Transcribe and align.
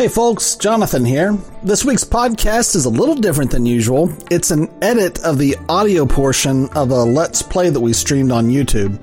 Hey 0.00 0.08
folks, 0.08 0.56
Jonathan 0.56 1.04
here. 1.04 1.36
This 1.62 1.84
week's 1.84 2.04
podcast 2.04 2.74
is 2.74 2.86
a 2.86 2.88
little 2.88 3.14
different 3.14 3.50
than 3.50 3.66
usual. 3.66 4.10
It's 4.30 4.50
an 4.50 4.72
edit 4.80 5.22
of 5.22 5.36
the 5.36 5.58
audio 5.68 6.06
portion 6.06 6.70
of 6.70 6.90
a 6.90 7.04
Let's 7.04 7.42
Play 7.42 7.68
that 7.68 7.78
we 7.78 7.92
streamed 7.92 8.32
on 8.32 8.48
YouTube. 8.48 8.98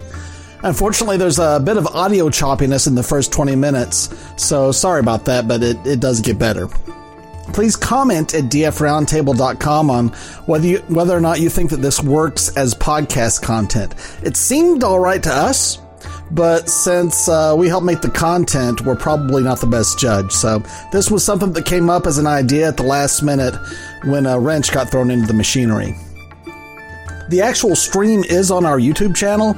Unfortunately, 0.63 1.15
there's 1.15 1.37
a 1.37 1.61
bit 1.63 1.77
of 1.77 1.85
audio 1.85 2.29
choppiness 2.29 2.87
in 2.87 2.95
the 2.95 3.03
first 3.03 3.31
20 3.31 3.55
minutes, 3.55 4.09
so 4.37 4.71
sorry 4.71 4.99
about 4.99 5.25
that, 5.25 5.47
but 5.47 5.61
it, 5.61 5.77
it 5.85 5.99
does 5.99 6.19
get 6.19 6.39
better. 6.39 6.67
Please 7.53 7.75
comment 7.75 8.33
at 8.33 8.45
dfroundtable.com 8.45 9.91
on 9.91 10.07
whether 10.47 10.65
you, 10.65 10.79
whether 10.87 11.15
or 11.15 11.21
not 11.21 11.39
you 11.39 11.51
think 11.51 11.69
that 11.69 11.83
this 11.83 12.01
works 12.01 12.49
as 12.57 12.73
podcast 12.73 13.43
content. 13.43 13.93
It 14.23 14.35
seemed 14.35 14.83
alright 14.83 15.21
to 15.21 15.31
us, 15.31 15.77
but 16.31 16.69
since 16.69 17.29
uh, 17.29 17.55
we 17.57 17.67
help 17.67 17.83
make 17.83 18.01
the 18.01 18.09
content, 18.09 18.81
we're 18.81 18.95
probably 18.95 19.43
not 19.43 19.59
the 19.59 19.67
best 19.67 19.97
judge. 19.97 20.31
So 20.31 20.63
this 20.91 21.09
was 21.09 21.23
something 21.23 21.53
that 21.53 21.65
came 21.65 21.89
up 21.89 22.05
as 22.05 22.17
an 22.17 22.27
idea 22.27 22.67
at 22.67 22.77
the 22.77 22.83
last 22.83 23.21
minute 23.23 23.55
when 24.05 24.25
a 24.25 24.39
wrench 24.39 24.71
got 24.71 24.89
thrown 24.89 25.09
into 25.09 25.27
the 25.27 25.33
machinery. 25.33 25.95
The 27.29 27.41
actual 27.41 27.75
stream 27.75 28.23
is 28.23 28.51
on 28.51 28.65
our 28.65 28.79
YouTube 28.79 29.15
channel, 29.15 29.55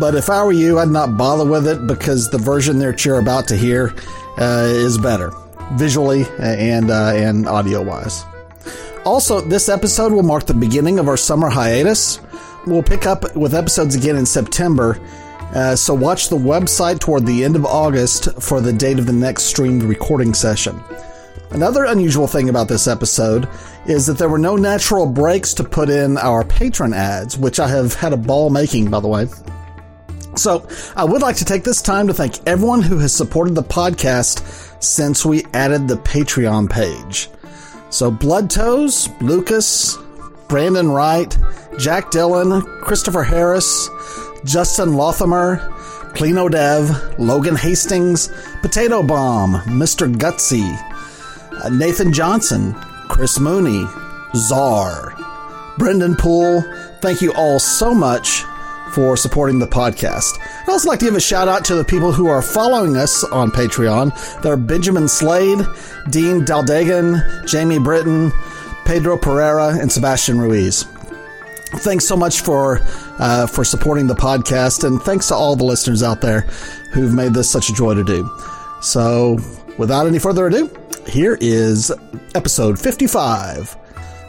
but 0.00 0.14
if 0.14 0.28
I 0.28 0.44
were 0.44 0.52
you, 0.52 0.78
I'd 0.78 0.88
not 0.88 1.16
bother 1.16 1.48
with 1.48 1.66
it 1.68 1.86
because 1.86 2.30
the 2.30 2.38
version 2.38 2.78
that 2.78 3.04
you're 3.04 3.18
about 3.18 3.46
to 3.48 3.56
hear 3.56 3.94
uh, 4.38 4.66
is 4.66 4.98
better, 4.98 5.32
visually 5.74 6.26
and 6.38 6.90
uh, 6.90 7.12
and 7.14 7.46
audio 7.46 7.82
wise. 7.82 8.24
Also, 9.04 9.40
this 9.40 9.68
episode 9.68 10.12
will 10.12 10.22
mark 10.22 10.46
the 10.46 10.54
beginning 10.54 10.98
of 10.98 11.08
our 11.08 11.16
summer 11.16 11.48
hiatus. 11.48 12.20
We'll 12.66 12.82
pick 12.82 13.06
up 13.06 13.36
with 13.36 13.54
episodes 13.54 13.94
again 13.94 14.16
in 14.16 14.26
September, 14.26 15.00
uh, 15.54 15.76
so 15.76 15.94
watch 15.94 16.28
the 16.28 16.36
website 16.36 16.98
toward 16.98 17.26
the 17.26 17.44
end 17.44 17.56
of 17.56 17.66
August 17.66 18.40
for 18.40 18.60
the 18.60 18.72
date 18.72 18.98
of 18.98 19.06
the 19.06 19.12
next 19.12 19.44
streamed 19.44 19.82
recording 19.82 20.32
session. 20.32 20.82
Another 21.50 21.84
unusual 21.84 22.26
thing 22.26 22.48
about 22.48 22.68
this 22.68 22.88
episode 22.88 23.46
is 23.86 24.06
that 24.06 24.16
there 24.16 24.30
were 24.30 24.38
no 24.38 24.56
natural 24.56 25.04
breaks 25.04 25.52
to 25.54 25.64
put 25.64 25.90
in 25.90 26.16
our 26.16 26.44
patron 26.44 26.94
ads, 26.94 27.36
which 27.36 27.60
I 27.60 27.68
have 27.68 27.92
had 27.92 28.14
a 28.14 28.16
ball 28.16 28.48
making, 28.48 28.90
by 28.90 29.00
the 29.00 29.08
way. 29.08 29.26
So, 30.34 30.66
I 30.96 31.04
would 31.04 31.20
like 31.20 31.36
to 31.36 31.44
take 31.44 31.62
this 31.62 31.82
time 31.82 32.06
to 32.06 32.14
thank 32.14 32.38
everyone 32.46 32.80
who 32.80 32.98
has 33.00 33.14
supported 33.14 33.54
the 33.54 33.62
podcast 33.62 34.82
since 34.82 35.26
we 35.26 35.44
added 35.52 35.86
the 35.86 35.96
Patreon 35.96 36.70
page. 36.70 37.28
So, 37.90 38.10
Blood 38.10 38.48
Toes, 38.48 39.10
Lucas, 39.20 39.98
Brandon 40.48 40.90
Wright, 40.90 41.36
Jack 41.78 42.10
Dillon, 42.10 42.62
Christopher 42.80 43.22
Harris, 43.22 43.88
Justin 44.44 44.90
Lothamer, 44.90 45.58
Clino 46.14 46.50
Dev, 46.50 47.18
Logan 47.18 47.56
Hastings, 47.56 48.28
Potato 48.60 49.02
Bomb, 49.02 49.54
Mr. 49.62 50.12
Gutsy, 50.12 50.62
uh, 51.64 51.68
Nathan 51.68 52.12
Johnson, 52.12 52.74
Chris 53.08 53.38
Mooney, 53.38 53.86
Czar, 54.34 55.14
Brendan 55.78 56.16
Poole. 56.16 56.62
Thank 57.00 57.22
you 57.22 57.32
all 57.34 57.58
so 57.58 57.94
much 57.94 58.44
for 58.92 59.16
supporting 59.16 59.58
the 59.58 59.66
podcast. 59.66 60.38
I'd 60.62 60.68
also 60.68 60.88
like 60.88 60.98
to 60.98 61.06
give 61.06 61.14
a 61.14 61.20
shout 61.20 61.48
out 61.48 61.64
to 61.66 61.74
the 61.74 61.84
people 61.84 62.12
who 62.12 62.26
are 62.26 62.42
following 62.42 62.96
us 62.96 63.24
on 63.24 63.50
Patreon. 63.50 64.42
They're 64.42 64.56
Benjamin 64.56 65.08
Slade, 65.08 65.60
Dean 66.10 66.44
Daldagan, 66.44 67.46
Jamie 67.46 67.78
Britton, 67.78 68.32
Pedro 68.84 69.16
Pereira, 69.16 69.78
and 69.80 69.90
Sebastian 69.90 70.40
Ruiz. 70.40 70.84
Thanks 71.76 72.06
so 72.06 72.16
much 72.16 72.42
for 72.42 72.80
uh, 73.18 73.46
for 73.46 73.64
supporting 73.64 74.06
the 74.06 74.14
podcast, 74.14 74.84
and 74.84 75.00
thanks 75.02 75.28
to 75.28 75.34
all 75.34 75.56
the 75.56 75.64
listeners 75.64 76.02
out 76.02 76.20
there 76.20 76.42
who've 76.92 77.14
made 77.14 77.32
this 77.34 77.50
such 77.50 77.70
a 77.70 77.72
joy 77.72 77.94
to 77.94 78.04
do. 78.04 78.30
So, 78.82 79.38
without 79.78 80.06
any 80.06 80.18
further 80.18 80.46
ado, 80.46 80.70
here 81.06 81.38
is 81.40 81.90
episode 82.34 82.78
55. 82.78 83.76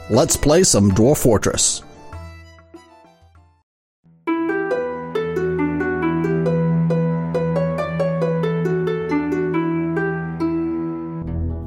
Let's 0.09 0.37
play 0.37 0.63
some 0.63 0.91
Dwarf 0.91 1.17
Fortress. 1.17 1.81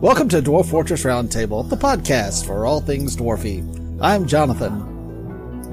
Welcome 0.01 0.29
to 0.29 0.41
Dwarf 0.41 0.71
Fortress 0.71 1.03
Roundtable, 1.03 1.69
the 1.69 1.77
podcast 1.77 2.47
for 2.47 2.65
all 2.65 2.81
things 2.81 3.17
dwarfy. 3.17 3.99
I'm 4.01 4.27
Jonathan. 4.27 4.86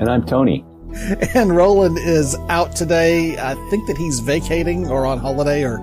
And 0.03 0.12
I'm 0.12 0.25
Tony. 0.25 0.66
And 1.34 1.56
Roland 1.56 1.97
is 1.97 2.36
out 2.50 2.75
today. 2.75 3.40
I 3.40 3.56
think 3.69 3.88
that 3.88 3.96
he's 3.97 4.19
vacating 4.19 4.90
or 4.90 5.06
on 5.06 5.18
holiday 5.18 5.64
or 5.64 5.78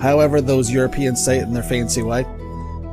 however 0.00 0.40
those 0.40 0.70
Europeans 0.70 1.22
say 1.22 1.38
it 1.40 1.42
in 1.42 1.52
their 1.52 1.64
fancy 1.64 2.00
way. 2.00 2.24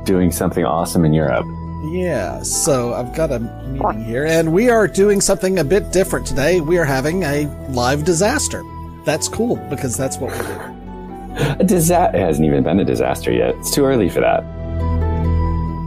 Doing 0.02 0.32
something 0.32 0.64
awesome 0.64 1.04
in 1.04 1.12
Europe. 1.12 1.46
Yeah, 1.92 2.42
so 2.42 2.92
I've 2.92 3.14
got 3.14 3.30
a 3.30 3.38
meeting 3.38 4.04
here, 4.04 4.26
and 4.26 4.52
we 4.52 4.68
are 4.68 4.88
doing 4.88 5.20
something 5.20 5.60
a 5.60 5.64
bit 5.64 5.92
different 5.92 6.26
today. 6.26 6.60
We 6.60 6.76
are 6.78 6.84
having 6.84 7.22
a 7.22 7.46
live 7.70 8.04
disaster. 8.04 8.64
That's 9.04 9.28
cool 9.28 9.54
because 9.70 9.96
that's 9.96 10.16
what 10.18 10.32
we 10.32 10.38
do. 10.38 11.56
A 11.60 11.64
disaster. 11.64 12.16
It 12.16 12.20
hasn't 12.20 12.46
even 12.46 12.64
been 12.64 12.80
a 12.80 12.84
disaster 12.84 13.30
yet. 13.32 13.54
It's 13.60 13.70
too 13.72 13.84
early 13.84 14.08
for 14.08 14.20
that. 14.22 14.42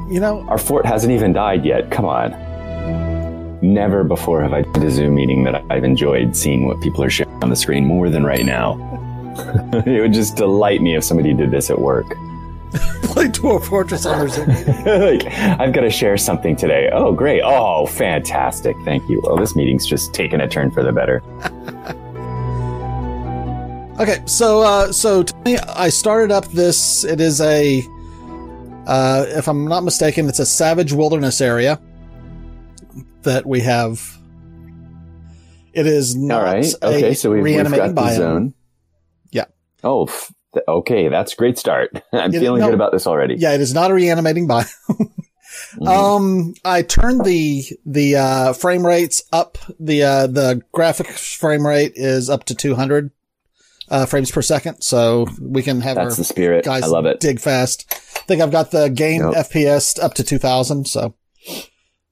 You 0.10 0.22
know, 0.22 0.46
Our 0.48 0.58
fort 0.58 0.86
hasn't 0.86 1.12
even 1.12 1.34
died 1.34 1.66
yet. 1.66 1.92
Come 1.92 2.06
on. 2.06 2.47
Never 3.62 4.04
before 4.04 4.44
have 4.44 4.54
I 4.54 4.62
did 4.62 4.84
a 4.84 4.92
Zoom 4.92 5.16
meeting 5.16 5.44
that 5.46 5.64
I've 5.70 5.84
enjoyed 5.84 6.36
seeing 6.36 6.68
what 6.68 6.80
people 6.82 7.04
are 7.04 7.10
sharing 7.10 7.44
on 7.44 7.50
the 7.50 7.56
screen 7.56 7.86
more 7.86 8.10
than 8.10 8.24
right 8.24 8.46
now. 8.46 8.74
it 9.86 10.02
would 10.02 10.14
just 10.14 10.36
delight 10.36 10.82
me 10.82 10.96
if 10.96 11.04
somebody 11.04 11.34
did 11.34 11.50
this 11.50 11.70
at 11.70 11.80
work. 11.80 12.08
play 13.04 13.26
Dwarf 13.26 13.66
Fortress 13.66 14.06
on 14.06 14.20
their 14.20 14.28
Zoom. 14.28 14.48
like, 15.02 15.26
I've 15.60 15.74
got 15.74 15.82
to 15.82 15.90
share 15.90 16.18
something 16.18 16.56
today. 16.56 16.90
Oh, 16.94 17.14
great. 17.14 17.42
Oh, 17.44 17.88
fantastic. 17.88 18.76
Thank 18.86 19.10
you. 19.10 19.22
Oh, 19.26 19.40
this 19.40 19.56
meeting's 19.56 19.88
just 19.88 20.14
taken 20.14 20.42
a 20.42 20.48
turn 20.48 20.70
for 20.70 20.84
the 20.84 20.92
better. 20.92 21.24
Okay, 24.00 24.22
so 24.28 24.62
uh, 24.62 24.92
so 24.92 25.24
Tony, 25.24 25.58
I 25.58 25.90
started 25.90 26.32
up 26.32 26.46
this. 26.50 27.04
It 27.04 27.20
is 27.20 27.42
a, 27.42 27.84
uh, 28.86 29.26
if 29.30 29.48
I'm 29.48 29.68
not 29.68 29.84
mistaken, 29.84 30.30
it's 30.30 30.38
a 30.38 30.46
savage 30.46 30.94
wilderness 30.94 31.42
area 31.42 31.80
that 33.28 33.46
we 33.46 33.62
have. 33.62 34.02
It 35.74 35.86
is 35.86 36.16
not 36.16 36.40
All 36.40 36.44
right. 36.54 36.74
a 36.82 36.88
Okay. 36.88 37.14
So 37.14 37.32
we've, 37.32 37.44
we've 37.44 37.64
got 37.72 37.94
the 37.96 38.14
zone. 38.16 38.54
Yeah. 39.32 39.46
Oh, 39.84 40.06
f- 40.06 40.34
okay. 40.68 41.08
That's 41.08 41.34
a 41.34 41.36
great 41.36 41.58
start. 41.60 41.92
I'm 42.14 42.34
It- 42.34 42.40
feeling 42.40 42.62
no. 42.62 42.68
good 42.68 42.74
about 42.74 42.92
this 42.92 43.06
already. 43.06 43.36
Yeah, 43.36 43.54
it 43.54 43.62
is 43.62 43.74
not 43.74 43.92
a 43.92 43.94
reanimating 43.94 44.48
biome. 44.48 44.70
Mhm. 45.80 45.88
Um, 45.88 46.54
I 46.64 46.82
turned 46.82 47.24
the 47.26 47.64
the 47.86 48.16
uh, 48.16 48.54
frame 48.54 48.86
rates 48.86 49.24
up. 49.32 49.58
The 49.80 50.04
uh, 50.04 50.28
the 50.28 50.62
graphics 50.76 51.36
frame 51.36 51.66
rate 51.66 51.94
is 51.96 52.30
up 52.30 52.44
to 52.46 52.56
200 52.56 53.12
uh, 53.90 54.06
frames 54.06 54.30
per 54.30 54.42
second, 54.42 54.82
so 54.82 55.26
we 55.42 55.64
can 55.64 55.82
have 55.82 55.96
That's 55.96 56.14
our 56.14 56.18
the 56.18 56.24
spirit. 56.26 56.66
guys 56.66 56.84
I 56.84 56.88
love 56.88 57.06
it. 57.06 57.20
dig 57.22 57.40
fast. 57.40 57.86
I 57.90 58.20
think 58.28 58.42
I've 58.42 58.52
got 58.52 58.72
the 58.72 58.90
game 58.90 59.22
Yep. 59.22 59.48
FPS 59.50 60.02
up 60.04 60.14
to 60.16 60.24
2000, 60.24 60.86
so 60.88 61.16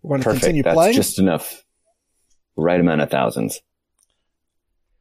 we're 0.06 0.18
going 0.18 0.22
to 0.22 0.26
Perfect. 0.26 0.44
continue 0.44 0.64
That's 0.64 0.76
playing. 0.76 0.94
just 0.94 1.20
enough. 1.20 1.64
Right 2.56 2.80
amount 2.80 3.02
of 3.02 3.10
thousands. 3.10 3.62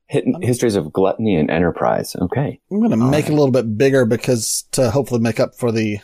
Hit, 0.06 0.24
histories 0.42 0.76
of 0.76 0.92
gluttony 0.92 1.36
and 1.36 1.50
enterprise. 1.50 2.16
Okay. 2.16 2.60
I'm 2.70 2.78
going 2.78 2.90
to 2.90 2.96
make 2.96 3.26
it 3.26 3.30
a 3.32 3.34
little 3.34 3.50
bit 3.52 3.76
bigger 3.78 4.04
because 4.04 4.64
to 4.72 4.90
hopefully 4.90 5.20
make 5.20 5.38
up 5.40 5.54
for 5.56 5.70
the 5.70 5.98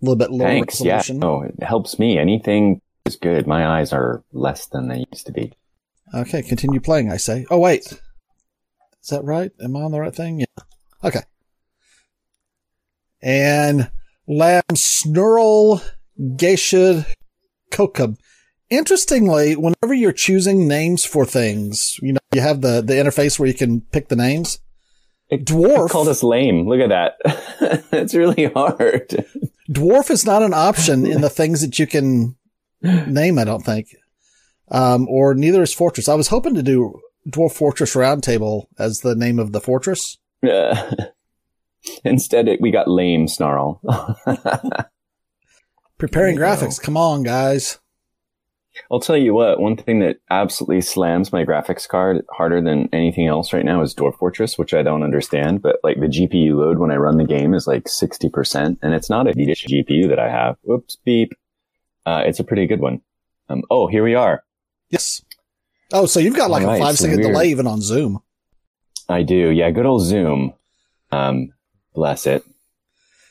little 0.00 0.16
bit 0.16 0.30
lower 0.30 0.48
Thanks. 0.48 0.80
Yeah. 0.80 0.96
resolution. 0.96 1.24
Oh, 1.24 1.42
it 1.42 1.62
helps 1.62 1.98
me. 1.98 2.18
Anything 2.18 2.80
is 3.04 3.16
good. 3.16 3.46
My 3.46 3.66
eyes 3.78 3.92
are 3.92 4.24
less 4.32 4.66
than 4.66 4.88
they 4.88 5.04
used 5.12 5.26
to 5.26 5.32
be. 5.32 5.52
Okay, 6.14 6.42
continue 6.42 6.80
playing, 6.80 7.10
I 7.10 7.16
say. 7.16 7.46
Oh, 7.50 7.58
wait. 7.58 7.92
Is 9.02 9.10
that 9.10 9.24
right? 9.24 9.52
Am 9.62 9.76
I 9.76 9.80
on 9.82 9.92
the 9.92 10.00
right 10.00 10.14
thing? 10.14 10.40
Yeah. 10.40 10.46
Okay. 11.04 11.22
And 13.22 13.90
Lamb 14.28 14.62
Snurl 14.74 15.82
Geisha 16.36 17.06
Kokub. 17.70 18.16
Interestingly, 18.68 19.54
whenever 19.54 19.94
you're 19.94 20.12
choosing 20.12 20.66
names 20.66 21.04
for 21.04 21.24
things, 21.24 21.98
you 22.02 22.12
know, 22.12 22.20
you 22.32 22.40
have 22.40 22.62
the, 22.62 22.82
the 22.82 22.94
interface 22.94 23.38
where 23.38 23.46
you 23.46 23.54
can 23.54 23.80
pick 23.80 24.08
the 24.08 24.16
names. 24.16 24.58
It, 25.28 25.44
Dwarf. 25.44 25.86
it 25.86 25.90
called 25.90 26.08
us 26.08 26.22
lame. 26.22 26.68
Look 26.68 26.80
at 26.80 26.88
that. 26.88 27.14
it's 27.92 28.14
really 28.14 28.46
hard. 28.46 29.24
Dwarf 29.70 30.10
is 30.10 30.24
not 30.24 30.42
an 30.42 30.54
option 30.54 31.06
in 31.06 31.20
the 31.20 31.30
things 31.30 31.60
that 31.60 31.78
you 31.78 31.86
can 31.86 32.36
name, 32.82 33.38
I 33.38 33.44
don't 33.44 33.64
think. 33.64 33.88
Um, 34.68 35.08
or 35.08 35.34
neither 35.34 35.62
is 35.62 35.74
Fortress. 35.74 36.08
I 36.08 36.14
was 36.14 36.28
hoping 36.28 36.54
to 36.54 36.62
do 36.62 37.00
Dwarf 37.28 37.52
Fortress 37.52 37.94
Roundtable 37.94 38.66
as 38.78 39.00
the 39.00 39.14
name 39.14 39.38
of 39.38 39.52
the 39.52 39.60
fortress. 39.60 40.18
Uh, 40.48 40.90
instead, 42.04 42.48
it, 42.48 42.60
we 42.60 42.70
got 42.70 42.88
lame 42.88 43.26
snarl. 43.28 43.80
Preparing 45.98 46.36
There 46.36 46.46
you 46.46 46.52
graphics. 46.54 46.80
Come 46.80 46.96
on, 46.96 47.22
guys. 47.22 47.78
I'll 48.90 49.00
tell 49.00 49.16
you 49.16 49.32
what, 49.32 49.58
one 49.58 49.76
thing 49.76 50.00
that 50.00 50.18
absolutely 50.30 50.82
slams 50.82 51.32
my 51.32 51.46
graphics 51.46 51.88
card 51.88 52.22
harder 52.30 52.60
than 52.60 52.90
anything 52.92 53.26
else 53.26 53.54
right 53.54 53.64
now 53.64 53.80
is 53.80 53.94
Dwarf 53.94 54.18
Fortress, 54.18 54.58
which 54.58 54.74
I 54.74 54.82
don't 54.82 55.02
understand, 55.02 55.62
but 55.62 55.76
like 55.82 55.98
the 55.98 56.08
GPU 56.08 56.54
load 56.56 56.78
when 56.78 56.90
I 56.90 56.96
run 56.96 57.16
the 57.16 57.24
game 57.24 57.54
is 57.54 57.66
like 57.66 57.84
60%, 57.84 58.76
and 58.82 58.92
it's 58.94 59.08
not 59.08 59.26
a 59.26 59.32
Vita 59.32 59.52
GPU 59.52 60.08
that 60.10 60.18
I 60.18 60.28
have. 60.28 60.58
Whoops, 60.62 60.96
beep. 61.06 61.32
Uh, 62.04 62.22
it's 62.26 62.38
a 62.38 62.44
pretty 62.44 62.66
good 62.66 62.80
one. 62.80 63.00
Um, 63.48 63.62
oh, 63.70 63.86
here 63.86 64.04
we 64.04 64.14
are. 64.14 64.44
Yes. 64.90 65.22
Oh, 65.92 66.04
so 66.04 66.20
you've 66.20 66.36
got 66.36 66.50
like 66.50 66.62
All 66.64 66.68
a 66.68 66.72
right, 66.72 66.82
five 66.82 66.98
so 66.98 67.08
delay 67.16 67.48
even 67.48 67.66
on 67.66 67.80
Zoom. 67.80 68.20
I 69.08 69.22
do. 69.22 69.50
Yeah, 69.50 69.70
good 69.70 69.86
old 69.86 70.04
Zoom. 70.04 70.52
Um, 71.10 71.54
bless 71.94 72.26
it. 72.26 72.44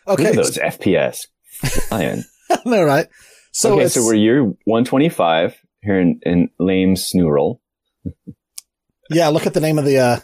Look 0.07 0.19
Okay. 0.19 0.29
at 0.29 0.35
those 0.35 0.57
FPS. 0.57 1.27
Flying. 1.87 2.23
All 2.73 2.85
right. 2.85 3.07
So 3.51 3.73
okay, 3.75 3.87
so 3.87 4.03
we're 4.03 4.15
year 4.15 4.43
125 4.43 5.55
here 5.81 5.99
in, 5.99 6.19
in 6.23 6.49
lame 6.59 6.95
Snoodle. 6.95 7.59
yeah, 9.09 9.27
look 9.29 9.45
at 9.45 9.53
the 9.53 9.61
name 9.61 9.77
of 9.79 9.85
the, 9.85 9.99
uh, 9.99 10.19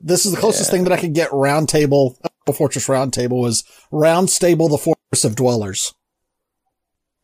this 0.00 0.26
is 0.26 0.32
the 0.32 0.38
closest 0.38 0.68
Yeah. 0.68 0.72
thing 0.72 0.84
that 0.84 0.92
I 0.92 1.00
could 1.00 1.14
get 1.14 1.32
round 1.32 1.68
table, 1.68 2.18
Fortress 2.54 2.88
round 2.88 3.12
table 3.12 3.40
was 3.40 3.64
round 3.90 4.30
stable, 4.30 4.68
the 4.68 4.78
fortress 4.78 5.24
of 5.24 5.34
dwellers. 5.34 5.94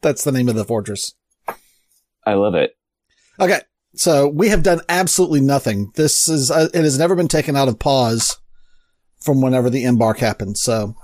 That's 0.00 0.24
the 0.24 0.32
name 0.32 0.48
of 0.48 0.56
the 0.56 0.64
fortress. 0.64 1.14
I 2.26 2.34
love 2.34 2.56
it. 2.56 2.76
Okay. 3.38 3.60
So 3.94 4.26
we 4.26 4.48
have 4.48 4.64
done 4.64 4.80
absolutely 4.88 5.40
nothing. 5.40 5.92
This 5.94 6.28
is, 6.28 6.50
uh, 6.50 6.68
it 6.74 6.82
has 6.82 6.98
never 6.98 7.14
been 7.14 7.28
taken 7.28 7.54
out 7.56 7.68
of 7.68 7.78
pause 7.78 8.36
from 9.20 9.40
whenever 9.40 9.70
the 9.70 9.84
embark 9.84 10.18
happened. 10.18 10.58
So 10.58 10.96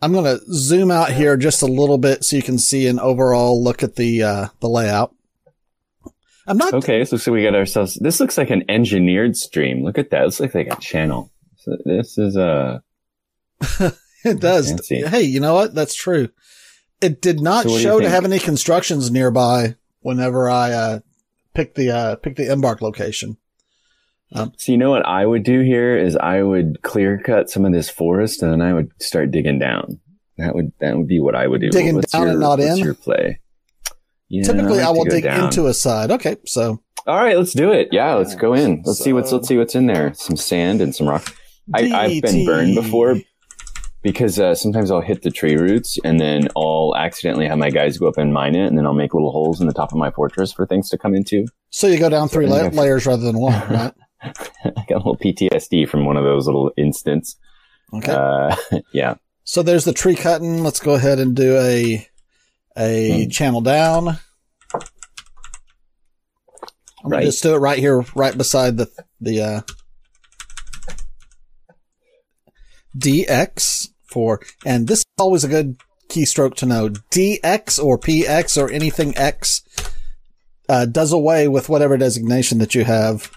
I'm 0.00 0.12
going 0.12 0.24
to 0.24 0.40
zoom 0.52 0.90
out 0.90 1.10
here 1.12 1.36
just 1.36 1.62
a 1.62 1.66
little 1.66 1.98
bit 1.98 2.24
so 2.24 2.36
you 2.36 2.42
can 2.42 2.58
see 2.58 2.86
an 2.86 3.00
overall 3.00 3.62
look 3.62 3.82
at 3.82 3.96
the, 3.96 4.22
uh, 4.22 4.46
the 4.60 4.68
layout. 4.68 5.14
I'm 6.46 6.56
not, 6.56 6.72
Okay, 6.72 7.04
so, 7.04 7.16
so 7.18 7.32
we 7.32 7.42
got 7.42 7.54
ourselves. 7.54 7.94
This 7.96 8.20
looks 8.20 8.38
like 8.38 8.48
an 8.50 8.64
engineered 8.70 9.36
stream. 9.36 9.84
Look 9.84 9.98
at 9.98 10.10
that. 10.10 10.24
This 10.24 10.40
looks 10.40 10.54
like 10.54 10.68
a 10.68 10.76
channel. 10.76 11.30
So 11.56 11.76
this 11.84 12.16
is 12.16 12.36
uh 12.38 12.78
it 14.24 14.40
does. 14.40 14.70
fancy. 14.70 15.06
Hey, 15.06 15.22
you 15.22 15.40
know 15.40 15.54
what? 15.54 15.74
That's 15.74 15.94
true. 15.94 16.30
It 17.02 17.20
did 17.20 17.40
not 17.40 17.64
So 17.64 17.70
what 17.70 17.76
do 17.76 17.82
you 17.82 17.88
show 17.88 18.00
to 18.00 18.08
have 18.08 18.24
any 18.24 18.38
constructions 18.38 19.10
nearby 19.10 19.76
whenever 20.00 20.48
I, 20.48 20.72
uh, 20.72 21.00
picked 21.52 21.74
the, 21.74 21.90
uh, 21.90 22.16
picked 22.16 22.36
the 22.36 22.50
embark 22.50 22.80
location. 22.80 23.36
So 24.34 24.50
you 24.66 24.76
know 24.78 24.90
what 24.90 25.06
I 25.06 25.24
would 25.24 25.42
do 25.42 25.60
here 25.60 25.96
is 25.96 26.16
I 26.16 26.42
would 26.42 26.82
clear 26.82 27.18
cut 27.18 27.48
some 27.48 27.64
of 27.64 27.72
this 27.72 27.88
forest 27.88 28.42
and 28.42 28.52
then 28.52 28.60
I 28.60 28.74
would 28.74 28.90
start 29.00 29.30
digging 29.30 29.58
down. 29.58 30.00
That 30.36 30.54
would 30.54 30.72
that 30.80 30.96
would 30.96 31.08
be 31.08 31.20
what 31.20 31.34
I 31.34 31.46
would 31.46 31.60
do. 31.60 31.70
Digging 31.70 31.96
What's 31.96 32.12
down 32.12 32.22
your, 32.22 32.30
and 32.32 32.40
not 32.40 32.60
in? 32.60 32.76
Your 32.78 32.94
play. 32.94 33.40
Yeah, 34.28 34.42
Typically, 34.44 34.78
like 34.78 34.86
I 34.86 34.90
will 34.90 35.04
dig 35.04 35.24
down. 35.24 35.44
into 35.46 35.66
a 35.66 35.74
side. 35.74 36.10
Okay. 36.10 36.36
So 36.44 36.82
All 37.06 37.16
right, 37.16 37.36
let's 37.36 37.54
do 37.54 37.72
it. 37.72 37.88
Yeah, 37.90 38.14
let's 38.14 38.34
go 38.34 38.52
in. 38.52 38.82
Let's 38.84 38.98
see 39.02 39.12
what's 39.12 39.32
let's 39.32 39.48
see 39.48 39.56
what's 39.56 39.74
in 39.74 39.86
there. 39.86 40.12
Some 40.14 40.36
sand 40.36 40.80
and 40.80 40.94
some 40.94 41.08
rock. 41.08 41.34
I, 41.74 41.90
I've 41.90 42.22
been 42.22 42.46
burned 42.46 42.74
before 42.74 43.16
because 44.02 44.38
uh, 44.38 44.54
sometimes 44.54 44.90
I'll 44.90 45.00
hit 45.00 45.22
the 45.22 45.30
tree 45.30 45.56
roots 45.56 45.98
and 46.04 46.20
then 46.20 46.48
I'll 46.56 46.94
accidentally 46.96 47.46
have 47.46 47.58
my 47.58 47.70
guys 47.70 47.98
go 47.98 48.06
up 48.06 48.16
and 48.18 48.32
mine 48.32 48.54
it, 48.54 48.66
and 48.66 48.78
then 48.78 48.86
I'll 48.86 48.94
make 48.94 49.14
little 49.14 49.32
holes 49.32 49.60
in 49.60 49.66
the 49.66 49.74
top 49.74 49.92
of 49.92 49.98
my 49.98 50.10
fortress 50.10 50.52
for 50.52 50.66
things 50.66 50.88
to 50.90 50.98
come 50.98 51.14
into. 51.14 51.46
So 51.70 51.86
you 51.86 51.98
go 51.98 52.08
down 52.08 52.28
three 52.28 52.46
la- 52.46 52.68
layers 52.68 53.06
rather 53.06 53.22
than 53.22 53.38
one, 53.38 53.52
right? 53.70 53.92
I 54.22 54.84
got 54.88 54.90
a 54.90 54.96
little 54.98 55.16
PTSD 55.16 55.88
from 55.88 56.04
one 56.04 56.16
of 56.16 56.24
those 56.24 56.46
little 56.46 56.72
instants. 56.76 57.36
Okay. 57.94 58.12
Uh, 58.12 58.54
yeah. 58.92 59.14
so 59.44 59.62
there's 59.62 59.84
the 59.84 59.92
tree 59.92 60.16
cutting. 60.16 60.62
Let's 60.62 60.80
go 60.80 60.94
ahead 60.94 61.18
and 61.18 61.34
do 61.36 61.56
a 61.56 62.06
a 62.76 63.24
Hmm. 63.24 63.30
channel 63.30 63.60
down. 63.60 64.08
I'm 64.08 64.16
gonna 67.04 67.16
Right. 67.16 67.24
just 67.24 67.42
do 67.42 67.54
it 67.54 67.58
right 67.58 67.78
here, 67.78 68.04
right 68.14 68.36
beside 68.36 68.76
the 68.76 68.90
the 69.20 69.40
uh, 69.42 69.60
DX 72.96 73.88
for, 74.06 74.40
and 74.64 74.86
this 74.88 75.00
is 75.00 75.04
always 75.18 75.44
a 75.44 75.48
good 75.48 75.76
keystroke 76.08 76.54
to 76.56 76.66
know. 76.66 76.88
DX 76.88 77.82
or 77.82 77.98
PX 77.98 78.60
or 78.60 78.70
anything 78.70 79.16
X 79.16 79.62
uh, 80.68 80.86
does 80.86 81.12
away 81.12 81.46
with 81.48 81.68
whatever 81.68 81.96
designation 81.96 82.58
that 82.58 82.74
you 82.74 82.84
have. 82.84 83.30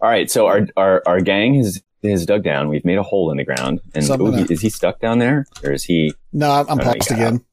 All 0.00 0.08
right. 0.10 0.30
So 0.30 0.46
our 0.46 0.66
our 0.76 1.02
our 1.06 1.20
gang 1.20 1.54
has 1.54 1.82
has 2.02 2.24
dug 2.26 2.42
down. 2.42 2.68
We've 2.68 2.84
made 2.84 2.98
a 2.98 3.02
hole 3.02 3.30
in 3.30 3.36
the 3.36 3.44
ground, 3.44 3.80
and 3.94 4.04
So 4.04 4.14
ooh, 4.14 4.30
gonna- 4.30 4.46
is 4.48 4.60
he 4.60 4.70
stuck 4.70 5.00
down 5.00 5.18
there, 5.18 5.46
or 5.64 5.72
is 5.72 5.84
he 5.84 6.14
No, 6.32 6.50
I'm, 6.50 6.68
I'm 6.68 6.78
again. 7.10 7.44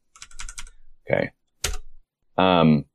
okay? 1.10 1.32
Um, 2.38 2.86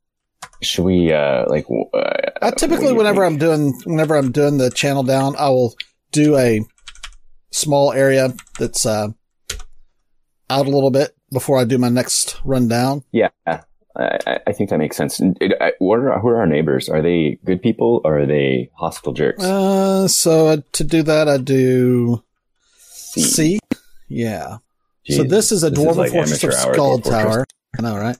should 0.63 0.85
we 0.85 1.13
uh 1.13 1.45
like? 1.49 1.67
Uh, 1.71 1.99
Uh, 1.99 2.21
what 2.41 2.59
typically, 2.59 2.93
whenever 2.93 3.23
think? 3.23 3.33
I'm 3.33 3.39
doing 3.39 3.81
whenever 3.85 4.17
I'm 4.17 4.33
doing 4.33 4.59
the 4.59 4.71
channel 4.71 5.03
down, 5.03 5.35
I 5.37 5.49
will 5.49 5.75
do 6.13 6.37
a 6.37 6.61
small 7.51 7.93
area 7.93 8.35
that's 8.59 8.87
uh, 8.87 9.09
out 10.51 10.67
a 10.67 10.71
little 10.71 10.91
bit 10.91 11.15
before 11.33 11.59
I 11.59 11.65
do 11.65 11.79
my 11.79 11.89
next 11.89 12.41
run 12.45 12.69
down. 12.69 13.03
Yeah, 13.13 13.29
I, 13.97 14.19
I- 14.27 14.41
I 14.49 14.53
think 14.53 14.71
that 14.71 14.79
makes 14.79 14.97
sense. 14.97 15.21
It- 15.21 15.55
I- 15.61 15.73
What 15.79 15.99
are 16.01 16.19
who 16.21 16.29
are 16.29 16.39
our 16.39 16.47
neighbors? 16.47 16.89
Are 16.89 17.03
they 17.03 17.39
good 17.45 17.61
people 17.63 18.01
or 18.05 18.21
are 18.21 18.27
they 18.27 18.71
hostile 18.75 19.13
jerks? 19.13 19.43
Uh, 19.45 20.09
so 20.09 20.49
uh, 20.49 20.57
to 20.73 20.85
do 20.85 21.03
that, 21.03 21.29
I 21.29 21.39
do 21.39 22.23
C. 22.79 23.23
C. 23.23 23.59
Yeah. 24.09 24.59
So 25.09 25.25
this 25.25 25.51
is 25.53 25.63
a 25.65 25.71
dwarven 25.71 25.97
like 25.97 26.13
fortress 26.13 26.43
of 26.45 26.53
Skull 26.55 26.99
Tower. 27.01 27.45
I 27.79 27.83
know, 27.83 27.97
right? 27.97 28.17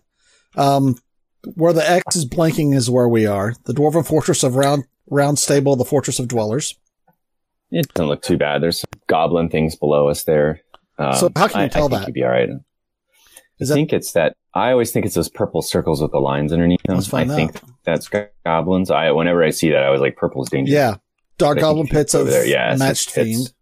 Um, 0.57 0.97
where 1.55 1.73
the 1.73 1.89
X 1.89 2.17
is 2.17 2.25
blinking 2.25 2.73
is 2.75 2.91
where 2.91 3.09
we 3.09 3.25
are. 3.27 3.55
The 3.65 3.73
dwarven 3.73 4.07
fortress 4.07 4.43
of 4.43 4.57
Round 4.57 4.85
Round 5.09 5.39
Stable, 5.39 5.77
the 5.77 5.85
fortress 5.85 6.19
of 6.19 6.29
dwellers. 6.29 6.75
It 7.71 7.87
doesn't 7.95 8.09
look 8.09 8.23
too 8.23 8.37
bad. 8.37 8.63
There's 8.63 8.81
some 8.81 8.91
goblin 9.07 9.49
things 9.49 9.77
below 9.77 10.09
us 10.09 10.25
there. 10.25 10.61
Um, 10.99 11.15
So 11.15 11.31
how 11.37 11.49
can 11.49 11.61
you 11.61 11.67
I- 11.67 11.69
tell 11.69 11.87
I 11.87 11.89
think 11.89 12.01
that? 12.01 12.07
You'd 12.09 12.15
be 12.15 12.25
all 12.25 12.31
right. 12.31 12.49
Is 13.63 13.71
I 13.71 13.75
that 13.75 13.79
think 13.79 13.93
it's 13.93 14.13
that. 14.13 14.37
I 14.55 14.71
always 14.73 14.91
think 14.91 15.07
it's 15.07 15.15
those 15.15 15.29
purple 15.31 15.63
circles 15.63 16.03
with 16.03 16.11
the 16.11 16.19
lines 16.19 16.53
underneath 16.53 16.83
them. 16.83 16.97
Let's 16.97 17.09
find 17.09 17.31
I 17.31 17.35
out. 17.35 17.37
think 17.37 17.61
that's 17.85 18.11
goblins. 18.45 18.91
I 18.91 19.11
whenever 19.13 19.43
I 19.43 19.51
see 19.51 19.71
that, 19.71 19.83
I 19.83 19.91
was 19.91 20.01
like, 20.01 20.17
"Purple's 20.17 20.51
dangerous." 20.51 20.75
yeah? 20.75 20.97
Dark 21.39 21.57
think 21.57 21.63
Goblin 21.65 21.87
Pits 21.87 22.15
of 22.15 22.27
there. 22.27 22.47
Yeah, 22.47 22.75
Matched 22.79 23.15
pits. 23.15 23.29
Fiend. 23.29 23.53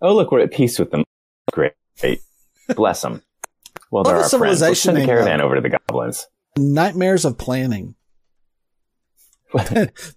Oh, 0.00 0.14
look, 0.14 0.30
we're 0.32 0.40
at 0.40 0.52
peace 0.52 0.78
with 0.78 0.90
them. 0.90 1.04
Great. 1.52 1.72
Bless 2.74 3.02
them. 3.02 3.22
Well, 3.90 4.04
they're 4.04 4.16
our 4.16 4.28
friends. 4.28 4.60
Let's 4.60 4.80
send 4.80 4.98
a 4.98 5.02
uh, 5.02 5.06
caravan 5.06 5.38
though. 5.38 5.46
over 5.46 5.56
to 5.56 5.60
the 5.60 5.68
goblins. 5.68 6.26
Nightmares 6.56 7.24
of 7.24 7.38
planning. 7.38 7.94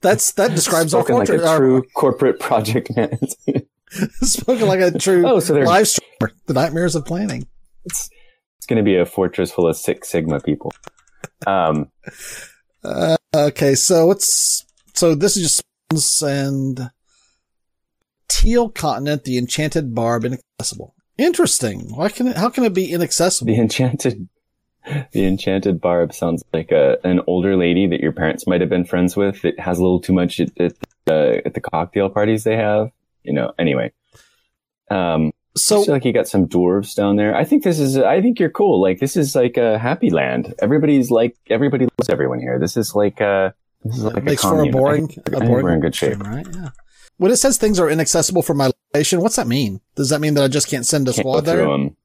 That's 0.01 0.31
that 0.33 0.51
describes 0.51 0.93
our 0.93 1.01
Spoken 1.03 1.15
like 1.17 1.29
a 1.29 1.47
our- 1.47 1.57
true 1.57 1.83
corporate 1.95 2.39
project 2.39 2.95
man. 2.95 3.17
spoken 4.21 4.67
like 4.67 4.79
a 4.79 4.97
true 4.97 5.27
oh, 5.27 5.39
so 5.39 5.55
live 5.55 5.87
streamer. 5.87 6.31
The 6.45 6.53
nightmares 6.53 6.95
of 6.95 7.05
planning. 7.05 7.47
it's, 7.83 8.09
it's 8.57 8.65
going 8.65 8.77
to 8.77 8.83
be 8.83 8.95
a 8.95 9.05
fortress 9.05 9.51
full 9.51 9.67
of 9.67 9.77
Six 9.77 10.09
Sigma 10.09 10.39
people. 10.39 10.71
Um, 11.47 11.91
Uh, 12.83 13.17
okay, 13.35 13.73
so 13.73 14.11
it's 14.11 14.65
so 14.93 15.15
this 15.15 15.35
is 15.35 15.61
just 15.89 16.21
and 16.21 16.91
teal 18.27 18.69
continent, 18.69 19.23
the 19.23 19.37
enchanted 19.37 19.95
barb, 19.95 20.25
inaccessible. 20.25 20.93
Interesting. 21.17 21.95
Why 21.95 22.09
can 22.09 22.27
it? 22.27 22.37
How 22.37 22.49
can 22.49 22.63
it 22.63 22.73
be 22.73 22.91
inaccessible? 22.91 23.53
the 23.53 23.59
enchanted, 23.59 24.27
the 25.11 25.25
enchanted 25.25 25.81
barb 25.81 26.13
sounds 26.13 26.43
like 26.53 26.71
a 26.71 26.97
an 27.03 27.21
older 27.27 27.55
lady 27.55 27.87
that 27.87 28.01
your 28.01 28.11
parents 28.11 28.45
might 28.45 28.61
have 28.61 28.69
been 28.69 28.85
friends 28.85 29.15
with. 29.15 29.43
It 29.45 29.59
has 29.59 29.79
a 29.79 29.81
little 29.81 29.99
too 30.01 30.13
much 30.13 30.39
at, 30.39 30.49
at, 30.59 30.73
uh, 31.07 31.41
at 31.45 31.53
the 31.53 31.61
cocktail 31.61 32.09
parties 32.09 32.43
they 32.43 32.57
have. 32.57 32.91
You 33.23 33.33
know. 33.33 33.53
Anyway, 33.57 33.93
um, 34.91 35.31
so 35.57 35.81
I 35.81 35.85
feel 35.85 35.93
like 35.93 36.05
you 36.05 36.13
got 36.13 36.27
some 36.27 36.47
dwarves 36.47 36.95
down 36.95 37.15
there. 37.15 37.35
I 37.35 37.43
think 37.43 37.63
this 37.63 37.79
is. 37.79 37.97
I 37.97 38.21
think 38.21 38.39
you're 38.39 38.49
cool. 38.49 38.81
Like 38.81 38.99
this 38.99 39.15
is 39.15 39.35
like 39.35 39.57
a 39.57 39.77
happy 39.79 40.09
land. 40.09 40.53
Everybody's 40.61 41.11
like 41.11 41.35
everybody 41.49 41.85
loves 41.97 42.09
everyone 42.09 42.39
here. 42.39 42.59
This 42.59 42.75
is 42.77 42.95
like 42.95 43.21
uh 43.21 43.51
This 43.83 43.97
is 43.97 44.03
like 44.03 44.23
makes 44.23 44.43
a 44.43 44.47
for 44.49 44.63
a 44.63 44.69
boring, 44.69 45.07
think- 45.07 45.27
a 45.29 45.35
I 45.35 45.39
think 45.39 45.49
boring 45.49 45.63
we're 45.65 45.73
in 45.73 45.79
good 45.81 45.95
shape. 45.95 46.19
right? 46.19 46.45
Yeah. 46.53 46.69
When 47.17 47.31
it 47.31 47.37
says 47.37 47.57
things 47.57 47.79
are 47.79 47.89
inaccessible 47.89 48.41
for 48.41 48.53
my 48.53 48.71
location, 48.93 49.21
what's 49.21 49.37
that 49.37 49.47
mean? 49.47 49.79
Does 49.95 50.09
that 50.09 50.19
mean 50.19 50.33
that 50.33 50.43
I 50.43 50.47
just 50.49 50.67
can't 50.67 50.85
send 50.85 51.07
a 51.07 51.13
Can't 51.13 51.23
go 51.23 51.31
squad 51.31 51.41
there? 51.45 51.63
through 51.63 51.73
'em. 51.73 51.95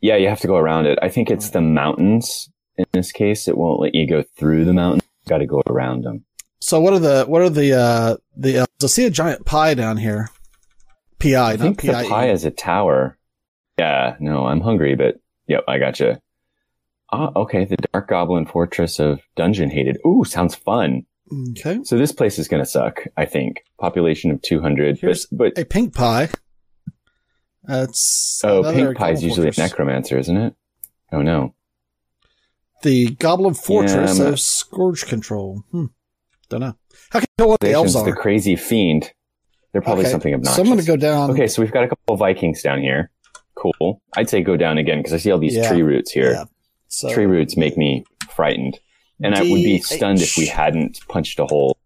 Yeah, 0.00 0.16
you 0.16 0.28
have 0.28 0.40
to 0.40 0.46
go 0.46 0.56
around 0.56 0.86
it. 0.86 0.98
I 1.02 1.08
think 1.08 1.30
it's 1.30 1.50
the 1.50 1.60
mountains. 1.60 2.48
In 2.78 2.86
this 2.92 3.12
case, 3.12 3.48
it 3.48 3.58
won't 3.58 3.80
let 3.80 3.94
you 3.94 4.06
go 4.08 4.22
through 4.38 4.64
the 4.64 4.72
mountains. 4.72 5.02
Got 5.28 5.38
to 5.38 5.46
go 5.46 5.60
around 5.66 6.04
them. 6.04 6.24
So 6.62 6.80
what 6.80 6.92
are 6.94 6.98
the 6.98 7.24
what 7.26 7.42
are 7.42 7.50
the 7.50 7.72
uh 7.74 8.16
the 8.36 8.58
uh, 8.60 8.66
I 8.82 8.86
see 8.86 9.04
a 9.06 9.10
giant 9.10 9.44
pie 9.44 9.74
down 9.74 9.96
here. 9.96 10.30
Pi, 11.20 11.34
I 11.34 11.50
not 11.52 11.58
think 11.60 11.82
the 11.82 11.92
P-I-E. 11.92 12.30
is 12.30 12.44
a 12.44 12.50
tower. 12.50 13.18
Yeah, 13.78 14.16
no, 14.20 14.46
I'm 14.46 14.60
hungry, 14.60 14.94
but 14.94 15.20
yep, 15.46 15.64
I 15.68 15.78
gotcha. 15.78 16.20
Ah, 17.12 17.30
okay, 17.34 17.64
the 17.64 17.76
Dark 17.92 18.08
Goblin 18.08 18.46
Fortress 18.46 18.98
of 18.98 19.20
Dungeon 19.36 19.70
Hated. 19.70 19.98
Ooh, 20.06 20.24
sounds 20.24 20.54
fun. 20.54 21.06
Okay. 21.50 21.80
So 21.84 21.96
this 21.96 22.12
place 22.12 22.38
is 22.38 22.48
gonna 22.48 22.66
suck. 22.66 23.04
I 23.16 23.24
think 23.24 23.64
population 23.78 24.30
of 24.30 24.42
200. 24.42 24.98
Here's 24.98 25.26
but, 25.26 25.54
but 25.54 25.62
A 25.62 25.64
pink 25.64 25.94
pie. 25.94 26.28
That's 27.62 28.40
oh, 28.44 28.62
pink 28.72 28.96
pie 28.96 29.12
is 29.12 29.22
usually 29.22 29.48
a 29.48 29.52
necromancer, 29.56 30.18
isn't 30.18 30.36
it? 30.36 30.54
Oh 31.12 31.22
no. 31.22 31.54
The 32.82 33.10
Goblin 33.16 33.54
Fortress 33.54 34.18
Yeah, 34.18 34.28
of 34.28 34.40
Scourge 34.40 35.06
Control. 35.06 35.62
Hmm. 35.70 35.86
Don't 36.48 36.60
know. 36.60 36.74
How 37.10 37.20
can 37.20 37.28
you 37.38 37.44
know 37.44 37.48
what 37.48 37.60
the 37.60 37.72
elves 37.72 37.94
are? 37.94 38.04
the 38.04 38.12
crazy 38.12 38.56
fiend. 38.56 39.12
They're 39.72 39.82
probably 39.82 40.04
Okay, 40.04 40.10
something 40.12 40.34
obnoxious. 40.34 40.56
So 40.56 40.62
I'm 40.62 40.68
going 40.68 40.80
to 40.80 40.86
go 40.86 40.96
down. 40.96 41.30
Okay, 41.30 41.46
so 41.46 41.62
we've 41.62 41.70
got 41.72 41.84
a 41.84 41.88
couple 41.88 42.14
of 42.14 42.18
Vikings 42.18 42.62
down 42.62 42.80
here. 42.80 43.10
Cool. 43.54 44.00
I'd 44.16 44.28
say 44.28 44.42
go 44.42 44.56
down 44.56 44.78
again 44.78 44.98
because 44.98 45.12
I 45.12 45.18
see 45.18 45.30
all 45.30 45.38
these 45.38 45.54
Yeah. 45.54 45.68
tree 45.68 45.82
roots 45.82 46.10
here. 46.10 46.32
Yeah. 46.32 46.44
So 46.88 47.12
Tree 47.12 47.26
roots 47.26 47.56
make 47.56 47.76
me 47.76 48.04
frightened. 48.34 48.78
And 49.22 49.34
I 49.34 49.42
would 49.42 49.62
be 49.62 49.80
stunned 49.80 50.22
if 50.22 50.36
we 50.36 50.46
hadn't 50.46 50.98
punched 51.08 51.38
a 51.38 51.46
hole 51.46 51.76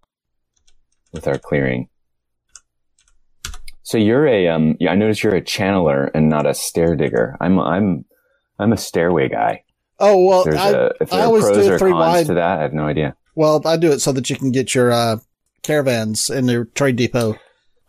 with 1.12 1.26
our 1.26 1.38
clearing. 1.38 1.88
So 3.82 3.98
you're 3.98 4.26
a 4.26 4.48
um 4.48 4.76
yeah, 4.80 4.92
I 4.92 4.94
notice 4.94 5.22
you're 5.22 5.34
a 5.34 5.42
channeler 5.42 6.10
and 6.14 6.30
not 6.30 6.46
a 6.46 6.54
stair 6.54 6.96
digger. 6.96 7.36
I'm 7.40 7.58
I'm 7.58 8.04
I'm 8.58 8.72
a 8.72 8.76
stairway 8.76 9.28
guy. 9.28 9.64
Oh 9.98 10.24
well, 10.24 10.44
I, 10.48 10.70
a 10.70 10.90
if 11.00 11.12
I 11.12 11.16
there 11.16 11.20
are 11.20 11.26
always 11.26 11.44
pros 11.44 11.66
do 11.66 11.74
it 11.74 11.78
three 11.78 11.92
wide. 11.92 12.26
to 12.26 12.34
that, 12.34 12.58
I 12.58 12.62
have 12.62 12.72
no 12.72 12.86
idea. 12.86 13.16
Well, 13.34 13.60
I 13.66 13.76
do 13.76 13.90
it 13.92 14.00
so 14.00 14.12
that 14.12 14.30
you 14.30 14.36
can 14.36 14.52
get 14.52 14.74
your 14.74 14.92
uh, 14.92 15.16
caravans 15.62 16.30
in 16.30 16.46
your 16.46 16.64
trade 16.66 16.96
depot 16.96 17.36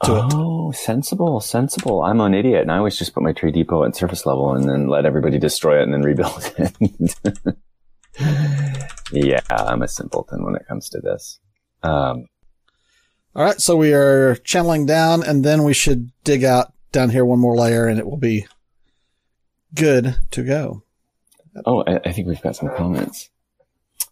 to 0.05 0.15
it. 0.17 0.33
oh, 0.33 0.71
sensible, 0.71 1.39
sensible. 1.41 2.03
I'm 2.03 2.21
an 2.21 2.33
idiot, 2.33 2.61
and 2.61 2.71
I 2.71 2.77
always 2.77 2.97
just 2.97 3.13
put 3.13 3.23
my 3.23 3.33
tree 3.33 3.51
depot 3.51 3.83
at 3.83 3.95
surface 3.95 4.25
level 4.25 4.53
and 4.53 4.67
then 4.69 4.87
let 4.87 5.05
everybody 5.05 5.37
destroy 5.39 5.79
it 5.79 5.83
and 5.83 5.93
then 5.93 6.01
rebuild 6.01 6.53
it. 6.57 7.57
yeah, 9.11 9.41
I'm 9.49 9.81
a 9.81 9.87
simpleton 9.87 10.43
when 10.43 10.55
it 10.55 10.67
comes 10.67 10.89
to 10.89 10.99
this. 10.99 11.39
Um, 11.83 12.27
All 13.35 13.43
right, 13.43 13.59
so 13.59 13.75
we 13.75 13.93
are 13.93 14.35
channeling 14.37 14.85
down, 14.85 15.23
and 15.23 15.43
then 15.43 15.63
we 15.63 15.73
should 15.73 16.11
dig 16.23 16.43
out 16.43 16.73
down 16.91 17.09
here 17.09 17.25
one 17.25 17.39
more 17.39 17.55
layer, 17.55 17.85
and 17.87 17.99
it 17.99 18.05
will 18.05 18.17
be 18.17 18.47
good 19.73 20.15
to 20.31 20.43
go. 20.43 20.83
oh, 21.65 21.83
I, 21.85 21.99
I 22.05 22.11
think 22.11 22.27
we've 22.27 22.41
got 22.41 22.55
some 22.55 22.69
comments. 22.75 23.29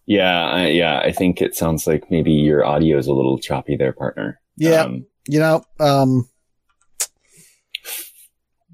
Yeah, 0.06 0.44
I, 0.44 0.66
yeah. 0.66 0.98
I 0.98 1.12
think 1.12 1.40
it 1.40 1.54
sounds 1.54 1.86
like 1.86 2.10
maybe 2.10 2.32
your 2.32 2.64
audio 2.64 2.98
is 2.98 3.06
a 3.06 3.12
little 3.14 3.38
choppy 3.38 3.76
there, 3.76 3.92
partner. 3.94 4.38
Yeah, 4.56 4.82
Um, 4.82 5.06
you 5.28 5.38
know, 5.38 5.64
um, 5.80 6.28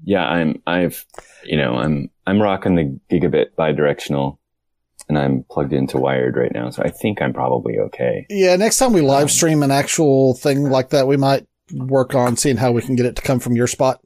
yeah. 0.03 0.25
I'm. 0.27 0.61
I've. 0.67 1.05
You 1.43 1.57
know, 1.57 1.75
I'm. 1.75 2.09
I'm 2.27 2.41
rocking 2.41 2.75
the 2.75 2.99
gigabit 3.11 3.47
bidirectional, 3.57 4.37
and 5.09 5.17
I'm 5.17 5.43
plugged 5.49 5.73
into 5.73 5.97
wired 5.97 6.35
right 6.37 6.51
now, 6.53 6.69
so 6.69 6.83
I 6.83 6.89
think 6.89 7.21
I'm 7.21 7.33
probably 7.33 7.77
okay. 7.79 8.25
yeah. 8.29 8.55
Next 8.55 8.77
time 8.77 8.93
we 8.93 9.01
Um, 9.01 9.07
live 9.07 9.31
stream 9.31 9.63
an 9.63 9.71
actual 9.71 10.35
thing 10.35 10.63
like 10.69 10.89
that, 10.89 11.07
we 11.07 11.17
might 11.17 11.45
work 11.73 12.15
on 12.15 12.37
seeing 12.37 12.57
how 12.57 12.71
we 12.71 12.81
can 12.81 12.95
get 12.95 13.05
it 13.05 13.15
to 13.15 13.21
come 13.21 13.39
from 13.39 13.55
your 13.55 13.67
spot. 13.67 13.99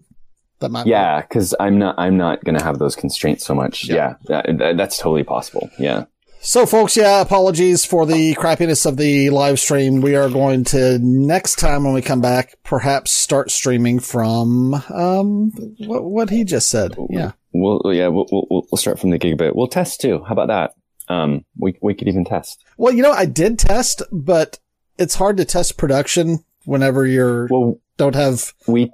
That 0.60 0.72
might, 0.72 0.88
Yeah, 0.88 1.22
because 1.22 1.54
I'm 1.60 1.78
not. 1.78 1.96
I'm 1.98 2.16
not 2.18 2.44
going 2.46 2.58
to 2.58 2.64
have 2.64 2.80
those 2.80 2.96
constraints 2.96 3.46
so 3.46 3.54
much. 3.54 3.88
Yeah. 3.90 4.16
Yeah, 4.30 4.42
that- 4.58 4.78
that's 4.78 4.98
totally 4.98 5.24
possible. 5.24 5.70
Yeah. 5.78 6.06
So, 6.46 6.68
folks, 6.68 6.96
yeah, 6.96 7.22
apologies 7.22 7.86
for 7.86 8.06
the 8.06 8.36
crappiness 8.36 8.86
of 8.86 8.98
the 8.98 9.32
live 9.32 9.60
stream. 9.60 10.00
We 10.00 10.16
are 10.16 10.30
going 10.30 10.64
to 10.66 11.00
next 11.00 11.56
time 11.56 11.84
when 11.84 11.96
we 11.96 12.04
come 12.04 12.22
back, 12.22 12.54
perhaps 12.64 13.10
start 13.10 13.50
streaming 13.50 14.00
from 14.00 14.76
um 14.94 15.52
what, 15.80 16.04
what 16.04 16.30
he 16.30 16.44
just 16.44 16.70
said. 16.70 16.96
Yeah, 17.10 17.32
We'll. 17.52 17.82
Yeah. 17.92 18.10
We'll. 18.10 18.28
We'll, 18.32 18.48
we'll 18.50 18.78
start 18.78 19.00
from 19.00 19.10
the 19.10 19.18
gigabit. 19.18 19.56
We'll 19.56 19.68
test 19.68 20.02
too. 20.02 20.24
How 20.24 20.34
about 20.34 20.50
that? 20.50 20.74
Um. 21.12 21.46
We 21.58 21.80
we 21.82 21.96
could 21.96 22.08
even 22.08 22.26
test. 22.26 22.64
well, 22.78 22.94
you 22.94 23.02
know, 23.02 23.12
I 23.12 23.26
did 23.26 23.58
test, 23.58 24.04
but 24.12 24.60
it's 25.00 25.16
hard 25.16 25.38
to 25.38 25.46
test 25.46 25.78
production 25.80 26.46
whenever 26.66 27.08
you're 27.08 27.48
Well, 27.50 27.82
don't 27.98 28.16
have 28.16 28.54
we 28.68 28.92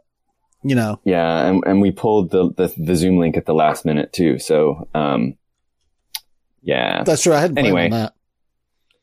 you 0.63 0.75
know. 0.75 1.01
Yeah, 1.03 1.47
and, 1.47 1.61
and 1.65 1.81
we 1.81 1.91
pulled 1.91 2.31
the, 2.31 2.53
the 2.55 2.73
the 2.77 2.95
Zoom 2.95 3.17
link 3.17 3.35
at 3.35 3.45
the 3.45 3.53
last 3.53 3.83
minute 3.83 4.13
too. 4.13 4.39
So, 4.39 4.87
um, 4.93 5.35
yeah, 6.61 7.03
That's 7.03 7.23
true. 7.23 7.33
I 7.33 7.39
hadn't 7.41 7.57
Anyway. 7.57 7.89
that. 7.89 8.13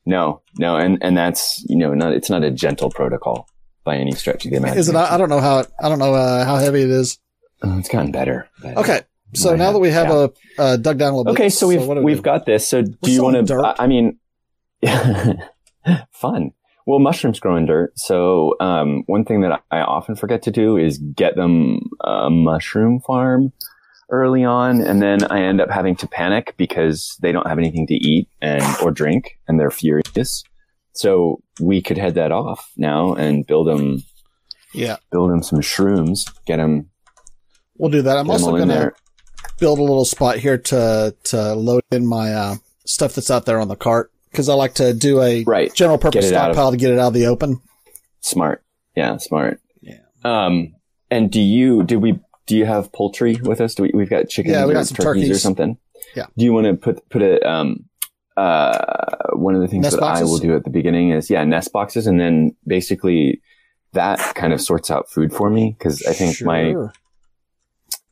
no, 0.06 0.42
no, 0.58 0.76
and 0.76 0.98
and 1.02 1.16
that's 1.16 1.64
you 1.68 1.76
know 1.76 1.94
not 1.94 2.12
it's 2.12 2.30
not 2.30 2.42
a 2.44 2.50
gentle 2.50 2.90
protocol 2.90 3.48
by 3.84 3.96
any 3.96 4.12
stretch 4.12 4.44
of 4.44 4.50
the 4.50 4.56
imagination. 4.56 4.80
Is 4.80 4.88
it? 4.88 4.96
I, 4.96 5.14
I 5.14 5.18
don't 5.18 5.28
know 5.28 5.40
how 5.40 5.60
it, 5.60 5.68
I 5.82 5.88
don't 5.88 5.98
know 5.98 6.14
uh, 6.14 6.44
how 6.44 6.56
heavy 6.56 6.82
it 6.82 6.90
is. 6.90 7.18
Oh, 7.62 7.78
it's 7.78 7.88
gotten 7.88 8.12
better. 8.12 8.48
Okay, 8.64 9.00
so 9.34 9.54
now 9.56 9.64
have- 9.66 9.74
that 9.74 9.80
we 9.80 9.90
have 9.90 10.08
yeah. 10.08 10.26
a 10.58 10.62
uh, 10.62 10.76
dug 10.76 10.98
down 10.98 11.12
a 11.12 11.16
little 11.16 11.24
bit. 11.24 11.40
Okay, 11.40 11.48
so 11.48 11.66
we've 11.68 11.86
we 11.86 12.00
we've 12.00 12.16
do? 12.18 12.22
got 12.22 12.46
this. 12.46 12.66
So 12.66 12.82
do 12.82 12.96
We're 13.02 13.10
you 13.10 13.22
want 13.22 13.46
to? 13.48 13.54
I, 13.78 13.84
I 13.84 13.86
mean, 13.86 14.18
fun. 16.12 16.52
Well, 16.86 17.00
mushrooms 17.00 17.38
grow 17.38 17.56
in 17.56 17.66
dirt. 17.66 17.98
So 17.98 18.54
um, 18.60 19.02
one 19.06 19.24
thing 19.26 19.42
that 19.42 19.62
I 19.70 19.80
often 19.80 20.16
forget 20.16 20.42
to 20.44 20.50
do 20.50 20.78
is 20.78 20.96
get 20.96 21.36
them 21.36 21.80
a 22.02 22.30
mushroom 22.30 23.00
farm 23.00 23.52
early 24.10 24.44
on, 24.44 24.80
and 24.80 25.00
then 25.02 25.24
I 25.30 25.42
end 25.42 25.60
up 25.60 25.70
having 25.70 25.96
to 25.96 26.06
panic 26.08 26.54
because 26.56 27.16
they 27.20 27.32
don't 27.32 27.46
have 27.46 27.58
anything 27.58 27.86
to 27.88 27.94
eat 27.94 28.28
and 28.40 28.62
or 28.82 28.90
drink, 28.90 29.38
and 29.46 29.58
they're 29.60 29.70
furious. 29.70 30.42
So 30.94 31.40
we 31.60 31.80
could 31.82 31.98
head 31.98 32.14
that 32.14 32.32
off 32.32 32.72
now 32.76 33.14
and 33.14 33.46
build 33.46 33.66
them 33.68 34.02
yeah, 34.74 34.96
build 35.10 35.30
them 35.30 35.42
some 35.42 35.60
shrooms, 35.60 36.30
get 36.44 36.56
them, 36.58 36.90
we'll 37.78 37.90
do 37.90 38.02
that. 38.02 38.18
I'm 38.18 38.30
also 38.30 38.50
gonna 38.50 38.66
there. 38.66 38.94
build 39.58 39.78
a 39.78 39.82
little 39.82 40.04
spot 40.04 40.38
here 40.38 40.58
to 40.58 41.14
to 41.24 41.54
load 41.54 41.82
in 41.90 42.06
my 42.06 42.32
uh, 42.34 42.54
stuff 42.84 43.14
that's 43.14 43.30
out 43.30 43.46
there 43.46 43.60
on 43.60 43.68
the 43.68 43.76
cart 43.76 44.10
because 44.30 44.48
I 44.48 44.54
like 44.54 44.74
to 44.74 44.92
do 44.92 45.22
a 45.22 45.42
Right. 45.44 45.72
general 45.74 45.96
purpose 45.98 46.30
out 46.32 46.50
of- 46.50 46.54
stockpile 46.54 46.70
to 46.72 46.76
get 46.76 46.90
it 46.92 46.98
out 46.98 47.08
of 47.08 47.14
the 47.14 47.26
open. 47.26 47.60
Smart. 48.20 48.62
Yeah, 48.94 49.16
smart. 49.18 49.60
Yeah. 49.80 50.00
Um, 50.24 50.74
and 51.10 51.30
do 51.30 51.40
you, 51.40 51.82
do 51.84 51.98
we, 51.98 52.18
do 52.48 52.56
you 52.56 52.64
have 52.66 52.90
poultry 52.92 53.36
with 53.36 53.60
us? 53.60 53.74
Do 53.76 53.84
we, 53.84 53.90
we've 53.94 54.10
got 54.10 54.28
chickens 54.28 54.54
Yeah, 54.54 54.64
we 54.64 54.72
or 54.72 54.74
got 54.74 54.86
some 54.86 54.96
turkeys, 54.96 55.30
or 55.30 55.38
something? 55.38 55.78
Yeah. 56.16 56.26
Do 56.36 56.44
you 56.44 56.52
want 56.52 56.66
to 56.66 56.74
put, 56.74 57.08
put 57.10 57.22
a, 57.22 57.48
um, 57.48 57.84
uh, 58.36 59.14
one 59.34 59.54
of 59.54 59.60
the 59.60 59.68
things 59.68 59.82
Nest 59.82 59.96
that 59.96 60.02
I 60.02 60.22
will 60.24 60.38
do 60.38 60.56
at 60.56 60.64
the 60.64 60.70
beginning 60.70 61.10
is, 61.10 61.28
yeah, 61.30 61.44
nest 61.44 61.72
boxes. 61.72 62.06
And 62.06 62.18
then 62.18 62.56
basically 62.66 63.42
that 63.92 64.18
kind 64.34 64.52
of 64.52 64.60
sorts 64.60 64.90
out 64.90 65.10
food 65.10 65.32
for 65.32 65.50
me. 65.50 65.76
Cause 65.78 66.02
I 66.08 66.12
think 66.12 66.40
my, 66.42 66.70
Sure. 66.72 66.92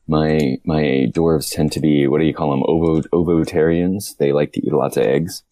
my, 0.07 0.57
my 0.65 1.07
dwarves 1.13 1.53
tend 1.53 1.71
to 1.73 1.79
be, 1.79 2.07
what 2.07 2.19
do 2.19 2.25
you 2.25 2.33
call 2.33 2.51
them? 2.51 2.63
Ovo, 2.65 3.01
ovotarians. 3.13 4.15
They 4.17 4.31
like 4.31 4.53
to 4.53 4.65
eat 4.65 4.71
lots 4.73 4.97
of 4.97 5.03
eggs. 5.03 5.43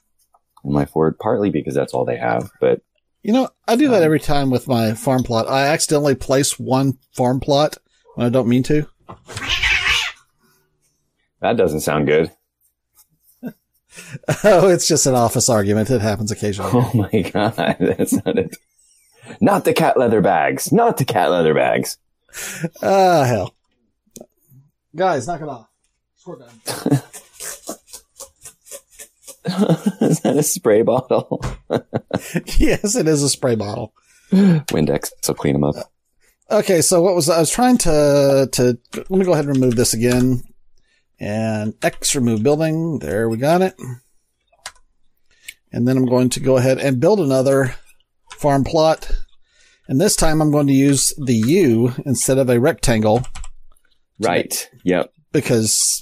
in 0.64 0.72
My 0.72 0.86
fort, 0.86 1.20
partly 1.20 1.50
because 1.50 1.74
that's 1.74 1.94
all 1.94 2.06
they 2.06 2.18
have, 2.18 2.52
but 2.62 2.82
You 3.24 3.34
know, 3.34 3.50
I 3.68 3.76
do 3.76 3.88
that 3.90 3.98
Um, 3.98 4.04
every 4.04 4.20
time 4.20 4.52
with 4.52 4.68
my 4.68 4.94
farm 4.94 5.24
plot. 5.24 5.50
I 5.50 5.68
accidentally 5.68 6.16
place 6.16 6.60
one 6.60 6.98
farm 7.14 7.40
plot 7.40 7.78
I 8.18 8.30
don't 8.30 8.48
mean 8.48 8.64
to. 8.64 8.88
that 11.42 11.58
doesn't 11.58 11.82
sound 11.82 12.08
good. 12.08 12.32
oh, 14.44 14.68
it's 14.70 14.88
just 14.88 15.06
an 15.06 15.16
office 15.16 15.50
argument. 15.50 15.90
It 15.90 16.02
happens 16.02 16.32
occasionally. 16.32 16.72
Oh 16.74 16.92
my 16.94 17.22
god, 17.34 17.56
that's 17.80 18.14
not 18.14 18.38
it. 18.38 18.58
Not 19.42 19.66
the 19.66 19.74
cat 19.74 19.98
leather 19.98 20.22
bags. 20.22 20.72
Not 20.72 20.98
the 20.98 21.06
cat 21.06 21.32
leather 21.32 21.54
bags. 21.54 21.98
Ah, 22.82 23.24
hell. 23.24 23.56
Guys, 24.96 25.28
knock 25.28 25.42
it 25.42 25.50
off. 25.50 25.68
Squirt 26.16 26.40
gun. 26.40 27.02
Is 30.02 30.20
that 30.22 30.36
a 30.38 30.44
spray 30.44 30.82
bottle? 30.82 31.44
yes, 32.58 32.96
it 32.96 33.08
is 33.08 33.24
a 33.24 33.30
spray 33.30 33.56
bottle. 33.56 33.94
Windex, 34.32 35.12
so 35.22 35.34
clean 35.34 35.54
them 35.54 35.64
up. 35.64 35.76
Okay, 36.50 36.82
so 36.82 37.02
what 37.02 37.16
was 37.16 37.30
I 37.30 37.40
was 37.40 37.50
trying 37.50 37.78
to 37.80 38.48
to 38.52 38.78
let 38.94 39.10
me 39.10 39.26
go 39.26 39.34
ahead 39.34 39.46
and 39.46 39.56
remove 39.56 39.76
this 39.76 39.94
again. 39.94 40.44
And 41.20 41.74
X 41.82 42.14
remove 42.16 42.44
building. 42.44 43.00
There 43.00 43.30
we 43.30 43.38
got 43.38 43.62
it. 43.62 43.76
And 45.72 45.88
then 45.88 45.98
I'm 45.98 46.06
going 46.06 46.30
to 46.30 46.40
go 46.40 46.58
ahead 46.58 46.78
and 46.78 47.00
build 47.00 47.20
another 47.20 47.76
farm 48.32 48.64
plot. 48.64 49.10
And 49.88 50.00
this 50.00 50.16
time 50.16 50.42
I'm 50.42 50.52
going 50.52 50.68
to 50.68 50.74
use 50.74 51.14
the 51.18 51.36
U 51.36 51.94
instead 52.06 52.38
of 52.38 52.50
a 52.50 52.60
rectangle 52.60 53.26
Right. 54.20 54.70
Yep. 54.84 55.12
because 55.32 56.02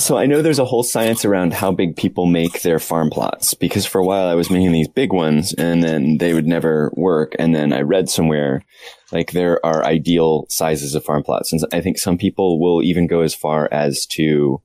So 0.00 0.16
I 0.16 0.26
know 0.26 0.42
there's 0.42 0.60
a 0.60 0.64
whole 0.64 0.84
science 0.84 1.24
around 1.24 1.52
how 1.52 1.72
big 1.72 1.96
people 1.96 2.26
make 2.26 2.62
their 2.62 2.78
farm 2.78 3.10
plots 3.10 3.54
because 3.54 3.84
for 3.84 4.00
a 4.00 4.04
while 4.04 4.28
I 4.28 4.34
was 4.34 4.48
making 4.48 4.70
these 4.70 4.86
big 4.86 5.12
ones 5.12 5.52
and 5.54 5.82
then 5.82 6.18
they 6.18 6.34
would 6.34 6.46
never 6.46 6.92
work. 6.94 7.34
And 7.36 7.52
then 7.52 7.72
I 7.72 7.80
read 7.80 8.08
somewhere 8.08 8.62
like 9.10 9.32
there 9.32 9.64
are 9.66 9.84
ideal 9.84 10.46
sizes 10.50 10.94
of 10.94 11.04
farm 11.04 11.24
plots. 11.24 11.52
And 11.52 11.60
I 11.72 11.80
think 11.80 11.98
some 11.98 12.16
people 12.16 12.60
will 12.60 12.80
even 12.82 13.08
go 13.08 13.22
as 13.22 13.34
far 13.34 13.68
as 13.72 14.06
to 14.06 14.62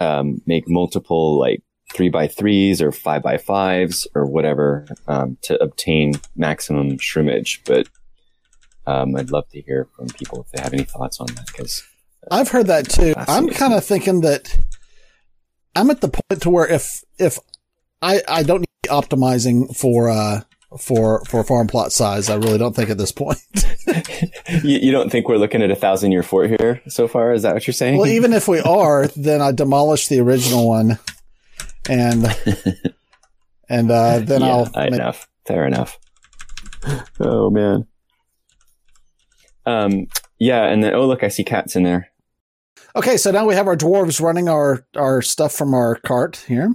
um, 0.00 0.42
make 0.44 0.64
multiple 0.68 1.38
like 1.38 1.62
three 1.94 2.10
by 2.10 2.28
threes 2.28 2.82
or 2.82 2.92
five 2.92 3.22
by 3.22 3.38
fives 3.38 4.06
or 4.14 4.26
whatever 4.26 4.86
um, 5.06 5.38
to 5.42 5.60
obtain 5.62 6.12
maximum 6.36 6.98
shrimmage. 6.98 7.62
But 7.64 7.88
um, 8.86 9.16
I'd 9.16 9.30
love 9.30 9.48
to 9.50 9.62
hear 9.62 9.88
from 9.96 10.08
people 10.08 10.42
if 10.42 10.50
they 10.50 10.62
have 10.62 10.74
any 10.74 10.84
thoughts 10.84 11.20
on 11.20 11.28
that 11.28 11.46
because 11.46 11.82
I've 12.30 12.48
heard 12.48 12.66
that 12.66 12.88
too. 12.88 13.14
I'm 13.16 13.48
kind 13.48 13.72
of 13.72 13.84
thinking 13.84 14.20
that 14.22 14.56
I'm 15.74 15.90
at 15.90 16.00
the 16.00 16.08
point 16.08 16.42
to 16.42 16.50
where 16.50 16.66
if 16.66 17.02
if 17.18 17.38
I 18.02 18.22
I 18.28 18.42
don't 18.42 18.60
need 18.60 18.90
optimizing 18.90 19.74
for 19.76 20.08
uh 20.08 20.42
for 20.76 21.24
for 21.24 21.42
farm 21.44 21.66
plot 21.66 21.92
size. 21.92 22.28
I 22.28 22.36
really 22.36 22.58
don't 22.58 22.76
think 22.76 22.90
at 22.90 22.98
this 22.98 23.12
point. 23.12 23.40
you, 24.62 24.78
you, 24.78 24.92
don't 24.92 25.10
think 25.10 25.28
we're 25.28 25.38
looking 25.38 25.62
at 25.62 25.70
a 25.70 25.76
thousand 25.76 26.12
year 26.12 26.22
fort 26.22 26.50
here 26.50 26.82
so 26.88 27.08
far? 27.08 27.32
Is 27.32 27.42
that 27.42 27.54
what 27.54 27.66
you're 27.66 27.74
saying? 27.74 27.96
Well, 27.96 28.08
even 28.08 28.32
if 28.32 28.48
we 28.48 28.60
are, 28.66 29.06
then 29.08 29.40
I 29.40 29.52
demolish 29.52 30.08
the 30.08 30.20
original 30.20 30.68
one, 30.68 30.98
and 31.88 32.24
and 33.68 33.90
uh, 33.90 34.18
then 34.18 34.42
yeah, 34.42 34.48
I'll 34.48 34.70
make... 34.74 34.92
enough. 34.92 35.26
Fair 35.46 35.66
enough. 35.66 35.98
Oh 37.18 37.50
man. 37.50 37.86
Um. 39.64 40.06
Yeah, 40.38 40.64
and 40.64 40.82
then 40.82 40.94
oh 40.94 41.06
look, 41.06 41.22
I 41.22 41.28
see 41.28 41.44
cats 41.44 41.76
in 41.76 41.82
there. 41.82 42.10
Okay, 42.96 43.16
so 43.16 43.30
now 43.30 43.46
we 43.46 43.54
have 43.54 43.66
our 43.66 43.76
dwarves 43.76 44.20
running 44.20 44.48
our 44.48 44.86
our 44.96 45.22
stuff 45.22 45.52
from 45.52 45.74
our 45.74 45.96
cart 45.96 46.44
here. 46.48 46.74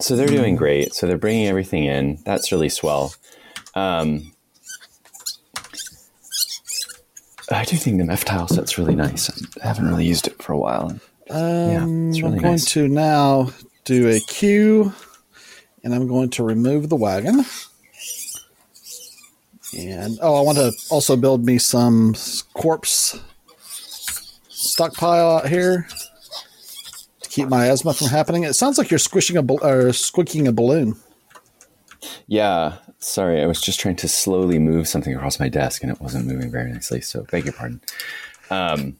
So 0.00 0.16
they're 0.16 0.26
doing 0.26 0.56
great. 0.56 0.92
So 0.94 1.06
they're 1.06 1.18
bringing 1.18 1.46
everything 1.46 1.84
in. 1.84 2.18
That's 2.24 2.50
really 2.50 2.68
swell. 2.68 3.14
Um, 3.74 4.32
I 7.50 7.64
do 7.64 7.76
think 7.76 7.98
the 7.98 8.04
Meph 8.04 8.24
tile 8.24 8.48
set's 8.48 8.78
really 8.78 8.94
nice. 8.94 9.30
I 9.62 9.66
haven't 9.68 9.88
really 9.88 10.06
used 10.06 10.26
it 10.26 10.42
for 10.42 10.52
a 10.52 10.58
while. 10.58 10.98
Um, 11.30 11.40
yeah, 11.70 11.80
really 11.84 12.22
I'm 12.22 12.38
going 12.38 12.42
nice. 12.42 12.72
to 12.72 12.88
now 12.88 13.50
do 13.84 14.08
a 14.08 14.18
queue, 14.20 14.92
and 15.82 15.94
I'm 15.94 16.08
going 16.08 16.30
to 16.30 16.42
remove 16.42 16.88
the 16.88 16.96
wagon. 16.96 17.44
And 19.76 20.18
oh, 20.22 20.36
I 20.36 20.40
want 20.40 20.58
to 20.58 20.72
also 20.90 21.16
build 21.16 21.44
me 21.44 21.58
some 21.58 22.14
corpse 22.54 23.18
stockpile 24.48 25.38
out 25.38 25.48
here 25.48 25.86
to 27.20 27.28
keep 27.28 27.48
my 27.48 27.66
asthma 27.66 27.94
from 27.94 28.08
happening. 28.08 28.44
It 28.44 28.54
sounds 28.54 28.78
like 28.78 28.90
you're 28.90 28.98
squishing 28.98 29.36
a 29.36 29.42
or 29.62 29.92
squeaking 29.92 30.46
a 30.46 30.52
balloon. 30.52 30.96
Yeah, 32.26 32.76
sorry, 32.98 33.42
I 33.42 33.46
was 33.46 33.60
just 33.60 33.80
trying 33.80 33.96
to 33.96 34.08
slowly 34.08 34.58
move 34.58 34.88
something 34.88 35.14
across 35.14 35.40
my 35.40 35.48
desk 35.48 35.82
and 35.82 35.90
it 35.90 36.00
wasn't 36.00 36.26
moving 36.26 36.50
very 36.50 36.72
nicely. 36.72 37.00
So 37.00 37.24
beg 37.30 37.44
your 37.44 37.52
pardon. 37.52 37.80
Um, 38.50 38.96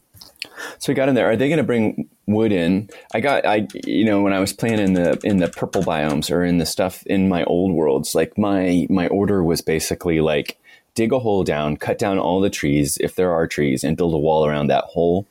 so 0.79 0.91
we 0.91 0.95
got 0.95 1.09
in 1.09 1.15
there. 1.15 1.29
Are 1.29 1.35
they 1.35 1.47
going 1.47 1.57
to 1.57 1.63
bring 1.63 2.09
wood 2.27 2.51
in? 2.51 2.89
I 3.13 3.19
got 3.19 3.45
I 3.45 3.67
you 3.83 4.05
know 4.05 4.21
when 4.21 4.33
I 4.33 4.39
was 4.39 4.53
playing 4.53 4.79
in 4.79 4.93
the 4.93 5.19
in 5.23 5.37
the 5.37 5.47
purple 5.47 5.83
biomes 5.83 6.31
or 6.31 6.43
in 6.43 6.57
the 6.57 6.65
stuff 6.65 7.05
in 7.05 7.29
my 7.29 7.43
old 7.45 7.73
worlds, 7.73 8.15
like 8.15 8.37
my 8.37 8.87
my 8.89 9.07
order 9.07 9.43
was 9.43 9.61
basically 9.61 10.21
like 10.21 10.57
dig 10.95 11.13
a 11.13 11.19
hole 11.19 11.43
down, 11.43 11.77
cut 11.77 11.99
down 11.99 12.17
all 12.17 12.41
the 12.41 12.49
trees 12.49 12.97
if 12.99 13.15
there 13.15 13.31
are 13.31 13.47
trees, 13.47 13.83
and 13.83 13.97
build 13.97 14.13
a 14.13 14.17
wall 14.17 14.45
around 14.45 14.67
that 14.67 14.85
hole, 14.85 15.27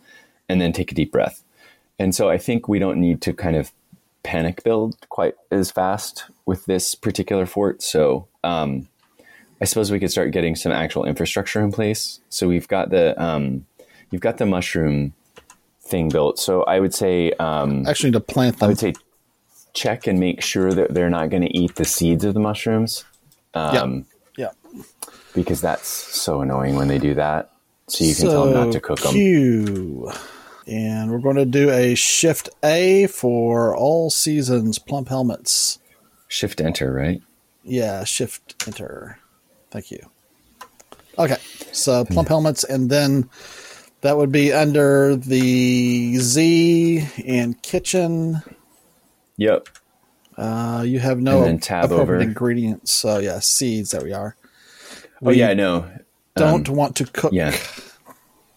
and 0.49 0.61
then 0.61 0.73
take 0.73 0.92
a 0.92 0.94
deep 0.94 1.11
breath. 1.11 1.42
And 1.99 2.14
so 2.14 2.28
I 2.28 2.38
think 2.38 2.68
we 2.68 2.78
don't 2.78 3.00
need 3.00 3.21
to 3.23 3.33
kind 3.33 3.56
of 3.56 3.73
panic 4.23 4.64
build 4.64 4.97
quite 5.09 5.35
as 5.50 5.71
fast 5.71 6.25
with 6.47 6.66
this 6.66 6.94
particular 6.94 7.47
fort. 7.47 7.83
So 7.83 8.26
um, 8.42 8.88
I 9.61 9.64
suppose 9.64 9.90
we 9.90 10.00
could 10.00 10.11
start 10.11 10.33
getting 10.33 10.56
some 10.56 10.73
actual 10.73 11.04
infrastructure 11.04 11.61
in 11.62 11.73
place. 11.73 12.21
So 12.28 12.49
we've 12.49 12.68
got 12.68 12.90
the 12.90 13.21
um, 13.23 13.66
you've 14.11 14.23
got 14.23 14.38
the 14.38 14.47
mushroom 14.47 15.14
thing 15.80 16.09
built. 16.09 16.38
So 16.38 16.62
I 16.64 16.80
would 16.80 16.94
say 16.94 17.33
um, 17.33 17.87
actually 17.87 18.12
to 18.12 18.21
plant 18.21 18.59
them. 18.59 18.66
I 18.66 18.68
would 18.68 18.78
say 18.78 18.94
check 19.73 20.06
and 20.06 20.18
make 20.18 20.42
sure 20.42 20.73
that 20.73 20.94
they're 20.94 21.11
not 21.11 21.30
going 21.30 21.42
to 21.42 21.56
eat 21.56 21.75
the 21.76 21.85
seeds 21.85 22.25
of 22.25 22.35
the 22.35 22.40
mushrooms. 22.40 23.04
Um, 23.54 23.75
yeah. 23.75 24.13
Because 25.35 25.61
that's 25.61 25.88
so 25.88 26.41
annoying 26.41 26.76
when 26.76 26.88
they 26.88 26.99
do 26.99 27.14
that. 27.14 27.50
So 27.88 28.05
you 28.05 28.14
can 28.14 28.26
so 28.26 28.31
tell 28.31 28.45
them 28.45 28.55
not 28.55 28.73
to 28.73 28.81
cook 28.81 29.00
them. 29.00 29.12
Q. 29.12 30.11
And 30.67 31.11
we're 31.11 31.19
going 31.19 31.37
to 31.37 31.45
do 31.45 31.71
a 31.71 31.95
shift 31.95 32.49
A 32.62 33.07
for 33.09 33.76
all 33.76 34.11
seasons 34.11 34.79
plump 34.79 35.09
helmets. 35.09 35.79
Shift 36.29 36.61
enter, 36.61 36.93
right? 36.93 37.21
Yeah, 37.62 38.05
shift 38.05 38.67
enter. 38.67 39.19
Thank 39.71 39.91
you. 39.91 40.11
Okay, 41.19 41.37
so 41.73 42.05
plump 42.05 42.29
helmets, 42.29 42.64
and 42.64 42.91
then 42.91 43.29
that 44.00 44.17
would 44.17 44.33
be 44.33 44.53
under 44.53 45.14
the 45.17 46.17
Z 46.17 47.07
and 47.25 47.61
kitchen. 47.62 48.43
Yep. 49.37 49.69
Uh, 50.37 50.83
you 50.87 50.99
have 50.99 51.21
no 51.21 51.45
and 51.45 51.62
tab 51.62 51.93
over 51.93 52.19
ingredients. 52.19 52.93
So 52.93 53.19
yeah, 53.19 53.38
seeds. 53.38 53.93
There 53.93 54.03
we 54.03 54.12
are. 54.12 54.37
Oh 55.23 55.30
yeah, 55.30 55.49
I 55.49 55.54
know. 55.54 55.90
Don't 56.37 56.68
um, 56.68 56.75
want 56.75 56.97
to 56.97 57.04
cook. 57.04 57.33
Yeah. 57.33 57.56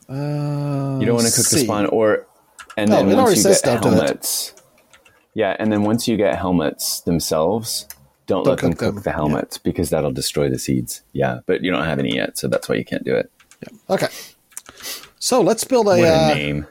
Uh, 0.09 0.97
you 0.99 1.05
don't 1.05 1.15
want 1.15 1.27
to 1.27 1.33
cook 1.33 1.45
C. 1.45 1.59
the 1.59 1.63
spawn, 1.65 1.85
or 1.87 2.27
and 2.77 2.91
then 2.91 3.09
no, 3.09 3.23
once 3.23 3.43
you 3.43 3.53
get 3.53 3.83
helmets, 3.83 4.53
yeah, 5.33 5.55
and 5.59 5.71
then 5.71 5.83
once 5.83 6.07
you 6.07 6.17
get 6.17 6.37
helmets 6.37 7.01
themselves, 7.01 7.87
don't, 8.25 8.43
don't 8.43 8.51
let 8.53 8.59
them 8.61 8.73
cook 8.73 8.95
them. 8.95 9.03
the 9.03 9.11
helmets 9.11 9.57
yeah. 9.57 9.61
because 9.63 9.89
that'll 9.89 10.11
destroy 10.11 10.49
the 10.49 10.59
seeds. 10.59 11.01
Yeah, 11.13 11.39
but 11.45 11.63
you 11.63 11.71
don't 11.71 11.83
have 11.83 11.99
any 11.99 12.15
yet, 12.15 12.37
so 12.37 12.47
that's 12.47 12.69
why 12.69 12.75
you 12.75 12.85
can't 12.85 13.03
do 13.03 13.15
it. 13.15 13.29
Yeah. 13.61 13.95
Okay, 13.95 14.07
so 15.19 15.41
let's 15.41 15.63
build 15.63 15.87
a, 15.87 15.89
what 15.89 15.99
a 15.99 16.23
uh, 16.23 16.33
name. 16.33 16.67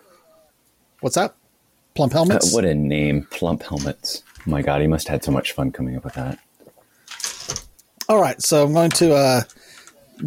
What's 1.00 1.16
that? 1.16 1.34
Plump 1.94 2.12
helmets. 2.12 2.52
Uh, 2.52 2.56
what 2.56 2.64
a 2.64 2.74
name, 2.74 3.26
plump 3.30 3.62
helmets. 3.62 4.22
Oh 4.46 4.50
my 4.50 4.62
god, 4.62 4.80
he 4.80 4.86
must 4.86 5.08
have 5.08 5.16
had 5.16 5.24
so 5.24 5.32
much 5.32 5.52
fun 5.52 5.70
coming 5.72 5.96
up 5.96 6.04
with 6.04 6.14
that. 6.14 6.38
All 8.08 8.20
right, 8.20 8.40
so 8.40 8.64
I'm 8.64 8.72
going 8.72 8.90
to 8.92 9.14
uh, 9.14 9.42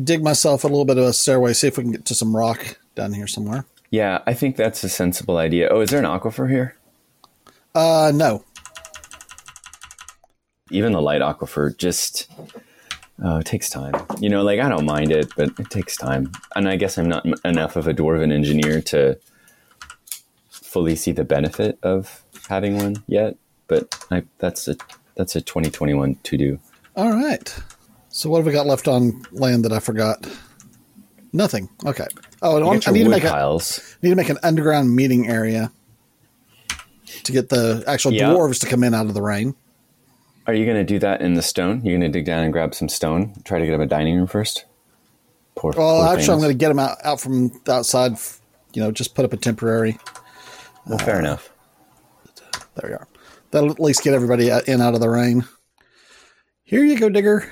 dig 0.04 0.23
myself 0.23 0.63
a 0.63 0.67
little 0.67 0.86
bit 0.86 0.97
of 0.97 1.06
a 1.06 1.13
stairway, 1.13 1.54
see 1.54 1.67
if 1.67 1.78
we 1.78 1.84
can 1.84 1.91
get 1.91 2.06
to 2.06 2.15
some 2.15 2.36
rock 2.36 2.78
down 2.95 3.13
here 3.13 3.28
somewhere. 3.28 3.65
Yeah, 3.91 4.19
I 4.28 4.34
think 4.34 4.56
that's 4.56 4.84
a 4.84 4.89
sensible 4.89 5.38
idea. 5.38 5.69
Oh, 5.69 5.82
is 5.82 5.89
there 5.89 5.99
an 5.99 6.06
aquifer 6.06 6.49
here? 6.49 6.75
Uh, 7.73 8.12
no. 8.13 8.43
Even 10.71 10.91
the 10.91 11.02
light 11.02 11.21
aquifer 11.21 11.75
just 11.75 12.30
oh, 13.23 13.38
it 13.38 13.45
takes 13.45 13.69
time. 13.69 13.93
You 14.19 14.30
know, 14.30 14.43
like 14.43 14.60
I 14.60 14.69
don't 14.69 14.86
mind 14.86 15.12
it, 15.12 15.34
but 15.36 15.49
it 15.60 15.69
takes 15.69 15.97
time. 15.97 16.32
And 16.56 16.69
I 16.69 16.75
guess 16.75 16.97
I'm 16.97 17.10
not 17.10 17.25
m- 17.25 17.34
enough 17.43 17.75
of 17.75 17.88
a 17.88 17.93
dwarven 17.93 18.32
engineer 18.32 18.82
to 18.84 19.17
fully 20.49 20.95
see 20.95 21.12
the 21.12 21.23
benefit 21.23 21.80
of 21.82 22.23
having 22.47 22.78
one 22.78 22.97
yet. 23.08 23.36
But 23.67 24.06
I, 24.12 24.23
that's 24.38 24.67
a 24.67 24.75
that's 25.15 25.36
a 25.36 25.41
2021 25.41 26.15
to 26.23 26.38
do. 26.38 26.60
All 26.95 27.12
right. 27.12 27.56
So 28.20 28.30
what 28.30 28.40
have 28.40 28.46
we 28.46 28.52
got 28.52 28.66
left 28.66 28.90
on 28.90 29.22
land 29.32 29.64
that 29.64 29.72
I 29.72 29.80
forgot? 29.80 30.28
Nothing. 31.32 31.70
Okay. 31.86 32.08
Oh, 32.42 32.62
I, 32.62 32.82
I 32.86 32.92
need 32.92 33.06
to 33.06 33.10
make 33.10 33.24
piles. 33.24 33.96
a 34.02 34.06
need 34.06 34.10
to 34.10 34.16
make 34.18 34.28
an 34.28 34.38
underground 34.44 34.94
meeting 34.94 35.30
area 35.30 35.72
to 37.24 37.32
get 37.32 37.48
the 37.48 37.82
actual 37.88 38.12
yeah. 38.12 38.26
dwarves 38.26 38.60
to 38.60 38.68
come 38.68 38.84
in 38.84 38.94
out 38.94 39.06
of 39.06 39.14
the 39.14 39.22
rain. 39.22 39.56
Are 40.48 40.54
you 40.54 40.66
going 40.66 40.76
to 40.76 40.84
do 40.84 41.00
that 41.00 41.22
in 41.22 41.36
the 41.36 41.42
stone? 41.42 41.80
You're 41.86 41.98
going 41.98 42.12
to 42.12 42.20
dig 42.20 42.26
down 42.26 42.44
and 42.44 42.52
grab 42.52 42.76
some 42.76 42.90
stone. 42.90 43.36
Try 43.46 43.60
to 43.60 43.66
get 43.66 43.72
them 43.72 43.80
a 43.80 43.86
dining 43.86 44.18
room 44.18 44.28
first. 44.28 44.66
Poor. 45.56 45.72
Well, 45.72 46.02
poor 46.02 46.08
actually, 46.08 46.18
things. 46.18 46.30
I'm 46.30 46.40
going 46.40 46.52
to 46.52 46.58
get 46.58 46.68
them 46.68 46.80
out 46.80 46.98
out 47.06 47.22
from 47.22 47.58
the 47.64 47.72
outside. 47.72 48.18
You 48.74 48.84
know, 48.84 48.92
just 48.92 49.16
put 49.16 49.24
up 49.24 49.32
a 49.32 49.38
temporary. 49.38 49.98
Well, 50.86 50.98
fair 50.98 51.16
uh, 51.16 51.20
enough. 51.20 51.54
There 52.76 52.90
we 52.90 52.96
are. 52.96 53.08
That'll 53.52 53.72
at 53.72 53.80
least 53.80 54.04
get 54.04 54.14
everybody 54.14 54.50
in 54.50 54.82
out 54.82 54.94
of 54.94 55.00
the 55.00 55.10
rain. 55.10 55.46
Here 56.66 56.84
you 56.84 57.00
go, 57.00 57.08
digger. 57.08 57.50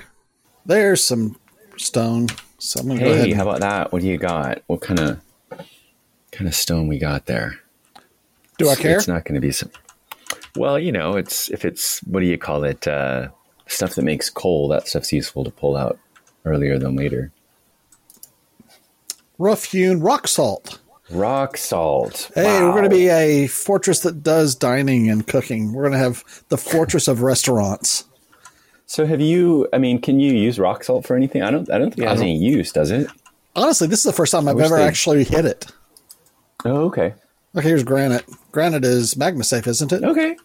There's 0.68 1.02
some 1.02 1.36
stone. 1.78 2.28
So 2.58 2.80
I'm 2.80 2.88
gonna 2.88 3.00
hey, 3.00 3.06
go 3.06 3.12
ahead. 3.12 3.32
how 3.32 3.42
about 3.42 3.60
that? 3.60 3.90
What 3.90 4.02
do 4.02 4.08
you 4.08 4.18
got? 4.18 4.62
What 4.66 4.82
kind 4.82 5.00
of 5.00 5.20
kind 6.30 6.46
of 6.46 6.54
stone 6.54 6.86
we 6.88 6.98
got 6.98 7.26
there? 7.26 7.58
Do 8.58 8.68
I 8.68 8.74
care? 8.74 8.98
It's 8.98 9.08
not 9.08 9.24
going 9.24 9.34
to 9.34 9.40
be 9.40 9.50
some. 9.50 9.70
Well, 10.56 10.78
you 10.78 10.92
know, 10.92 11.16
it's 11.16 11.48
if 11.48 11.64
it's 11.64 12.00
what 12.00 12.20
do 12.20 12.26
you 12.26 12.36
call 12.36 12.64
it? 12.64 12.86
Uh, 12.86 13.28
stuff 13.66 13.94
that 13.94 14.02
makes 14.02 14.28
coal. 14.28 14.68
That 14.68 14.88
stuff's 14.88 15.12
useful 15.12 15.42
to 15.44 15.50
pull 15.50 15.76
out 15.76 15.98
earlier 16.44 16.78
than 16.78 16.96
later. 16.96 17.32
Rough 19.38 19.64
hewn 19.64 20.00
rock 20.00 20.28
salt. 20.28 20.80
Rock 21.10 21.56
salt. 21.56 22.30
Hey, 22.34 22.44
wow. 22.44 22.66
we're 22.66 22.72
going 22.72 22.84
to 22.84 22.90
be 22.90 23.08
a 23.08 23.46
fortress 23.46 24.00
that 24.00 24.22
does 24.22 24.54
dining 24.54 25.08
and 25.08 25.26
cooking. 25.26 25.72
We're 25.72 25.84
going 25.84 25.92
to 25.92 25.98
have 25.98 26.24
the 26.50 26.58
fortress 26.58 27.08
of 27.08 27.22
restaurants. 27.22 28.04
So 28.88 29.04
have 29.04 29.20
you? 29.20 29.68
I 29.74 29.78
mean, 29.78 30.00
can 30.00 30.18
you 30.18 30.32
use 30.32 30.58
rock 30.58 30.82
salt 30.82 31.06
for 31.06 31.14
anything? 31.14 31.42
I 31.42 31.50
don't. 31.50 31.70
I 31.70 31.78
don't 31.78 31.90
think 31.90 32.06
it 32.06 32.08
has 32.08 32.22
any 32.22 32.36
use, 32.36 32.72
does 32.72 32.90
it? 32.90 33.06
Honestly, 33.54 33.86
this 33.86 33.98
is 33.98 34.04
the 34.04 34.14
first 34.14 34.32
time 34.32 34.48
I've 34.48 34.58
ever 34.58 34.76
they... 34.76 34.84
actually 34.84 35.24
hit 35.24 35.44
it. 35.44 35.66
Oh, 36.64 36.86
okay. 36.86 37.14
Okay, 37.54 37.68
here's 37.68 37.84
granite. 37.84 38.24
Granite 38.50 38.86
is 38.86 39.14
magma 39.14 39.44
safe, 39.44 39.66
isn't 39.66 39.92
it? 39.92 40.02
Okay. 40.02 40.36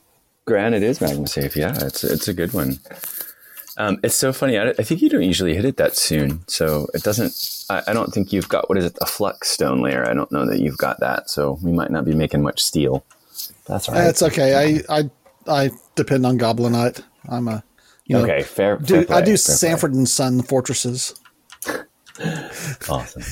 Granite 0.45 0.83
is 0.83 0.99
magma 0.99 1.25
safe. 1.25 1.55
Yeah, 1.55 1.73
it's 1.85 2.03
it's 2.03 2.27
a 2.27 2.33
good 2.33 2.53
one. 2.53 2.79
Um, 3.77 3.99
it's 4.03 4.15
so 4.15 4.33
funny. 4.33 4.57
I, 4.57 4.69
I, 4.71 4.83
think 4.83 5.01
you 5.01 5.09
don't 5.09 5.23
usually 5.23 5.55
hit 5.55 5.65
it 5.65 5.77
that 5.77 5.95
soon, 5.95 6.43
so 6.47 6.87
it 6.93 7.01
doesn't. 7.01 7.65
I, 7.69 7.91
I, 7.91 7.93
don't 7.93 8.13
think 8.13 8.33
you've 8.33 8.49
got 8.49 8.67
what 8.67 8.77
is 8.77 8.85
it, 8.85 8.97
a 9.01 9.05
flux 9.05 9.49
stone 9.49 9.81
layer. 9.81 10.07
I 10.07 10.13
don't 10.13 10.31
know 10.33 10.45
that 10.45 10.59
you've 10.59 10.77
got 10.77 10.99
that, 10.99 11.29
so 11.29 11.57
we 11.63 11.71
might 11.71 11.91
not 11.91 12.03
be 12.03 12.13
making 12.13 12.43
much 12.43 12.61
steel. 12.61 13.05
That's 13.67 13.87
right. 13.87 14.05
It's 14.05 14.21
okay. 14.21 14.83
I 14.89 14.97
I 14.99 15.09
I 15.47 15.71
depend 15.95 16.25
on 16.25 16.37
goblinite. 16.37 17.01
I'm 17.29 17.47
a 17.47 17.63
you 18.05 18.17
know, 18.17 18.23
okay, 18.23 18.43
fair. 18.43 18.77
Do, 18.77 18.95
fair 18.95 19.05
play, 19.05 19.17
I 19.17 19.21
do 19.21 19.37
Sanford 19.37 19.91
play. 19.91 19.99
and 19.99 20.09
Son 20.09 20.41
fortresses. 20.41 21.15
awesome. 22.89 23.23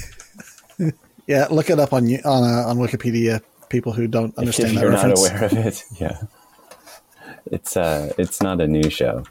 yeah, 1.27 1.47
look 1.49 1.69
it 1.69 1.79
up 1.79 1.93
on 1.93 2.05
on 2.05 2.43
uh, 2.43 2.67
on 2.67 2.77
Wikipedia. 2.77 3.41
People 3.69 3.93
who 3.93 4.07
don't 4.07 4.37
understand 4.37 4.71
if 4.71 4.75
that 4.75 4.81
you're 4.81 4.91
reference. 4.91 5.21
not 5.23 5.31
aware 5.31 5.45
of 5.45 5.53
it, 5.53 5.83
yeah, 5.99 6.17
it's 7.45 7.75
uh, 7.75 8.13
it's 8.17 8.41
not 8.41 8.61
a 8.61 8.67
new 8.67 8.89
show. 8.89 9.23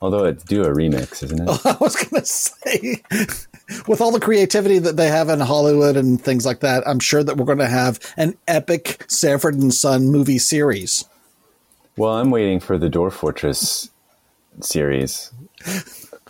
Although 0.00 0.26
it's 0.26 0.44
do 0.44 0.62
a 0.62 0.68
remix, 0.68 1.24
isn't 1.24 1.40
it? 1.40 1.48
I 1.66 1.76
was 1.80 1.96
going 1.96 2.22
to 2.22 2.24
say, 2.24 3.02
with 3.88 4.00
all 4.00 4.12
the 4.12 4.20
creativity 4.20 4.78
that 4.78 4.96
they 4.96 5.08
have 5.08 5.28
in 5.28 5.40
Hollywood 5.40 5.96
and 5.96 6.22
things 6.22 6.46
like 6.46 6.60
that, 6.60 6.86
I'm 6.86 7.00
sure 7.00 7.24
that 7.24 7.36
we're 7.36 7.46
going 7.46 7.58
to 7.58 7.66
have 7.66 7.98
an 8.16 8.36
epic 8.46 9.04
Sanford 9.08 9.56
and 9.56 9.74
Son 9.74 10.06
movie 10.06 10.38
series. 10.38 11.04
Well, 11.96 12.12
I'm 12.12 12.30
waiting 12.30 12.60
for 12.60 12.78
the 12.78 12.88
Dwarf 12.88 13.12
Fortress 13.14 13.90
series. 14.64 15.32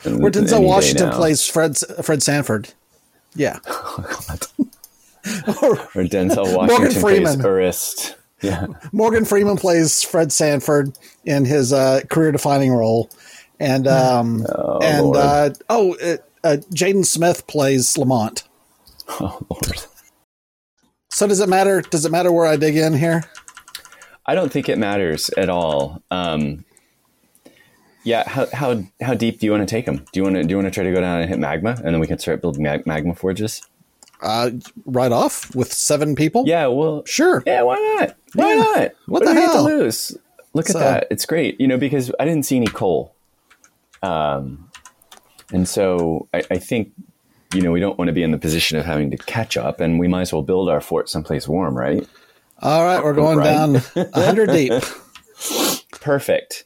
Where 0.04 0.30
Denzel 0.30 0.64
Washington 0.64 1.10
plays 1.10 1.46
Fred 1.46 1.76
Fred 2.02 2.22
Sanford. 2.22 2.72
Yeah. 3.34 3.58
or, 5.62 5.78
or 5.78 6.04
Denzel 6.04 6.56
Washington 6.56 7.00
plays 7.00 7.36
Urist. 7.36 8.14
Yeah. 8.40 8.66
Morgan 8.92 9.24
Freeman 9.24 9.56
plays 9.56 10.02
Fred 10.02 10.30
Sanford 10.32 10.96
in 11.24 11.44
his 11.44 11.72
uh, 11.72 12.02
career-defining 12.08 12.72
role, 12.72 13.10
and 13.58 13.86
um, 13.88 14.46
oh, 14.48 14.78
and 14.80 15.16
uh, 15.16 15.50
oh, 15.68 15.94
uh, 16.44 16.56
Jaden 16.72 17.04
Smith 17.04 17.46
plays 17.46 17.96
Lamont. 17.98 18.44
Oh 19.20 19.40
Lord. 19.48 19.86
So 21.10 21.26
does 21.26 21.40
it 21.40 21.48
matter? 21.48 21.80
Does 21.80 22.04
it 22.04 22.12
matter 22.12 22.30
where 22.30 22.44
I 22.44 22.56
dig 22.56 22.76
in 22.76 22.92
here? 22.92 23.24
I 24.26 24.34
don't 24.34 24.52
think 24.52 24.68
it 24.68 24.76
matters 24.76 25.30
at 25.30 25.48
all. 25.48 26.02
Um, 26.10 26.66
yeah, 28.08 28.26
how, 28.26 28.46
how 28.54 28.82
how 29.02 29.12
deep 29.12 29.38
do 29.38 29.46
you 29.46 29.52
want 29.52 29.68
to 29.68 29.70
take 29.70 29.84
them? 29.84 29.98
Do 29.98 30.20
you 30.20 30.22
want 30.22 30.36
to 30.36 30.42
do 30.42 30.48
you 30.48 30.56
want 30.56 30.66
to 30.66 30.70
try 30.70 30.82
to 30.82 30.92
go 30.92 31.00
down 31.00 31.20
and 31.20 31.28
hit 31.28 31.38
magma, 31.38 31.72
and 31.84 31.94
then 31.94 32.00
we 32.00 32.06
can 32.06 32.18
start 32.18 32.40
building 32.40 32.62
mag- 32.62 32.86
magma 32.86 33.14
forges? 33.14 33.62
Uh, 34.22 34.50
right 34.86 35.12
off 35.12 35.54
with 35.54 35.70
seven 35.70 36.16
people. 36.16 36.44
Yeah, 36.46 36.68
well, 36.68 37.04
sure. 37.04 37.42
Yeah, 37.46 37.62
why 37.62 37.76
not? 37.76 38.16
Why 38.34 38.48
yeah. 38.48 38.56
not? 38.56 38.78
What, 38.78 38.92
what 39.06 39.24
the 39.26 39.34
hell? 39.34 39.56
To 39.56 39.62
lose? 39.62 40.16
Look 40.54 40.66
so, 40.66 40.78
at 40.78 40.82
that. 40.82 41.06
It's 41.10 41.26
great. 41.26 41.60
You 41.60 41.68
know, 41.68 41.76
because 41.76 42.10
I 42.18 42.24
didn't 42.24 42.46
see 42.46 42.56
any 42.56 42.66
coal. 42.66 43.14
Um, 44.02 44.70
and 45.52 45.68
so 45.68 46.28
I, 46.32 46.42
I 46.50 46.58
think 46.58 46.92
you 47.52 47.60
know 47.60 47.72
we 47.72 47.80
don't 47.80 47.98
want 47.98 48.08
to 48.08 48.14
be 48.14 48.22
in 48.22 48.30
the 48.30 48.38
position 48.38 48.78
of 48.78 48.86
having 48.86 49.10
to 49.10 49.18
catch 49.18 49.58
up, 49.58 49.80
and 49.80 49.98
we 49.98 50.08
might 50.08 50.22
as 50.22 50.32
well 50.32 50.42
build 50.42 50.70
our 50.70 50.80
fort 50.80 51.10
someplace 51.10 51.46
warm, 51.46 51.76
right? 51.76 52.08
All 52.60 52.84
right, 52.84 53.04
we're 53.04 53.12
going 53.12 53.36
right? 53.38 53.44
down 53.44 53.74
hundred 54.14 54.50
deep. 54.50 54.72
Perfect. 56.00 56.64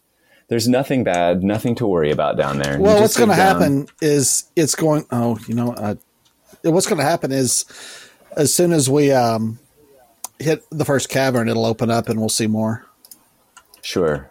There's 0.52 0.68
nothing 0.68 1.02
bad, 1.02 1.42
nothing 1.42 1.74
to 1.76 1.86
worry 1.86 2.10
about 2.10 2.36
down 2.36 2.58
there. 2.58 2.78
Well, 2.78 3.00
what's 3.00 3.16
going 3.16 3.30
to 3.30 3.34
happen 3.34 3.88
is 4.02 4.50
it's 4.54 4.74
going. 4.74 5.06
Oh, 5.10 5.38
you 5.48 5.54
know, 5.54 5.72
uh, 5.72 5.94
what's 6.60 6.86
going 6.86 6.98
to 6.98 7.04
happen 7.04 7.32
is 7.32 7.64
as 8.36 8.54
soon 8.54 8.74
as 8.74 8.90
we 8.90 9.12
um, 9.12 9.58
hit 10.38 10.62
the 10.68 10.84
first 10.84 11.08
cavern, 11.08 11.48
it'll 11.48 11.64
open 11.64 11.90
up 11.90 12.10
and 12.10 12.20
we'll 12.20 12.28
see 12.28 12.48
more. 12.48 12.84
Sure. 13.80 14.28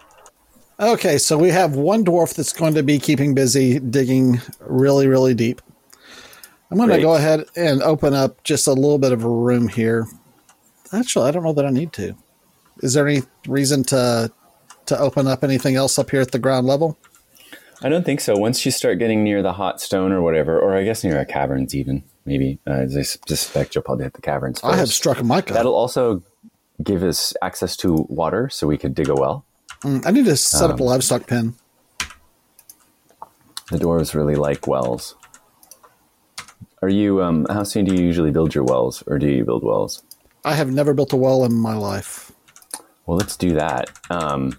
Okay, 0.80 1.18
so 1.18 1.40
we 1.40 1.50
have 1.50 1.76
one 1.76 2.06
dwarf 2.06 2.36
that's 2.36 2.54
going 2.54 2.76
to 2.76 2.84
be 2.84 3.00
keeping 3.00 3.34
busy 3.34 3.80
digging 3.80 4.42
really, 4.60 5.08
really 5.08 5.34
deep. 5.34 5.60
I'm 6.70 6.78
going 6.78 6.92
to 6.92 7.02
go 7.02 7.16
ahead 7.16 7.46
and 7.56 7.82
open 7.82 8.14
up 8.14 8.44
just 8.44 8.68
a 8.68 8.74
little 8.74 9.00
bit 9.00 9.12
of 9.12 9.24
a 9.24 9.28
room 9.28 9.70
here. 9.70 10.06
Actually, 10.94 11.30
I 11.30 11.32
don't 11.32 11.42
know 11.42 11.54
that 11.54 11.66
I 11.66 11.72
need 11.72 11.94
to. 11.94 12.16
Is 12.84 12.94
there 12.94 13.08
any 13.08 13.24
reason 13.48 13.84
to 13.86 14.32
to 14.92 15.00
open 15.00 15.28
up 15.28 15.44
anything 15.44 15.76
else 15.76 15.98
up 15.98 16.12
here 16.12 16.22
at 16.22 16.32
the 16.32 16.40
ground 16.40 16.68
level? 16.68 16.98
I 17.82 17.90
don't 17.90 18.06
think 18.06 18.22
so. 18.22 18.38
Once 18.38 18.64
you 18.66 18.72
start 18.72 19.00
getting 19.00 19.24
near 19.24 19.42
the 19.42 19.54
hot 19.54 19.82
stone 19.82 20.12
or 20.12 20.22
whatever, 20.22 20.60
or 20.60 20.76
I 20.76 20.84
guess 20.84 21.04
near 21.04 21.20
a 21.20 21.26
caverns 21.26 21.74
even, 21.74 22.04
maybe. 22.26 22.60
Uh, 22.68 22.74
as 22.74 22.96
I 22.96 23.02
suspect 23.02 23.74
you'll 23.74 23.84
probably 23.84 24.04
hit 24.04 24.14
the 24.14 24.22
caverns 24.22 24.62
first. 24.62 24.74
I 24.74 24.78
have 24.78 24.90
struck 24.90 25.20
a 25.20 25.24
mic. 25.24 25.48
That'll 25.48 25.74
also 25.74 26.22
give 26.84 27.02
us 27.04 27.34
access 27.42 27.76
to 27.78 28.06
water 28.10 28.50
so 28.50 28.68
we 28.68 28.78
could 28.78 28.94
dig 28.94 29.10
a 29.10 29.16
well. 29.16 29.46
Mm, 29.82 30.06
I 30.06 30.12
need 30.12 30.26
to 30.26 30.38
set 30.38 30.66
um, 30.66 30.72
up 30.72 30.80
a 30.80 30.84
um, 30.84 30.90
livestock 30.90 31.26
pen. 31.26 31.56
The 33.72 33.78
dwarves 33.78 34.14
really 34.14 34.36
like 34.36 34.68
wells. 34.68 35.16
Are 36.84 36.90
you, 36.90 37.24
um, 37.24 37.48
how 37.50 37.64
soon 37.64 37.86
do 37.86 37.96
you 37.96 38.04
usually 38.04 38.32
build 38.32 38.54
your 38.54 38.64
wells, 38.64 39.04
or 39.08 39.18
do 39.18 39.28
you 39.28 39.46
build 39.46 39.64
wells? 39.64 40.04
I 40.44 40.54
have 40.54 40.72
never 40.72 40.94
built 40.94 41.14
a 41.14 41.16
well 41.16 41.46
in 41.46 41.54
my 41.54 41.76
life. 41.76 42.32
Well, 43.06 43.18
let's 43.18 43.38
do 43.38 43.54
that. 43.54 43.92
Um, 44.10 44.58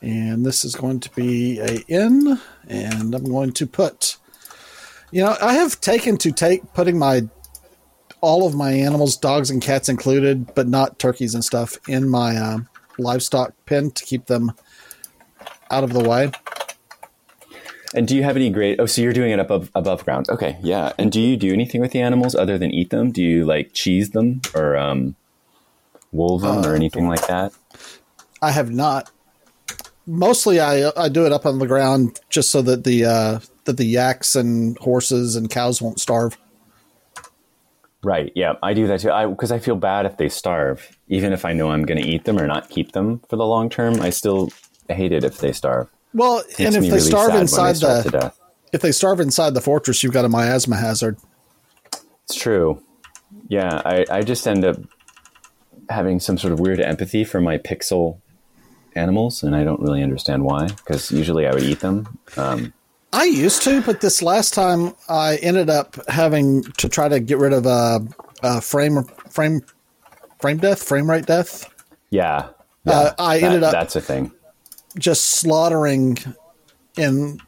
and 0.00 0.44
this 0.44 0.64
is 0.64 0.74
going 0.74 1.00
to 1.00 1.10
be 1.14 1.58
a 1.58 1.80
inn, 1.88 2.40
and 2.68 3.14
I'm 3.14 3.24
going 3.24 3.52
to 3.52 3.66
put. 3.66 4.16
You 5.10 5.24
know, 5.24 5.36
I 5.40 5.54
have 5.54 5.80
taken 5.80 6.16
to 6.18 6.32
take 6.32 6.72
putting 6.74 6.98
my 6.98 7.28
all 8.20 8.46
of 8.46 8.54
my 8.54 8.72
animals, 8.72 9.16
dogs 9.16 9.50
and 9.50 9.62
cats 9.62 9.88
included, 9.88 10.54
but 10.54 10.68
not 10.68 10.98
turkeys 10.98 11.34
and 11.34 11.44
stuff, 11.44 11.78
in 11.88 12.08
my 12.08 12.36
uh, 12.36 12.58
livestock 12.98 13.54
pen 13.66 13.90
to 13.92 14.04
keep 14.04 14.26
them 14.26 14.52
out 15.70 15.84
of 15.84 15.92
the 15.92 16.06
way. 16.06 16.30
And 17.94 18.06
do 18.06 18.14
you 18.14 18.22
have 18.22 18.36
any 18.36 18.50
great? 18.50 18.78
Oh, 18.80 18.86
so 18.86 19.00
you're 19.00 19.14
doing 19.14 19.30
it 19.30 19.38
above 19.38 19.70
above 19.74 20.04
ground. 20.04 20.28
Okay, 20.28 20.58
yeah. 20.62 20.92
And 20.98 21.10
do 21.10 21.20
you 21.20 21.36
do 21.36 21.52
anything 21.52 21.80
with 21.80 21.92
the 21.92 22.00
animals 22.00 22.34
other 22.34 22.58
than 22.58 22.70
eat 22.70 22.90
them? 22.90 23.10
Do 23.10 23.22
you 23.22 23.46
like 23.46 23.72
cheese 23.72 24.10
them 24.10 24.42
or 24.54 24.76
um, 24.76 25.16
wool 26.12 26.38
them 26.38 26.58
uh, 26.58 26.68
or 26.68 26.74
anything 26.74 27.08
like 27.08 27.26
that? 27.28 27.52
I 28.42 28.50
have 28.50 28.70
not 28.70 29.10
mostly 30.08 30.58
I 30.58 30.90
I 30.96 31.08
do 31.08 31.26
it 31.26 31.32
up 31.32 31.46
on 31.46 31.58
the 31.58 31.66
ground 31.66 32.18
just 32.30 32.50
so 32.50 32.62
that 32.62 32.84
the 32.84 33.04
uh, 33.04 33.40
that 33.66 33.76
the 33.76 33.84
yaks 33.84 34.34
and 34.34 34.76
horses 34.78 35.36
and 35.36 35.48
cows 35.48 35.80
won't 35.80 36.00
starve. 36.00 36.36
Right. 38.02 38.32
Yeah, 38.34 38.54
I 38.62 38.74
do 38.74 38.86
that 38.86 39.00
too. 39.00 39.10
I 39.10 39.26
because 39.26 39.52
I 39.52 39.58
feel 39.58 39.76
bad 39.76 40.06
if 40.06 40.16
they 40.16 40.28
starve, 40.28 40.96
even 41.08 41.32
if 41.32 41.44
I 41.44 41.52
know 41.52 41.70
I'm 41.70 41.82
going 41.82 42.02
to 42.02 42.08
eat 42.08 42.24
them 42.24 42.38
or 42.38 42.46
not 42.46 42.70
keep 42.70 42.92
them 42.92 43.20
for 43.28 43.36
the 43.36 43.46
long 43.46 43.68
term. 43.68 44.00
I 44.00 44.10
still 44.10 44.50
hate 44.88 45.12
it 45.12 45.24
if 45.24 45.38
they 45.38 45.52
starve. 45.52 45.88
Well, 46.14 46.42
and 46.58 46.74
if 46.74 46.82
they 46.82 46.88
really 46.88 47.00
starve 47.00 47.34
inside 47.34 47.76
they 47.76 48.10
the 48.10 48.32
if 48.72 48.80
they 48.80 48.92
starve 48.92 49.20
inside 49.20 49.54
the 49.54 49.60
fortress, 49.60 50.02
you've 50.02 50.12
got 50.12 50.24
a 50.24 50.28
miasma 50.28 50.76
hazard. 50.76 51.18
It's 52.24 52.34
true. 52.34 52.82
Yeah, 53.48 53.82
I, 53.84 54.04
I 54.10 54.22
just 54.22 54.46
end 54.46 54.64
up 54.64 54.76
having 55.88 56.20
some 56.20 56.38
sort 56.38 56.52
of 56.52 56.60
weird 56.60 56.80
empathy 56.80 57.24
for 57.24 57.40
my 57.40 57.58
pixel 57.58 58.20
animals, 58.94 59.42
and 59.42 59.54
I 59.54 59.64
don't 59.64 59.80
really 59.80 60.02
understand 60.02 60.44
why. 60.44 60.68
Because 60.68 61.10
usually 61.10 61.46
I 61.46 61.52
would 61.52 61.62
eat 61.62 61.80
them. 61.80 62.18
Um, 62.36 62.72
I 63.12 63.24
used 63.24 63.62
to, 63.62 63.80
but 63.82 64.00
this 64.00 64.22
last 64.22 64.52
time 64.52 64.94
I 65.08 65.36
ended 65.36 65.70
up 65.70 65.96
having 66.08 66.62
to 66.62 66.88
try 66.88 67.08
to 67.08 67.20
get 67.20 67.38
rid 67.38 67.52
of 67.52 67.64
a, 67.66 68.06
a 68.42 68.60
frame 68.60 69.04
frame 69.30 69.62
frame 70.40 70.58
death, 70.58 70.82
frame 70.82 71.10
rate 71.10 71.26
death. 71.26 71.72
Yeah, 72.10 72.50
yeah 72.84 72.92
uh, 72.92 73.14
I 73.18 73.38
that, 73.38 73.46
ended 73.46 73.62
up 73.62 73.72
that's 73.72 73.96
a 73.96 74.00
thing. 74.00 74.32
Just 74.98 75.24
slaughtering 75.24 76.18
in 76.96 77.40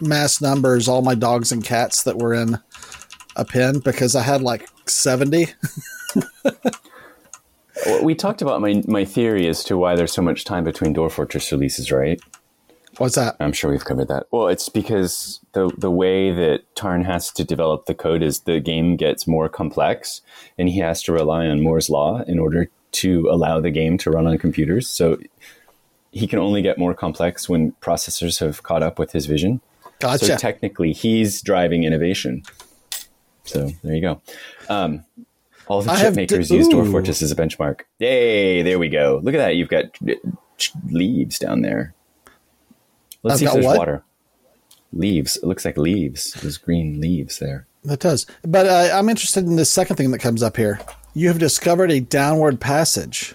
mass 0.00 0.40
numbers 0.40 0.88
all 0.88 1.02
my 1.02 1.14
dogs 1.14 1.52
and 1.52 1.64
cats 1.64 2.04
that 2.04 2.18
were 2.18 2.34
in 2.34 2.58
a 3.36 3.44
pen 3.44 3.80
because 3.80 4.14
I 4.14 4.22
had 4.22 4.42
like 4.42 4.68
seventy. 4.86 5.46
we 8.02 8.14
talked 8.14 8.42
about 8.42 8.60
my 8.60 8.82
my 8.86 9.04
theory 9.04 9.46
as 9.48 9.64
to 9.64 9.76
why 9.76 9.94
there's 9.94 10.12
so 10.12 10.22
much 10.22 10.44
time 10.44 10.64
between 10.64 10.94
Dwarf 10.94 11.12
Fortress 11.12 11.50
releases, 11.52 11.90
right? 11.92 12.20
What's 12.98 13.14
that? 13.14 13.36
I'm 13.40 13.52
sure 13.52 13.70
we've 13.70 13.84
covered 13.84 14.08
that. 14.08 14.26
Well, 14.30 14.48
it's 14.48 14.68
because 14.68 15.40
the 15.52 15.70
the 15.78 15.90
way 15.90 16.30
that 16.30 16.62
Tarn 16.74 17.04
has 17.04 17.30
to 17.32 17.44
develop 17.44 17.86
the 17.86 17.94
code 17.94 18.22
is 18.22 18.40
the 18.40 18.60
game 18.60 18.96
gets 18.96 19.26
more 19.26 19.48
complex, 19.48 20.20
and 20.58 20.68
he 20.68 20.78
has 20.80 21.02
to 21.04 21.12
rely 21.12 21.46
on 21.46 21.62
Moore's 21.62 21.88
law 21.88 22.22
in 22.22 22.38
order 22.38 22.68
to 22.92 23.28
allow 23.30 23.60
the 23.60 23.70
game 23.70 23.96
to 23.98 24.10
run 24.10 24.26
on 24.26 24.36
computers. 24.36 24.88
So 24.88 25.18
he 26.10 26.26
can 26.26 26.38
only 26.38 26.60
get 26.60 26.76
more 26.78 26.92
complex 26.92 27.48
when 27.48 27.72
processors 27.80 28.38
have 28.40 28.62
caught 28.62 28.82
up 28.82 28.98
with 28.98 29.12
his 29.12 29.24
vision. 29.24 29.62
Gotcha. 29.98 30.26
So 30.26 30.36
technically, 30.36 30.92
he's 30.92 31.40
driving 31.40 31.84
innovation. 31.84 32.42
So 33.44 33.70
there 33.82 33.94
you 33.94 34.02
go. 34.02 34.20
Um, 34.68 35.04
all 35.72 35.82
the 35.82 35.96
chip 35.96 36.14
makers 36.14 36.48
d- 36.48 36.56
use 36.56 36.68
Dwarf 36.68 36.90
Fortress 36.90 37.22
as 37.22 37.32
a 37.32 37.36
benchmark. 37.36 37.80
Yay! 37.98 38.62
There 38.62 38.78
we 38.78 38.90
go. 38.90 39.20
Look 39.22 39.34
at 39.34 39.38
that. 39.38 39.56
You've 39.56 39.70
got 39.70 39.84
leaves 40.90 41.38
down 41.38 41.62
there. 41.62 41.94
Let's 43.22 43.34
I've 43.34 43.38
see 43.38 43.46
if 43.46 43.52
there's 43.54 43.64
what? 43.64 43.78
water. 43.78 44.04
Leaves. 44.92 45.38
It 45.38 45.44
looks 45.44 45.64
like 45.64 45.78
leaves. 45.78 46.34
There's 46.34 46.58
green 46.58 47.00
leaves 47.00 47.38
there. 47.38 47.66
That 47.84 48.00
does. 48.00 48.26
But 48.42 48.66
uh, 48.66 48.90
I'm 48.92 49.08
interested 49.08 49.44
in 49.46 49.56
the 49.56 49.64
second 49.64 49.96
thing 49.96 50.10
that 50.10 50.18
comes 50.18 50.42
up 50.42 50.58
here. 50.58 50.78
You 51.14 51.28
have 51.28 51.38
discovered 51.38 51.90
a 51.90 52.00
downward 52.00 52.60
passage. 52.60 53.34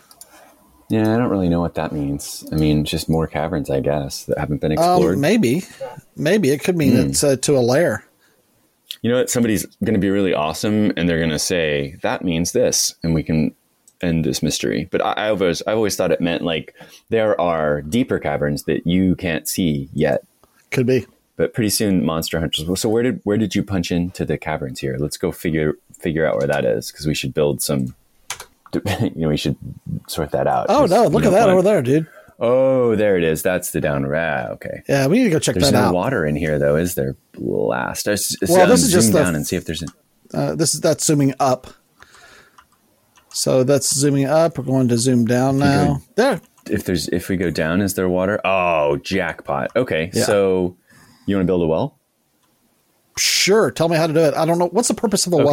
Yeah, 0.89 1.01
I 1.01 1.17
don't 1.17 1.29
really 1.29 1.49
know 1.49 1.59
what 1.59 1.75
that 1.75 1.91
means. 1.91 2.47
I 2.51 2.55
mean, 2.55 2.85
just 2.85 3.09
more 3.09 3.27
caverns, 3.27 3.69
I 3.69 3.81
guess, 3.81 4.25
that 4.25 4.37
haven't 4.37 4.61
been 4.61 4.71
explored. 4.71 5.15
Um, 5.15 5.21
maybe, 5.21 5.63
maybe 6.15 6.51
it 6.51 6.63
could 6.63 6.77
mean 6.77 6.93
mm. 6.93 7.09
it's 7.09 7.23
uh, 7.23 7.35
to 7.37 7.57
a 7.57 7.59
lair. 7.59 8.05
You 9.07 9.13
know 9.13 9.19
what? 9.19 9.29
Somebody's 9.29 9.65
going 9.85 9.93
to 9.93 10.01
be 10.01 10.09
really 10.09 10.33
awesome, 10.33 10.91
and 10.97 11.07
they're 11.07 11.19
going 11.19 11.29
to 11.29 11.39
say 11.39 11.95
that 12.01 12.25
means 12.25 12.51
this, 12.51 12.93
and 13.03 13.13
we 13.13 13.23
can 13.23 13.55
end 14.01 14.25
this 14.25 14.43
mystery. 14.43 14.89
But 14.91 15.01
I, 15.01 15.13
I 15.13 15.29
always, 15.29 15.63
I 15.65 15.71
always 15.71 15.95
thought 15.95 16.11
it 16.11 16.19
meant 16.19 16.43
like 16.43 16.75
there 17.07 17.39
are 17.39 17.81
deeper 17.83 18.19
caverns 18.19 18.63
that 18.63 18.85
you 18.85 19.15
can't 19.15 19.47
see 19.47 19.87
yet. 19.93 20.25
Could 20.71 20.87
be. 20.87 21.05
But 21.37 21.53
pretty 21.53 21.69
soon, 21.69 22.03
monster 22.05 22.37
hunters. 22.37 22.81
So 22.81 22.89
where 22.89 23.01
did 23.01 23.21
where 23.23 23.37
did 23.37 23.55
you 23.55 23.63
punch 23.63 23.93
into 23.93 24.25
the 24.25 24.37
caverns 24.37 24.81
here? 24.81 24.97
Let's 24.99 25.15
go 25.15 25.31
figure 25.31 25.75
figure 25.97 26.25
out 26.25 26.35
where 26.35 26.47
that 26.47 26.65
is 26.65 26.91
because 26.91 27.07
we 27.07 27.15
should 27.15 27.33
build 27.33 27.61
some. 27.61 27.95
You 28.99 29.11
know, 29.15 29.29
we 29.29 29.37
should 29.37 29.55
sort 30.07 30.31
that 30.31 30.47
out. 30.47 30.65
Oh 30.67 30.85
no! 30.85 31.07
Look 31.07 31.23
at 31.23 31.31
that 31.31 31.49
over 31.49 31.61
there, 31.61 31.81
dude. 31.81 32.07
Oh, 32.39 32.95
there 32.95 33.17
it 33.17 33.23
is. 33.23 33.41
That's 33.41 33.71
the 33.71 33.81
down. 33.81 34.05
Ah, 34.13 34.49
okay. 34.51 34.83
Yeah, 34.87 35.07
we 35.07 35.17
need 35.17 35.23
to 35.25 35.29
go 35.31 35.39
check 35.39 35.55
There's 35.55 35.71
that 35.71 35.71
no 35.71 35.77
out. 35.79 35.81
There's 35.83 35.91
no 35.93 35.97
water 35.97 36.25
in 36.25 36.35
here 36.35 36.59
though, 36.59 36.75
is 36.75 36.95
there? 36.95 37.15
Blast. 37.33 38.05
Well, 38.07 38.67
this 38.67 38.83
is 38.83 38.91
just 38.91 39.11
the- 39.11 39.19
down 39.19 39.35
and 39.35 39.45
see 39.45 39.55
if 39.55 39.65
there's. 39.65 39.81
An, 39.81 39.89
Uh, 40.33 40.55
this 40.55 40.75
is 40.75 40.81
that's 40.81 41.03
zooming 41.05 41.33
up. 41.39 41.67
So 43.29 43.63
that's 43.63 43.93
zooming 43.95 44.25
up. 44.25 44.57
We're 44.57 44.63
going 44.65 44.87
to 44.89 44.97
zoom 44.97 45.25
down 45.25 45.59
now. 45.59 46.01
There. 46.15 46.41
if 46.69 46.83
there's 46.85 47.07
if 47.09 47.29
we 47.29 47.37
go 47.37 47.49
down, 47.49 47.81
is 47.81 47.93
there 47.93 48.09
water? 48.09 48.39
Oh, 48.43 48.97
jackpot. 48.97 49.71
Okay, 49.75 50.11
Yeah. 50.13 50.23
so 50.25 50.75
you 51.25 51.35
want 51.35 51.45
to 51.45 51.49
build 51.49 51.63
a 51.63 51.67
well? 51.67 51.97
Sure. 53.17 53.71
Tell 53.71 53.89
me 53.89 53.97
how 53.97 54.05
to 54.07 54.13
do 54.13 54.19
it. 54.19 54.33
I 54.35 54.45
don't 54.45 54.59
know. 54.59 54.67
What's 54.67 54.87
the 54.89 54.93
purpose 54.93 55.25
of 55.27 55.33
a 55.33 55.37
Okay. 55.37 55.45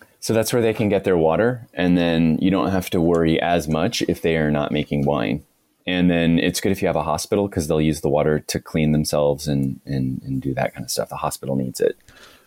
well? 0.00 0.06
So 0.20 0.32
that's 0.32 0.52
where 0.52 0.62
they 0.62 0.72
can 0.74 0.88
get 0.88 1.02
their 1.02 1.16
water, 1.16 1.66
and 1.74 1.98
then 1.98 2.38
you 2.40 2.50
don't 2.50 2.70
have 2.70 2.88
to 2.90 3.00
worry 3.00 3.40
as 3.40 3.66
much 3.66 4.02
if 4.02 4.22
they 4.22 4.36
are 4.36 4.50
not 4.52 4.70
making 4.70 5.04
wine. 5.04 5.42
And 5.86 6.10
then 6.10 6.38
it's 6.38 6.60
good 6.60 6.70
if 6.72 6.80
you 6.80 6.86
have 6.86 6.96
a 6.96 7.02
hospital 7.02 7.48
because 7.48 7.66
they'll 7.68 7.80
use 7.80 8.00
the 8.02 8.08
water 8.08 8.38
to 8.40 8.60
clean 8.60 8.92
themselves 8.92 9.48
and, 9.48 9.80
and, 9.84 10.22
and 10.22 10.40
do 10.40 10.54
that 10.54 10.74
kind 10.74 10.84
of 10.84 10.90
stuff. 10.90 11.08
The 11.08 11.16
hospital 11.16 11.56
needs 11.56 11.80
it. 11.80 11.96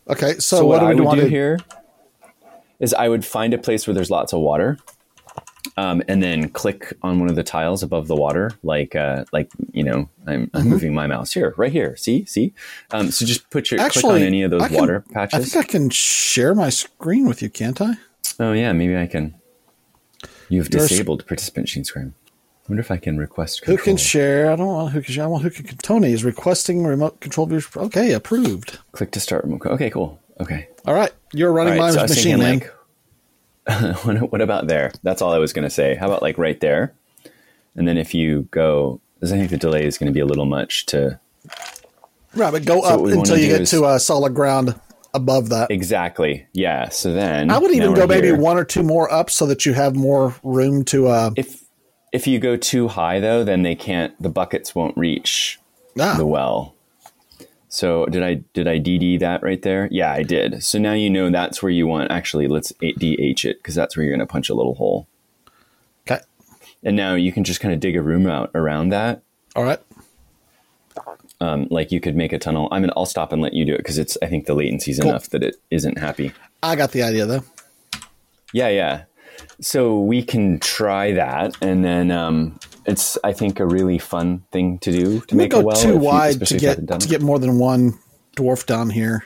Okay. 0.07 0.33
So, 0.35 0.57
So, 0.57 0.65
what, 0.65 0.75
what, 0.75 0.79
do 0.81 0.85
I 0.85 0.89
we 0.89 0.95
would 0.95 1.03
want 1.05 1.17
to 1.19 1.23
do 1.25 1.29
to 1.29 1.35
here 1.35 1.59
is 2.79 2.93
I 2.93 3.09
would 3.09 3.25
find 3.25 3.53
a 3.53 3.57
place 3.57 3.87
where 3.87 3.93
there's 3.93 4.11
lots 4.11 4.31
of 4.33 4.39
water, 4.39 4.77
um, 5.77 6.01
and 6.07 6.21
then 6.23 6.49
click 6.49 6.93
on 7.01 7.19
one 7.19 7.29
of 7.29 7.35
the 7.35 7.43
tiles 7.43 7.83
above 7.83 8.07
the 8.07 8.15
water, 8.15 8.51
like 8.63 8.95
uh, 8.95 9.25
like 9.33 9.49
you 9.71 9.83
know 9.83 10.09
I'm, 10.27 10.47
Mm-hmm. 10.47 10.57
I'm 10.57 10.69
moving 10.69 10.93
my 10.93 11.07
mouse 11.07 11.33
here, 11.33 11.53
right 11.57 11.71
here. 11.71 11.95
See, 11.97 12.23
see. 12.25 12.53
Um, 12.91 13.11
so 13.11 13.25
just 13.25 13.49
put 13.49 13.71
your 13.71 13.79
click 13.89 14.05
on 14.05 14.21
any 14.21 14.43
of 14.43 14.51
those 14.51 14.67
can- 14.67 14.75
water 14.75 15.03
patches. 15.11 15.39
I 15.39 15.43
think 15.43 15.65
I 15.65 15.67
can 15.69 15.89
share 15.89 16.53
my 16.55 16.69
screen 16.69 17.27
with 17.27 17.41
you, 17.41 17.49
can't 17.49 17.81
I? 17.81 17.95
oh 18.39 18.53
yeah, 18.53 18.71
maybe 18.73 18.95
I 18.97 19.07
can. 19.07 19.35
You've 20.49 20.69
disabled 20.69 21.25
participant 21.27 21.67
sheen 21.69 21.83
screen. 21.83 22.13
I 22.65 22.71
wonder 22.71 22.81
if 22.81 22.89
I 22.89 22.97
can 22.97 23.17
request 23.19 23.61
control. 23.61 23.77
Who 23.77 23.83
can 23.83 23.97
share? 23.97 24.51
I 24.51 24.55
don't 24.55 24.65
want 24.65 24.91
who 24.91 25.01
can 25.01 25.13
share. 25.13 25.23
I 25.25 25.27
want 25.27 25.43
who 25.43 25.51
can. 25.51 25.77
Tony 25.77 26.11
is 26.11 26.23
requesting 26.23 26.83
remote 26.83 27.19
control. 27.19 27.47
Okay, 27.77 28.11
approved. 28.13 28.79
click 28.91 29.11
to 29.11 29.19
start 29.19 29.43
remote. 29.43 29.65
Okay, 29.67 29.89
cool. 29.91 30.19
Okay. 30.39 30.67
All 30.85 30.95
right, 30.95 31.11
you're 31.31 31.53
running 31.53 31.73
All 31.79 31.87
my 31.87 31.91
so 31.91 32.01
machine, 32.01 32.39
thinking, 32.39 32.69
like, 33.67 34.03
what, 34.05 34.31
what 34.31 34.41
about 34.41 34.67
there? 34.67 34.91
That's 35.03 35.21
all 35.21 35.31
I 35.31 35.37
was 35.37 35.53
going 35.53 35.63
to 35.63 35.69
say. 35.69 35.95
How 35.95 36.07
about 36.07 36.21
like 36.23 36.37
right 36.39 36.59
there? 36.59 36.93
And 37.75 37.87
then 37.87 37.97
if 37.97 38.13
you 38.15 38.43
go, 38.51 38.99
because 39.15 39.31
I 39.31 39.37
think 39.37 39.51
the 39.51 39.57
delay 39.57 39.85
is 39.85 39.97
going 39.99 40.07
to 40.07 40.13
be 40.13 40.19
a 40.19 40.25
little 40.25 40.45
much 40.45 40.85
to 40.87 41.19
right, 42.35 42.51
but 42.51 42.65
go 42.65 42.81
So 42.81 42.87
up 42.87 43.05
until 43.05 43.37
you 43.37 43.47
get 43.47 43.61
is- 43.61 43.69
to 43.71 43.85
uh, 43.85 43.97
solid 43.99 44.33
ground 44.33 44.79
above 45.13 45.49
that. 45.49 45.69
exactly. 45.71 46.45
Yeah. 46.53 46.89
So 46.89 47.13
then 47.13 47.49
I 47.51 47.57
would 47.59 47.71
even 47.71 47.93
go 47.93 48.07
maybe 48.07 48.27
here. 48.27 48.37
one 48.37 48.57
or 48.57 48.65
two 48.65 48.83
more 48.83 49.11
up 49.11 49.29
so 49.29 49.45
that 49.45 49.65
you 49.67 49.73
have 49.73 49.95
more 49.95 50.35
room 50.43 50.83
to. 50.85 51.07
Uh, 51.07 51.31
If 51.37 51.61
if 52.11 52.27
you 52.27 52.39
go 52.39 52.55
too 52.57 52.87
high 52.89 53.19
though, 53.19 53.43
then 53.43 53.63
they 53.63 53.75
can't. 53.75 54.19
The 54.21 54.29
buckets 54.29 54.73
won't 54.75 54.97
reach 54.97 55.59
ah, 55.99 56.15
the 56.17 56.25
well. 56.25 56.73
So 57.67 58.05
did 58.05 58.23
I 58.23 58.35
did 58.53 58.67
I 58.67 58.79
DD 58.79 59.19
that 59.19 59.43
right 59.43 59.61
there? 59.61 59.89
Yeah, 59.91 60.11
I 60.11 60.23
did. 60.23 60.63
So 60.63 60.79
now 60.79 60.93
you 60.93 61.09
know 61.09 61.29
that's 61.29 61.61
where 61.61 61.71
you 61.71 61.87
want. 61.87 62.09
Actually, 62.11 62.47
let's 62.47 62.71
DH 62.79 63.45
it 63.45 63.57
because 63.59 63.75
that's 63.75 63.97
where 63.97 64.05
you're 64.05 64.15
going 64.15 64.25
to 64.25 64.31
punch 64.31 64.49
a 64.49 64.53
little 64.53 64.75
hole. 64.75 65.07
okay. 66.07 66.21
And 66.83 66.95
now 66.95 67.15
you 67.15 67.33
can 67.33 67.43
just 67.43 67.59
kind 67.59 67.73
of 67.73 67.79
dig 67.81 67.97
a 67.97 68.01
room 68.01 68.27
out 68.27 68.49
around 68.55 68.89
that. 68.89 69.23
All 69.55 69.63
right. 69.63 69.79
Um, 71.41 71.67
like 71.69 71.91
you 71.91 71.99
could 71.99 72.15
make 72.15 72.31
a 72.31 72.39
tunnel. 72.39 72.69
I 72.71 72.79
mean, 72.79 72.91
I'll 72.95 73.05
stop 73.05 73.33
and 73.33 73.41
let 73.41 73.53
you 73.53 73.65
do 73.65 73.73
it 73.73 73.79
because 73.79 73.97
it's. 73.97 74.17
I 74.21 74.27
think 74.27 74.45
the 74.45 74.55
latency's 74.55 74.99
Cool. 74.99 75.09
enough 75.09 75.29
that 75.31 75.43
it 75.43 75.57
isn't 75.69 75.97
happy. 75.97 76.31
I 76.63 76.77
got 76.77 76.91
the 76.93 77.03
idea 77.03 77.25
though. 77.25 77.43
Yeah, 78.53 78.69
yeah. 78.69 79.03
So 79.61 79.99
we 79.99 80.21
can 80.23 80.59
try 80.59 81.13
that, 81.13 81.55
and 81.61 81.83
then 81.83 82.11
um, 82.11 82.59
it's. 82.85 83.17
I 83.23 83.31
think 83.33 83.59
a 83.59 83.65
really 83.65 83.97
fun 83.97 84.43
thing 84.51 84.79
to 84.79 84.91
do 84.91 85.21
to 85.21 85.35
make 85.35 85.51
go 85.51 85.59
a 85.61 85.63
well. 85.63 85.75
too 85.77 85.93
you- 85.93 85.97
wide 85.97 86.45
to 86.45 86.57
you 86.57 86.67
haven't 86.67 86.85
get 86.87 86.99
to 87.01 87.07
get 87.07 87.21
more 87.21 87.39
than 87.39 87.57
one 87.57 87.97
dwarf 88.35 88.65
down 88.65 88.89
here. 88.89 89.25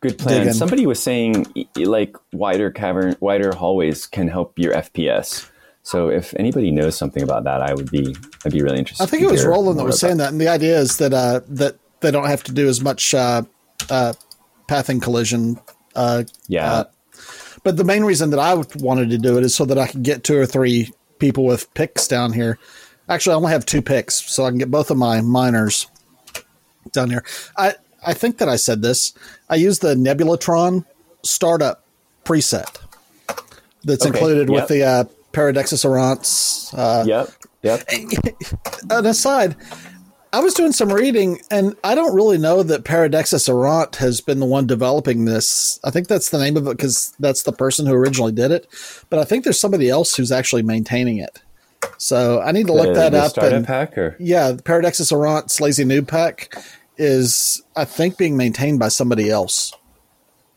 Good 0.00 0.18
plan. 0.18 0.52
Somebody 0.54 0.86
was 0.86 1.02
saying 1.02 1.46
like 1.76 2.16
wider 2.32 2.70
cavern, 2.70 3.16
wider 3.20 3.54
hallways 3.54 4.06
can 4.06 4.28
help 4.28 4.58
your 4.58 4.72
FPS. 4.72 5.50
So 5.82 6.08
if 6.08 6.34
anybody 6.38 6.70
knows 6.70 6.96
something 6.96 7.22
about 7.22 7.44
that, 7.44 7.62
I 7.62 7.72
would 7.74 7.90
be. 7.90 8.16
I'd 8.44 8.52
be 8.52 8.62
really 8.62 8.78
interested. 8.78 9.02
I 9.04 9.06
think 9.06 9.22
to 9.22 9.28
it 9.28 9.32
was 9.32 9.44
Roland 9.44 9.78
that 9.78 9.84
was 9.84 10.00
saying 10.00 10.14
about- 10.14 10.24
that, 10.24 10.32
and 10.32 10.40
the 10.40 10.48
idea 10.48 10.78
is 10.78 10.96
that 10.98 11.12
uh, 11.12 11.40
that 11.48 11.76
they 12.00 12.10
don't 12.10 12.26
have 12.26 12.42
to 12.44 12.52
do 12.52 12.66
as 12.68 12.80
much 12.80 13.14
uh, 13.14 13.42
uh, 13.90 14.12
pathing 14.68 15.00
collision. 15.00 15.58
Uh, 15.94 16.24
Yeah. 16.48 16.84
But 17.66 17.76
the 17.76 17.82
main 17.82 18.04
reason 18.04 18.30
that 18.30 18.38
I 18.38 18.54
wanted 18.76 19.10
to 19.10 19.18
do 19.18 19.36
it 19.38 19.42
is 19.42 19.52
so 19.52 19.64
that 19.64 19.76
I 19.76 19.88
could 19.88 20.04
get 20.04 20.22
two 20.22 20.38
or 20.38 20.46
three 20.46 20.92
people 21.18 21.44
with 21.44 21.74
picks 21.74 22.06
down 22.06 22.32
here. 22.32 22.60
Actually, 23.08 23.32
I 23.32 23.36
only 23.38 23.50
have 23.50 23.66
two 23.66 23.82
picks, 23.82 24.14
so 24.14 24.44
I 24.44 24.50
can 24.50 24.58
get 24.58 24.70
both 24.70 24.88
of 24.88 24.96
my 24.96 25.20
miners 25.20 25.88
down 26.92 27.10
here. 27.10 27.24
I 27.56 27.74
I 28.06 28.14
think 28.14 28.38
that 28.38 28.48
I 28.48 28.54
said 28.54 28.82
this. 28.82 29.14
I 29.50 29.56
use 29.56 29.80
the 29.80 29.96
Nebulatron 29.96 30.84
startup 31.24 31.84
preset 32.24 32.78
that's 33.82 34.06
Okay, 34.06 34.16
included 34.16 34.48
yep. 34.48 34.54
with 34.54 34.68
the 34.68 34.84
uh, 34.84 35.04
Peridexis 35.32 35.84
Errants 35.84 36.72
uh, 36.72 37.02
Yep. 37.04 37.30
Yep. 37.62 37.82
an 38.90 39.06
aside, 39.06 39.56
I 40.36 40.40
was 40.40 40.52
doing 40.52 40.72
some 40.72 40.92
reading, 40.92 41.40
and 41.50 41.74
I 41.82 41.94
don't 41.94 42.14
really 42.14 42.36
know 42.36 42.62
that 42.62 42.84
Peridexis 42.84 43.48
Errant 43.48 43.96
has 43.96 44.20
been 44.20 44.38
the 44.38 44.44
one 44.44 44.66
developing 44.66 45.24
this. 45.24 45.80
I 45.82 45.90
think 45.90 46.08
that's 46.08 46.28
the 46.28 46.36
name 46.38 46.58
of 46.58 46.66
it 46.66 46.76
because 46.76 47.14
that's 47.18 47.44
the 47.44 47.52
person 47.52 47.86
who 47.86 47.94
originally 47.94 48.32
did 48.32 48.50
it. 48.50 48.66
But 49.08 49.18
I 49.18 49.24
think 49.24 49.44
there's 49.44 49.58
somebody 49.58 49.88
else 49.88 50.14
who's 50.14 50.30
actually 50.30 50.62
maintaining 50.62 51.16
it. 51.16 51.40
So 51.96 52.42
I 52.42 52.52
need 52.52 52.66
to 52.66 52.74
look 52.74 52.88
The- 52.88 52.92
that 53.00 53.12
the 53.12 53.18
up. 53.22 53.30
startup 53.30 53.52
And, 53.54 53.66
pack 53.66 53.96
or 53.96 54.14
yeah, 54.20 54.50
the 54.52 54.62
Peridexis 54.62 55.10
Errant's 55.10 55.58
Lazy 55.58 55.84
Newb 55.86 56.06
Pack 56.06 56.54
is, 56.98 57.62
I 57.74 57.86
think, 57.86 58.18
being 58.18 58.36
maintained 58.36 58.78
by 58.78 58.88
somebody 58.88 59.30
else. 59.30 59.72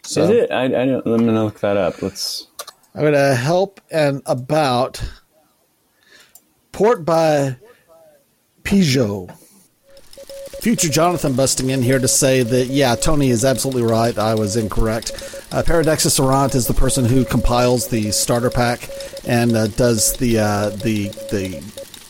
So 0.03 0.23
is 0.23 0.29
it? 0.29 0.51
I, 0.51 0.65
I 0.65 0.67
don't. 0.67 1.05
I'm 1.07 1.25
gonna 1.25 1.45
look 1.45 1.61
that 1.61 1.77
up. 1.77 2.01
Let's. 2.01 2.47
I'm 2.95 3.01
going 3.01 3.13
to 3.13 3.33
help 3.35 3.79
and 3.91 4.21
about 4.25 5.01
port 6.73 7.05
by 7.05 7.55
Pidgeot. 8.63 9.33
Future 10.61 10.89
Jonathan 10.89 11.33
busting 11.33 11.69
in 11.69 11.81
here 11.81 11.99
to 11.99 12.07
say 12.07 12.43
that, 12.43 12.67
yeah, 12.67 12.93
Tony 12.95 13.29
is 13.29 13.45
absolutely 13.45 13.83
right. 13.83 14.17
I 14.17 14.35
was 14.35 14.57
incorrect. 14.57 15.11
Uh, 15.51 15.63
Peridexis 15.63 16.19
Errant 16.19 16.53
is 16.53 16.67
the 16.67 16.73
person 16.73 17.05
who 17.05 17.23
compiles 17.23 17.87
the 17.87 18.11
starter 18.11 18.49
pack 18.49 18.89
and 19.25 19.55
uh, 19.55 19.67
does 19.67 20.17
the, 20.17 20.39
uh, 20.39 20.69
the, 20.71 21.07
the 21.31 21.63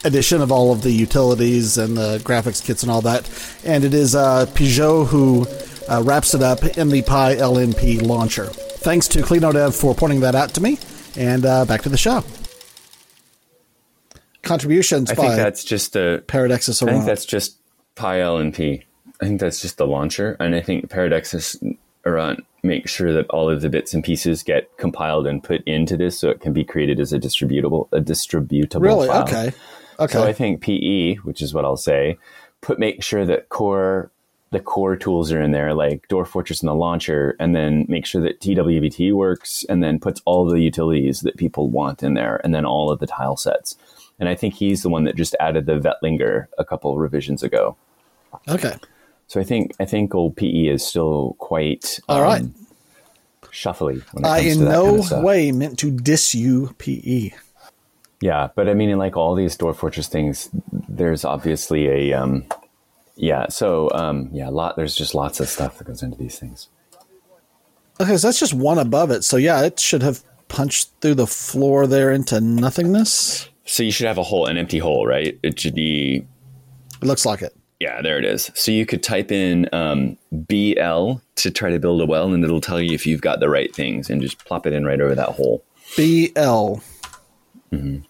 addition 0.03 0.41
of 0.41 0.51
all 0.51 0.71
of 0.71 0.81
the 0.81 0.91
utilities 0.91 1.77
and 1.77 1.95
the 1.95 2.17
graphics 2.23 2.63
kits 2.65 2.81
and 2.81 2.91
all 2.91 3.01
that. 3.01 3.29
And 3.63 3.83
it 3.83 3.93
is 3.93 4.15
uh, 4.15 4.47
Pidgeot 4.47 5.07
who 5.07 5.45
uh, 5.87 6.01
wraps 6.01 6.33
it 6.33 6.41
up 6.41 6.63
in 6.75 6.89
the 6.89 7.03
PyLNP 7.03 8.01
launcher. 8.01 8.45
Thanks 8.45 9.07
to 9.09 9.19
CleanoDev 9.19 9.79
for 9.79 9.93
pointing 9.93 10.21
that 10.21 10.33
out 10.33 10.55
to 10.55 10.61
me. 10.61 10.79
And 11.15 11.45
uh, 11.45 11.65
back 11.65 11.83
to 11.83 11.89
the 11.89 11.97
show. 11.97 12.23
Contributions 14.41 15.11
I 15.11 15.15
by 15.15 15.21
think 15.21 15.35
that's 15.35 15.63
just 15.63 15.93
the. 15.93 16.23
Peridexis 16.25 16.81
I 16.81 16.91
think 16.91 17.05
that's 17.05 17.25
just 17.25 17.58
PyLNP. 17.95 18.83
I 19.21 19.25
think 19.25 19.39
that's 19.39 19.61
just 19.61 19.77
the 19.77 19.87
launcher, 19.87 20.37
and 20.39 20.55
I 20.55 20.61
think 20.61 20.89
Peridexis 20.89 21.77
Errant 22.05 22.39
uh, 22.39 22.43
makes 22.63 22.91
sure 22.91 23.13
that 23.13 23.29
all 23.29 23.49
of 23.49 23.61
the 23.61 23.69
bits 23.69 23.93
and 23.93 24.03
pieces 24.03 24.43
get 24.43 24.75
compiled 24.77 25.27
and 25.27 25.43
put 25.43 25.61
into 25.63 25.97
this, 25.97 26.17
so 26.17 26.29
it 26.29 26.39
can 26.39 26.53
be 26.53 26.63
created 26.63 26.99
as 26.99 27.11
a 27.11 27.19
distributable 27.19 27.89
a 27.91 27.99
distributable. 27.99 28.81
Really? 28.81 29.07
file. 29.07 29.23
Okay. 29.23 29.51
Okay. 29.99 30.13
So 30.13 30.23
I 30.23 30.31
think 30.31 30.61
PE, 30.61 31.15
which 31.15 31.41
is 31.41 31.53
what 31.53 31.65
I'll 31.65 31.75
say, 31.75 32.17
put 32.61 32.79
make 32.79 33.03
sure 33.03 33.25
that 33.25 33.49
core 33.49 34.11
the 34.51 34.59
core 34.59 34.95
tools 34.95 35.31
are 35.31 35.41
in 35.41 35.51
there, 35.51 35.73
like 35.73 36.07
Dwarf 36.07 36.27
Fortress 36.27 36.61
and 36.61 36.69
the 36.69 36.73
launcher, 36.73 37.35
and 37.39 37.55
then 37.55 37.85
make 37.87 38.05
sure 38.05 38.21
that 38.21 38.39
TWBT 38.39 39.13
works, 39.13 39.63
and 39.69 39.83
then 39.83 39.99
puts 39.99 40.21
all 40.25 40.45
the 40.45 40.59
utilities 40.59 41.21
that 41.21 41.37
people 41.37 41.69
want 41.69 42.01
in 42.01 42.15
there, 42.15 42.41
and 42.43 42.53
then 42.53 42.65
all 42.65 42.89
of 42.89 42.99
the 42.99 43.07
tile 43.07 43.37
sets. 43.37 43.77
And 44.19 44.27
I 44.27 44.35
think 44.35 44.53
he's 44.53 44.83
the 44.83 44.89
one 44.89 45.05
that 45.05 45.15
just 45.15 45.35
added 45.39 45.65
the 45.65 45.79
Vettlingr 45.79 46.47
a 46.57 46.65
couple 46.65 46.97
revisions 46.97 47.43
ago. 47.43 47.75
okay. 48.47 48.75
So 49.27 49.39
I 49.39 49.43
think 49.43 49.73
I 49.79 49.85
think 49.85 50.15
old 50.15 50.35
PE 50.35 50.65
is 50.65 50.85
still 50.85 51.35
quite 51.37 51.99
All 52.09 52.23
right. 52.23 52.43
shuffly. 53.43 54.01
When 54.13 54.25
it 54.25 54.27
I 54.27 54.41
comes 54.41 54.53
in 54.53 54.59
to 54.59 54.65
that 54.65 54.71
no 54.71 55.01
kind 55.01 55.11
of 55.13 55.23
way 55.23 55.51
meant 55.51 55.79
to 55.79 55.91
diss 55.91 56.33
you, 56.33 56.73
PE. 56.79 57.31
Yeah, 58.21 58.49
but 58.55 58.67
I 58.67 58.73
mean, 58.73 58.89
in 58.89 58.97
like 58.97 59.15
all 59.15 59.35
these 59.35 59.55
Dwarf 59.55 59.77
Fortress 59.77 60.07
things, 60.07 60.49
there's 60.89 61.23
obviously 61.23 61.87
a 61.87 62.13
um, 62.13 62.43
yeah. 63.15 63.47
So 63.49 63.91
um, 63.91 64.29
yeah, 64.33 64.49
a 64.49 64.51
lot. 64.51 64.75
There's 64.75 64.95
just 64.95 65.13
lots 65.13 65.39
of 65.39 65.47
stuff 65.47 65.77
that 65.77 65.85
goes 65.85 66.01
into 66.01 66.17
these 66.17 66.39
things. 66.39 66.67
Okay, 68.01 68.17
so 68.17 68.27
that's 68.27 68.39
just 68.39 68.53
one 68.53 68.79
above 68.79 69.11
it. 69.11 69.23
So 69.23 69.37
yeah, 69.37 69.63
it 69.63 69.79
should 69.79 70.01
have 70.01 70.23
punched 70.47 70.89
through 71.01 71.15
the 71.15 71.27
floor 71.27 71.85
there 71.85 72.11
into 72.11 72.41
nothingness. 72.41 73.47
So 73.71 73.83
you 73.83 73.91
should 73.91 74.07
have 74.07 74.17
a 74.17 74.23
hole, 74.23 74.47
an 74.47 74.57
empty 74.57 74.79
hole, 74.79 75.05
right? 75.05 75.37
It 75.43 75.59
should 75.59 75.75
be 75.75 76.25
It 77.01 77.05
looks 77.05 77.25
like 77.25 77.41
it. 77.43 77.55
yeah. 77.79 78.01
There 78.01 78.17
it 78.17 78.25
is. 78.25 78.49
So 78.55 78.71
you 78.71 78.85
could 78.85 79.03
type 79.03 79.31
in 79.31 79.69
um, 79.71 80.17
BL 80.31 81.13
to 81.35 81.51
try 81.51 81.69
to 81.69 81.77
build 81.79 82.01
a 82.01 82.05
well, 82.05 82.33
and 82.33 82.43
it'll 82.43 82.61
tell 82.61 82.81
you 82.81 82.93
if 82.93 83.05
you've 83.05 83.21
got 83.21 83.39
the 83.39 83.47
right 83.49 83.73
things, 83.75 84.09
and 84.09 84.21
just 84.21 84.43
plop 84.45 84.65
it 84.65 84.73
in 84.73 84.85
right 84.85 84.99
over 84.99 85.13
that 85.15 85.29
hole. 85.29 85.63
BL. 85.95 86.79
And 87.71 88.03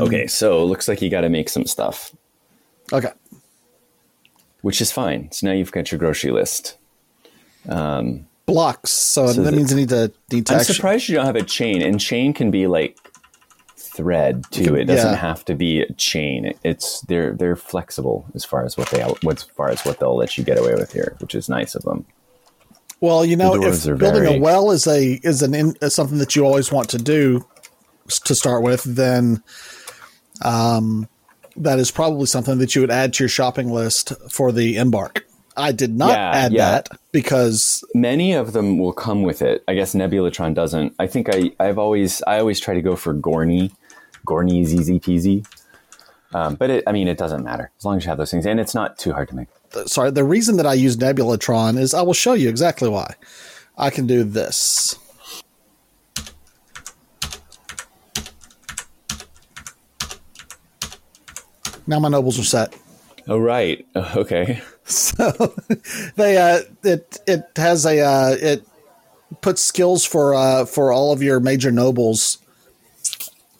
Okay, 0.00 0.26
so 0.26 0.64
looks 0.64 0.88
like 0.88 1.02
you 1.02 1.10
got 1.10 1.22
to 1.22 1.28
make 1.28 1.48
some 1.48 1.66
stuff, 1.66 2.14
Okay. 2.92 3.10
which 4.62 4.80
is 4.80 4.92
fine. 4.92 5.30
So 5.32 5.46
now 5.46 5.52
you've 5.54 5.72
got 5.72 5.90
your 5.92 5.98
grocery 5.98 6.30
list. 6.30 6.76
Blocks. 7.66 8.90
So, 8.90 9.26
So 9.28 9.42
that 9.42 9.50
the- 9.50 9.56
means 9.56 9.72
I 9.72 9.76
need 9.76 9.88
to 9.90 10.12
need 10.30 10.46
to 10.46 10.54
I'm 10.54 10.60
actu- 10.60 10.72
surprised 10.74 11.08
you 11.08 11.16
don't 11.16 11.26
have 11.26 11.36
a 11.36 11.42
chain, 11.42 11.80
and 11.82 11.98
chain 12.00 12.32
can 12.34 12.50
be 12.50 12.66
like 12.66 12.96
thread 14.02 14.44
too. 14.50 14.74
It 14.74 14.84
doesn't 14.84 15.12
Yeah. 15.12 15.16
have 15.16 15.44
to 15.46 15.54
be 15.54 15.82
a 15.82 15.92
chain. 15.94 16.52
It's 16.64 17.00
they're 17.02 17.32
they're 17.32 17.56
flexible 17.56 18.24
as 18.34 18.44
far 18.44 18.64
as 18.64 18.76
what 18.76 18.88
they 18.90 19.00
as 19.02 19.42
far 19.56 19.68
as 19.70 19.84
what 19.84 19.98
they'll 20.00 20.16
let 20.16 20.36
you 20.36 20.44
get 20.44 20.58
away 20.58 20.74
with 20.74 20.92
here, 20.92 21.14
which 21.20 21.34
is 21.34 21.48
nice 21.48 21.74
of 21.74 21.82
them. 21.82 22.04
Well, 23.00 23.24
you 23.24 23.36
know, 23.36 23.54
if 23.54 23.84
building 23.84 23.98
very- 24.24 24.36
a 24.36 24.40
well 24.40 24.70
is 24.70 24.86
a 24.86 25.20
is 25.22 25.42
an 25.42 25.54
in, 25.54 25.74
is 25.82 25.94
something 25.94 26.18
that 26.18 26.34
you 26.36 26.44
always 26.44 26.70
want 26.72 26.88
to 26.90 26.98
do 26.98 27.44
to 28.24 28.34
start 28.34 28.62
with, 28.62 28.82
then 28.84 29.42
um, 30.44 31.08
that 31.56 31.78
is 31.78 31.90
probably 31.90 32.26
something 32.26 32.58
that 32.58 32.74
you 32.74 32.80
would 32.80 32.90
add 32.90 33.12
to 33.14 33.24
your 33.24 33.28
shopping 33.28 33.70
list 33.70 34.12
for 34.30 34.52
the 34.52 34.76
embark. 34.76 35.24
I 35.56 35.72
did 35.72 35.96
not 35.98 36.10
Yeah, 36.12 36.30
add 36.30 36.52
yeah. 36.52 36.70
that 36.70 36.88
because 37.12 37.84
Many 37.94 38.32
of 38.32 38.52
them 38.54 38.78
will 38.78 38.92
come 38.94 39.22
with 39.22 39.42
it. 39.42 39.62
I 39.68 39.74
guess 39.74 39.94
Nebulatron 39.94 40.54
doesn't. 40.54 40.94
I 40.98 41.06
think 41.06 41.28
I 41.34 41.50
I've 41.60 41.78
always 41.78 42.22
I 42.26 42.38
always 42.38 42.58
try 42.58 42.72
to 42.74 42.80
go 42.82 42.96
for 42.96 43.12
Gorny. 43.14 43.70
Gorny's 44.24 44.74
easy 44.74 45.00
peasy. 45.00 45.46
Um, 46.34 46.54
but 46.54 46.70
it, 46.70 46.84
I 46.86 46.92
mean, 46.92 47.08
it 47.08 47.18
doesn't 47.18 47.44
matter 47.44 47.70
as 47.78 47.84
long 47.84 47.98
as 47.98 48.04
you 48.04 48.08
have 48.08 48.18
those 48.18 48.30
things, 48.30 48.46
and 48.46 48.58
it's 48.58 48.74
not 48.74 48.98
too 48.98 49.12
hard 49.12 49.28
to 49.28 49.36
make. 49.36 49.48
sorry, 49.86 50.10
the 50.10 50.24
reason 50.24 50.56
that 50.56 50.66
I 50.66 50.74
use 50.74 50.96
Nebulatron 50.96 51.78
is 51.78 51.92
I 51.92 52.02
will 52.02 52.14
show 52.14 52.32
you 52.32 52.48
exactly 52.48 52.88
why. 52.88 53.14
I 53.76 53.90
can 53.90 54.06
do 54.06 54.24
this. 54.24 54.98
Now 61.86 61.98
my 61.98 62.08
nobles 62.08 62.38
are 62.38 62.44
set. 62.44 62.74
Oh 63.28 63.38
right, 63.38 63.86
okay. 63.96 64.62
So 64.84 65.54
they 66.16 66.36
uh 66.36 66.60
it 66.82 67.18
it 67.26 67.44
has 67.56 67.86
a 67.86 68.00
uh 68.00 68.36
it 68.40 68.66
puts 69.40 69.62
skills 69.62 70.04
for 70.04 70.34
uh 70.34 70.64
for 70.64 70.92
all 70.92 71.12
of 71.12 71.22
your 71.22 71.40
major 71.40 71.70
nobles 71.70 72.38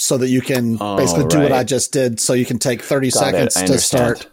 so 0.02 0.18
that 0.18 0.28
you 0.28 0.40
can 0.40 0.78
Oh, 0.80 0.96
basically 0.96 1.26
do 1.28 1.40
what. 1.42 1.52
I 1.52 1.62
just 1.62 1.92
did 1.92 2.18
so 2.18 2.32
you 2.32 2.44
can 2.44 2.58
take 2.58 2.82
30 2.82 3.10
Got 3.10 3.18
seconds 3.18 3.54
to 3.54 3.78
start 3.78 4.26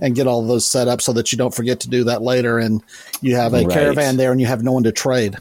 and 0.00 0.16
get 0.16 0.26
all 0.26 0.44
those 0.44 0.66
set 0.66 0.88
up 0.88 1.00
so 1.00 1.12
that 1.12 1.30
you 1.30 1.38
don't 1.38 1.54
forget 1.54 1.78
to 1.80 1.88
do 1.88 2.02
that 2.04 2.22
later 2.22 2.58
and 2.58 2.82
you 3.20 3.36
have 3.36 3.54
a 3.54 3.62
Right. 3.64 3.72
caravan 3.72 4.16
there 4.16 4.32
and 4.32 4.40
you 4.40 4.48
have 4.48 4.64
no 4.64 4.72
one 4.72 4.82
to 4.82 4.90
trade. 4.90 5.36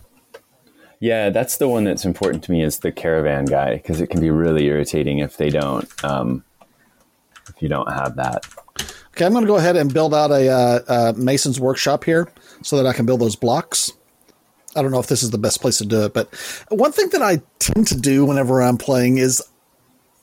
Yeah, 0.99 1.31
that's 1.31 1.57
the 1.57 1.67
one 1.67 1.83
that's 1.83 2.05
important 2.05 2.43
to 2.43 2.51
me 2.51 2.61
is 2.63 2.77
the 2.79 2.91
caravan 2.91 3.45
guy 3.45 3.73
because 3.73 4.01
it 4.01 4.07
can 4.07 4.21
be 4.21 4.29
really 4.29 4.65
irritating 4.67 5.17
if 5.17 5.37
they 5.37 5.49
don't 5.49 5.89
um, 6.05 6.43
if 7.49 7.59
you 7.59 7.67
don't 7.67 7.91
have 7.91 8.17
that. 8.17 8.45
Okay, 9.15 9.25
I'm 9.25 9.31
going 9.33 9.43
to 9.43 9.47
go 9.47 9.57
ahead 9.57 9.77
and 9.77 9.91
build 9.91 10.13
out 10.13 10.29
a 10.29 10.47
uh, 10.47 10.79
uh, 10.87 11.13
mason's 11.17 11.59
workshop 11.59 12.03
here 12.03 12.31
so 12.61 12.77
that 12.77 12.85
I 12.85 12.93
can 12.93 13.07
build 13.07 13.19
those 13.19 13.35
blocks. 13.35 13.91
I 14.75 14.83
don't 14.83 14.91
know 14.91 14.99
if 14.99 15.07
this 15.07 15.23
is 15.23 15.31
the 15.31 15.39
best 15.39 15.59
place 15.59 15.79
to 15.79 15.85
do 15.87 16.05
it, 16.05 16.13
but 16.13 16.31
one 16.69 16.91
thing 16.91 17.09
that 17.09 17.21
I 17.23 17.41
tend 17.57 17.87
to 17.87 17.97
do 17.99 18.23
whenever 18.23 18.61
I'm 18.61 18.77
playing 18.77 19.17
is 19.17 19.41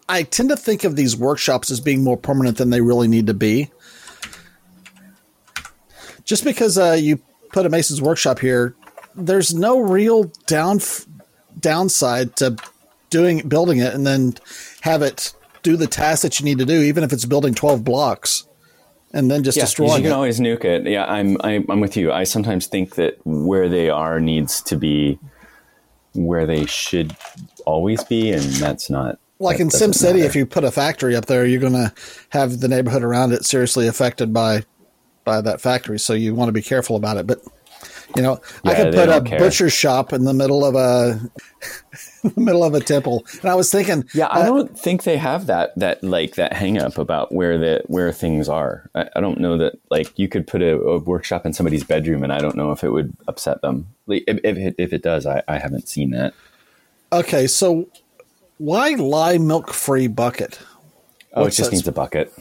I 0.08 0.22
tend 0.22 0.48
to 0.50 0.56
think 0.56 0.84
of 0.84 0.96
these 0.96 1.16
workshops 1.16 1.70
as 1.70 1.80
being 1.80 2.02
more 2.02 2.16
permanent 2.16 2.56
than 2.56 2.70
they 2.70 2.80
really 2.80 3.08
need 3.08 3.26
to 3.26 3.34
be. 3.34 3.70
Just 6.24 6.44
because 6.44 6.78
uh, 6.78 6.92
you 6.98 7.20
put 7.52 7.66
a 7.66 7.68
mason's 7.68 8.02
workshop 8.02 8.38
here, 8.38 8.74
there's 9.14 9.54
no 9.54 9.80
real 9.80 10.24
down 10.46 10.80
downside 11.60 12.36
to 12.36 12.56
doing 13.10 13.46
building 13.48 13.78
it 13.78 13.94
and 13.94 14.06
then 14.06 14.34
have 14.82 15.02
it 15.02 15.34
do 15.62 15.76
the 15.76 15.86
task 15.86 16.22
that 16.22 16.38
you 16.38 16.44
need 16.44 16.58
to 16.58 16.64
do, 16.64 16.82
even 16.82 17.02
if 17.02 17.12
it's 17.12 17.24
building 17.24 17.54
12 17.54 17.82
blocks 17.82 18.46
and 19.12 19.30
then 19.30 19.42
just 19.42 19.56
Yeah, 19.56 19.64
destroying 19.64 19.92
you 19.92 20.02
can 20.02 20.12
it. 20.12 20.14
always 20.14 20.38
nuke 20.38 20.64
it. 20.64 20.86
Yeah, 20.86 21.04
I'm, 21.06 21.36
I'm 21.42 21.64
I'm 21.68 21.80
with 21.80 21.96
you. 21.96 22.12
I 22.12 22.24
sometimes 22.24 22.66
think 22.66 22.94
that 22.96 23.18
where 23.24 23.68
they 23.68 23.90
are 23.90 24.20
needs 24.20 24.60
to 24.62 24.76
be 24.76 25.18
where 26.14 26.46
they 26.46 26.66
should 26.66 27.16
always 27.64 28.02
be, 28.04 28.30
and 28.32 28.42
that's 28.42 28.90
not 28.90 29.18
like 29.38 29.58
that 29.58 29.62
in 29.62 29.68
doesn't 29.68 29.92
SimCity, 29.92 30.14
matter. 30.14 30.24
if 30.24 30.36
you 30.36 30.46
put 30.46 30.64
a 30.64 30.70
factory 30.70 31.14
up 31.14 31.26
there, 31.26 31.46
you're 31.46 31.60
going 31.60 31.72
to 31.72 31.92
have 32.30 32.60
the 32.60 32.68
neighborhood 32.68 33.02
around 33.02 33.32
it 33.32 33.44
seriously 33.44 33.86
affected 33.86 34.32
by 34.32 34.64
by 35.24 35.40
that 35.40 35.60
factory. 35.60 35.98
So 35.98 36.14
you 36.14 36.34
want 36.34 36.48
to 36.48 36.52
be 36.52 36.62
careful 36.62 36.96
about 36.96 37.18
it. 37.18 37.26
But 37.26 37.40
you 38.16 38.22
know, 38.22 38.40
I 38.64 38.74
could 38.74 38.94
put 38.94 39.08
a 39.08 39.20
care. 39.20 39.38
butcher 39.38 39.68
shop 39.68 40.12
in 40.12 40.24
the 40.24 40.32
middle 40.32 40.64
of 40.64 40.74
a 40.74 41.20
in 42.24 42.32
the 42.34 42.40
middle 42.40 42.64
of 42.64 42.74
a 42.74 42.80
temple, 42.80 43.24
and 43.42 43.50
I 43.50 43.54
was 43.54 43.70
thinking, 43.70 44.04
Yeah, 44.14 44.26
I 44.26 44.40
uh, 44.40 44.46
don't 44.46 44.78
think 44.78 45.04
they 45.04 45.18
have 45.18 45.46
that 45.46 45.78
that 45.78 46.02
like 46.02 46.36
that 46.36 46.54
hang 46.54 46.78
up 46.78 46.98
about 46.98 47.32
where 47.32 47.58
the 47.58 47.82
where 47.86 48.10
things 48.12 48.48
are. 48.48 48.90
I, 48.94 49.08
I 49.14 49.20
don't 49.20 49.38
know 49.38 49.58
that 49.58 49.78
like 49.90 50.18
you 50.18 50.28
could 50.28 50.46
put 50.46 50.62
a, 50.62 50.78
a 50.78 50.98
workshop 50.98 51.44
in 51.44 51.52
somebody's 51.52 51.84
bedroom, 51.84 52.24
and 52.24 52.32
I 52.32 52.38
don't 52.38 52.56
know 52.56 52.72
if 52.72 52.82
it 52.82 52.90
would 52.90 53.14
upset 53.28 53.60
them. 53.60 53.86
Like, 54.06 54.24
if 54.26 54.40
if 54.42 54.56
it, 54.56 54.74
if 54.78 54.92
it 54.92 55.02
does, 55.02 55.26
I, 55.26 55.42
I 55.46 55.58
haven't 55.58 55.88
seen 55.88 56.10
that. 56.10 56.34
okay, 57.12 57.46
so 57.46 57.88
why 58.58 58.90
lie 58.94 59.38
milk 59.38 59.72
free 59.72 60.06
bucket? 60.06 60.58
Oh, 61.34 61.42
What's 61.42 61.56
it 61.56 61.58
just 61.58 61.70
that? 61.70 61.76
needs 61.76 61.88
a 61.88 61.92
bucket. 61.92 62.32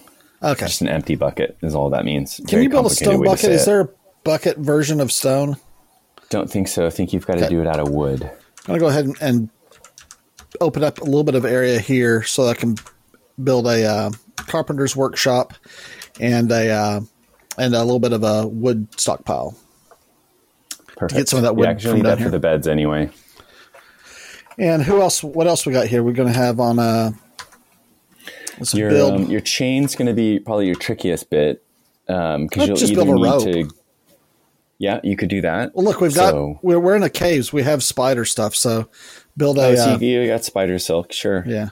Okay, 0.44 0.68
Just 0.68 0.82
an 0.82 0.88
empty 0.88 1.16
bucket 1.16 1.58
is 1.64 1.74
all 1.74 1.90
that 1.90 2.06
means. 2.06 2.40
can 2.48 2.62
you 2.62 2.70
build 2.70 2.86
a 2.86 2.90
stone 2.92 3.24
bucket? 3.24 3.46
Is 3.52 3.66
there 3.66 3.82
a 3.82 3.90
bucket 4.24 4.58
version 4.58 5.02
of 5.02 5.12
stone? 5.12 5.58
Don't 6.30 6.50
think 6.50 6.68
so. 6.68 6.86
I 6.86 6.90
think 6.92 7.12
you've 7.14 7.26
got 7.26 7.36
to 7.36 7.46
Okay. 7.46 7.50
do 7.50 7.62
it 7.62 7.68
out 7.68 7.80
of 7.80 7.90
wood. 7.90 8.24
I'm 8.24 8.30
gonna 8.68 8.80
go 8.80 8.88
ahead 8.88 9.06
and, 9.06 9.18
and 9.22 9.50
open 10.62 10.84
up 10.84 11.00
a 11.02 11.06
little 11.06 11.24
bit 11.24 11.36
of 11.36 11.44
area 11.46 11.80
here 11.80 12.22
so 12.24 12.48
I 12.48 12.54
can 12.54 12.76
build 13.44 13.66
a 13.66 13.86
uh, 13.86 14.10
carpenter's 14.36 14.96
workshop 14.96 15.54
and 16.20 16.52
a 16.52 16.70
uh, 16.70 17.02
and 17.58 17.74
a 17.74 17.84
little 17.84 18.00
bit 18.00 18.12
of 18.14 18.24
a 18.24 18.46
wood 18.46 18.88
stockpile. 19.00 19.56
Perfect. 20.96 21.18
Get 21.18 21.30
some 21.30 21.38
of 21.38 21.44
that 21.44 21.56
wood 21.56 21.64
Yeah, 21.66 21.78
from 21.78 21.94
need 21.98 22.06
that 22.06 22.18
here. 22.20 22.28
for 22.28 22.32
the 22.32 22.40
beds 22.40 22.68
anyway. 22.68 23.10
And 24.58 24.82
who 24.84 25.02
else? 25.02 25.24
What 25.24 25.48
else 25.48 25.66
we 25.66 25.72
got 25.74 25.88
here? 25.88 26.02
We're 26.04 26.14
gonna 26.14 26.34
have 26.34 26.60
on 26.60 26.80
uh, 26.80 27.12
let's 28.58 28.74
Your 28.74 28.90
build. 28.90 29.14
um, 29.14 29.24
your 29.26 29.42
chain's 29.42 29.96
going 29.96 30.08
to 30.08 30.14
be 30.14 30.40
probably 30.40 30.66
your 30.66 30.76
trickiest 30.76 31.30
bit 31.30 31.64
because 32.06 32.40
Let's 32.56 32.68
you'll 32.68 32.76
just 32.78 32.92
either 32.94 33.06
build 33.06 33.20
a 33.26 33.30
rope. 33.30 33.44
to. 33.44 33.70
Yeah, 34.80 35.00
you 35.04 35.16
could 35.18 35.30
do 35.30 35.42
that. 35.42 35.74
well, 35.76 35.86
look, 35.86 36.02
we've 36.02 36.14
got 36.14 36.32
So- 36.32 36.60
we're 36.62 36.80
we're 36.80 36.96
in 36.96 37.04
a 37.04 37.10
caves. 37.10 37.52
We 37.52 37.64
have 37.64 37.84
spider 37.84 38.26
stuff, 38.26 38.56
so 38.56 38.90
build 39.36 39.58
a 39.58 39.62
Oh, 39.68 39.76
so 39.76 39.94
uh, 39.94 39.98
you, 40.00 40.22
you 40.22 40.28
got 40.28 40.44
spider 40.44 40.78
silk, 40.80 41.12
sure. 41.14 41.44
yeah. 41.48 41.70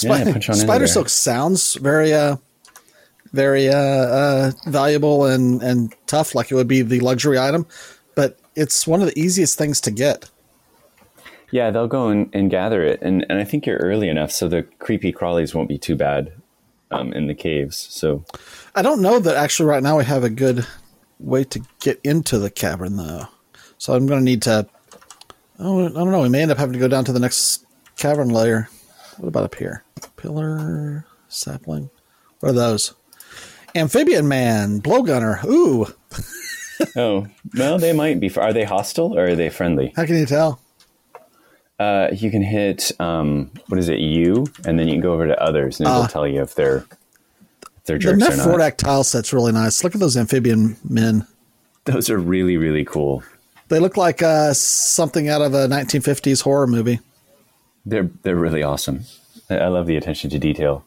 Yeah, 0.00 0.24
punch 0.24 0.50
on 0.50 0.56
spider 0.56 0.86
silk 0.86 1.08
sounds 1.08 1.72
very 1.76 2.12
uh 2.12 2.36
very 3.32 3.68
uh, 3.70 3.74
uh 3.78 4.52
valuable 4.66 5.24
and 5.24 5.62
and 5.62 5.94
tough 6.06 6.34
like 6.34 6.50
it 6.50 6.54
would 6.54 6.68
be 6.68 6.82
the 6.82 7.00
luxury 7.00 7.38
item 7.38 7.66
but 8.14 8.38
it's 8.54 8.86
one 8.86 9.00
of 9.00 9.06
the 9.08 9.18
easiest 9.18 9.56
things 9.56 9.80
to 9.80 9.90
get 9.90 10.28
Yeah, 11.50 11.70
they'll 11.70 11.88
go 11.88 12.08
and, 12.08 12.28
and 12.32 12.50
gather 12.50 12.82
it, 12.82 13.00
and 13.02 13.24
and 13.28 13.38
I 13.38 13.44
think 13.44 13.66
you're 13.66 13.78
early 13.78 14.08
enough, 14.08 14.32
so 14.32 14.48
the 14.48 14.62
creepy 14.78 15.12
crawlies 15.12 15.54
won't 15.54 15.68
be 15.68 15.78
too 15.78 15.96
bad 15.96 16.32
um, 16.90 17.12
in 17.12 17.26
the 17.26 17.34
caves. 17.34 17.76
So 17.76 18.24
i 18.76 18.82
don't 18.82 19.00
know 19.00 19.18
that 19.18 19.36
actually 19.36 19.66
right 19.66 19.82
now 19.82 19.96
we 19.96 20.04
have 20.04 20.22
a 20.22 20.30
good 20.30 20.66
way 21.18 21.42
to 21.42 21.60
get 21.80 21.98
into 22.04 22.38
the 22.38 22.50
cavern 22.50 22.96
though 22.96 23.26
so 23.78 23.94
i'm 23.94 24.06
going 24.06 24.20
to 24.20 24.24
need 24.24 24.42
to 24.42 24.68
oh 25.58 25.86
i 25.86 25.88
don't 25.88 26.10
know 26.10 26.20
we 26.20 26.28
may 26.28 26.42
end 26.42 26.50
up 26.50 26.58
having 26.58 26.74
to 26.74 26.78
go 26.78 26.86
down 26.86 27.04
to 27.04 27.12
the 27.12 27.18
next 27.18 27.64
cavern 27.96 28.28
layer 28.28 28.68
what 29.16 29.28
about 29.28 29.44
up 29.44 29.54
here 29.54 29.82
pillar 30.16 31.06
sapling 31.28 31.88
what 32.40 32.50
are 32.50 32.52
those 32.52 32.92
amphibian 33.74 34.28
man 34.28 34.80
blowgunner 34.80 35.42
ooh 35.46 35.86
oh 36.96 37.26
well, 37.56 37.78
they 37.78 37.94
might 37.94 38.20
be. 38.20 38.30
Are 38.36 38.52
they 38.52 38.64
hostile 38.64 39.18
or 39.18 39.28
are 39.28 39.34
they 39.34 39.48
friendly? 39.48 39.94
how 39.96 40.04
can 40.04 40.16
you 40.16 40.26
tell 40.26 40.60
Uh, 41.78 42.08
you 42.12 42.30
can 42.30 42.42
hit 42.42 42.90
um, 43.00 43.50
what 43.68 43.78
is 43.78 43.88
it? 43.88 43.98
You, 43.98 44.46
and 44.64 44.78
then 44.78 44.88
you 44.88 44.94
can 44.94 45.02
go 45.02 45.12
over 45.12 45.26
to 45.26 45.42
others, 45.42 45.78
and 45.78 45.88
it'll 45.88 46.02
Ah. 46.02 46.06
tell 46.06 46.26
you 46.26 46.40
if 46.42 46.54
they're 46.54 46.78
if 47.78 47.84
they're 47.84 47.96
The 47.98 48.02
jerks 48.02 48.18
Neff 48.18 48.32
or 48.32 48.36
not. 48.36 48.46
Fordak 48.48 48.76
tile 48.78 49.04
set's 49.04 49.32
really 49.32 49.52
nice. 49.52 49.84
Look 49.84 49.94
at 49.94 50.00
those 50.00 50.16
amphibian 50.16 50.76
men. 50.88 51.26
Those 51.84 52.08
are 52.10 52.18
really 52.18 52.56
really 52.56 52.84
cool. 52.84 53.22
They 53.68 53.78
look 53.78 53.96
like 53.96 54.22
uh, 54.22 54.54
something 54.54 55.28
out 55.28 55.42
of 55.42 55.52
a 55.52 55.66
1950s 55.66 56.42
horror 56.42 56.66
movie. 56.66 57.00
They're 57.84 58.08
they're 58.22 58.36
really 58.36 58.62
awesome. 58.62 59.02
I, 59.50 59.68
love 59.68 59.86
the 59.86 59.96
attention 59.96 60.30
to 60.30 60.38
detail. 60.38 60.84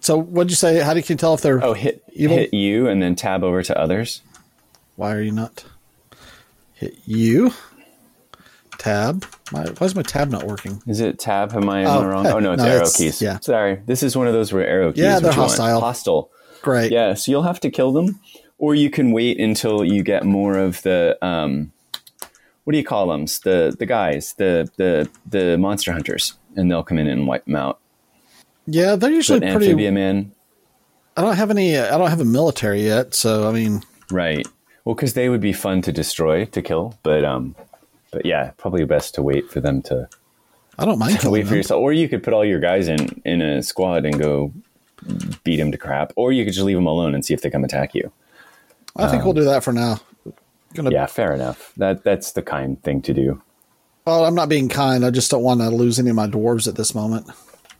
So, 0.00 0.16
what'd 0.20 0.50
you 0.50 0.56
say? 0.56 0.80
How 0.80 0.94
do 0.94 0.98
you 1.00 1.04
can 1.04 1.16
tell 1.16 1.34
if 1.34 1.42
they're? 1.42 1.62
Oh, 1.64 1.74
hit 1.74 2.02
Evil? 2.12 2.36
hit 2.36 2.52
you, 2.54 2.88
and 2.88 3.00
then 3.02 3.14
tab 3.14 3.44
over 3.44 3.62
to 3.62 3.78
others. 3.78 4.22
Why 4.96 5.12
are 5.14 5.22
you 5.22 5.30
not? 5.32 5.64
Hit 6.74 6.94
you. 7.06 7.52
Tab. 8.84 9.24
My, 9.50 9.64
why 9.64 9.86
is 9.86 9.94
my 9.94 10.02
tab 10.02 10.28
not 10.30 10.44
working? 10.44 10.82
Is 10.86 11.00
it 11.00 11.18
tab? 11.18 11.54
Am 11.54 11.70
I, 11.70 11.84
Oh, 11.86 12.02
I 12.02 12.04
wrong? 12.06 12.26
Oh 12.26 12.38
no, 12.38 12.52
it's 12.52 12.62
no, 12.62 12.68
arrow 12.68 12.76
it's- 12.82 12.96
keys. 12.98 13.22
yeah. 13.22 13.38
Sorry, 13.40 13.80
this 13.86 14.02
is 14.02 14.14
one 14.14 14.26
of 14.26 14.34
those 14.34 14.52
where 14.52 14.66
arrow 14.66 14.92
keys. 14.92 15.02
Yeah, 15.04 15.20
they're 15.20 15.32
hostile. 15.32 15.80
Hostile. 15.80 16.30
Great. 16.60 16.92
Yeah, 16.92 17.14
so 17.14 17.32
you'll 17.32 17.44
have 17.44 17.60
to 17.60 17.70
kill 17.70 17.92
them, 17.92 18.20
or 18.58 18.74
you 18.74 18.90
can 18.90 19.12
wait 19.12 19.40
until 19.40 19.84
you 19.84 20.02
get 20.02 20.24
more 20.24 20.58
of 20.58 20.82
the 20.82 21.16
um, 21.22 21.72
what 22.64 22.72
do 22.72 22.78
you 22.78 22.84
call 22.84 23.06
them? 23.08 23.24
The 23.24 23.74
the 23.78 23.86
guys, 23.86 24.34
the 24.36 24.68
the 24.76 25.08
the 25.26 25.56
monster 25.56 25.90
hunters, 25.92 26.34
and 26.54 26.70
they'll 26.70 26.84
come 26.84 26.98
in 26.98 27.06
and 27.06 27.26
wipe 27.26 27.46
them 27.46 27.56
out. 27.56 27.80
Yeah, 28.66 28.96
they're 28.96 29.10
usually 29.10 29.40
Put 29.40 29.50
pretty. 29.52 29.66
Amphibia 29.70 29.92
Man. 29.92 30.32
I 31.16 31.22
don't 31.22 31.36
have 31.36 31.50
any. 31.50 31.78
I 31.78 31.96
don't 31.96 32.10
have 32.10 32.20
a 32.20 32.24
military 32.26 32.82
yet, 32.82 33.14
so 33.14 33.48
I 33.48 33.52
mean, 33.52 33.82
Right. 34.10 34.46
Well, 34.84 34.94
because 34.94 35.14
they 35.14 35.30
would 35.30 35.40
be 35.40 35.54
fun 35.54 35.80
to 35.82 35.92
destroy, 35.92 36.44
to 36.44 36.60
kill, 36.60 36.98
but 37.02 37.24
um, 37.24 37.56
but 38.14 38.24
yeah, 38.24 38.52
probably 38.56 38.84
best 38.84 39.14
to 39.16 39.22
wait 39.22 39.50
for 39.50 39.60
them 39.60 39.82
to 39.82 40.08
I 40.78 40.84
don't 40.84 40.98
mind 40.98 41.18
wait 41.24 41.42
for 41.42 41.48
them. 41.50 41.56
yourself, 41.56 41.80
or 41.80 41.92
you 41.92 42.08
could 42.08 42.22
put 42.22 42.32
all 42.32 42.44
your 42.44 42.60
guys 42.60 42.88
in 42.88 43.20
in 43.24 43.42
a 43.42 43.62
squad 43.62 44.06
and 44.06 44.18
go 44.18 44.52
beat 45.42 45.56
them 45.56 45.70
to 45.72 45.78
crap, 45.78 46.12
or 46.16 46.32
you 46.32 46.44
could 46.44 46.54
just 46.54 46.64
leave 46.64 46.76
them 46.76 46.86
alone 46.86 47.14
and 47.14 47.24
see 47.24 47.34
if 47.34 47.42
they 47.42 47.50
come 47.50 47.64
attack 47.64 47.94
you. 47.94 48.10
I 48.96 49.10
think 49.10 49.24
we'll 49.24 49.34
do 49.34 49.44
that 49.44 49.64
for 49.64 49.72
now. 49.72 50.00
Gonna. 50.72 50.90
Yeah, 50.90 51.06
fair 51.06 51.34
enough. 51.34 51.72
That 51.76 52.04
that's 52.04 52.32
the 52.32 52.42
kind 52.42 52.82
thing 52.82 53.02
to 53.02 53.14
do. 53.14 53.42
Well, 54.04 54.24
I'm 54.24 54.34
not 54.34 54.48
being 54.48 54.68
kind. 54.68 55.04
I 55.04 55.10
just 55.10 55.30
don't 55.30 55.42
want 55.42 55.60
to 55.60 55.70
lose 55.70 55.98
any 55.98 56.10
of 56.10 56.16
my 56.16 56.26
dwarves 56.26 56.68
at 56.68 56.76
this 56.76 56.94
moment. 56.94 57.28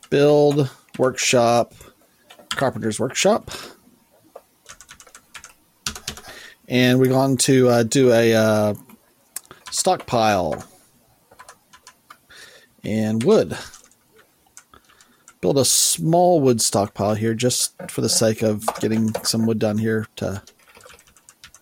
Build 0.09 0.69
workshop, 0.97 1.73
carpenter's 2.49 2.99
workshop, 2.99 3.51
and 6.67 6.99
we're 6.99 7.09
going 7.09 7.37
to 7.37 7.69
uh, 7.69 7.83
do 7.83 8.11
a 8.11 8.33
uh, 8.33 8.73
stockpile 9.75 10.63
and 12.83 13.23
wood. 13.23 13.57
Build 15.41 15.57
a 15.57 15.65
small 15.65 16.39
wood 16.39 16.61
stockpile 16.61 17.13
here, 17.15 17.33
just 17.33 17.73
for 17.91 18.01
the 18.01 18.09
sake 18.09 18.41
of 18.41 18.65
getting 18.79 19.13
some 19.23 19.45
wood 19.45 19.59
done 19.59 19.77
here 19.77 20.07
to 20.15 20.41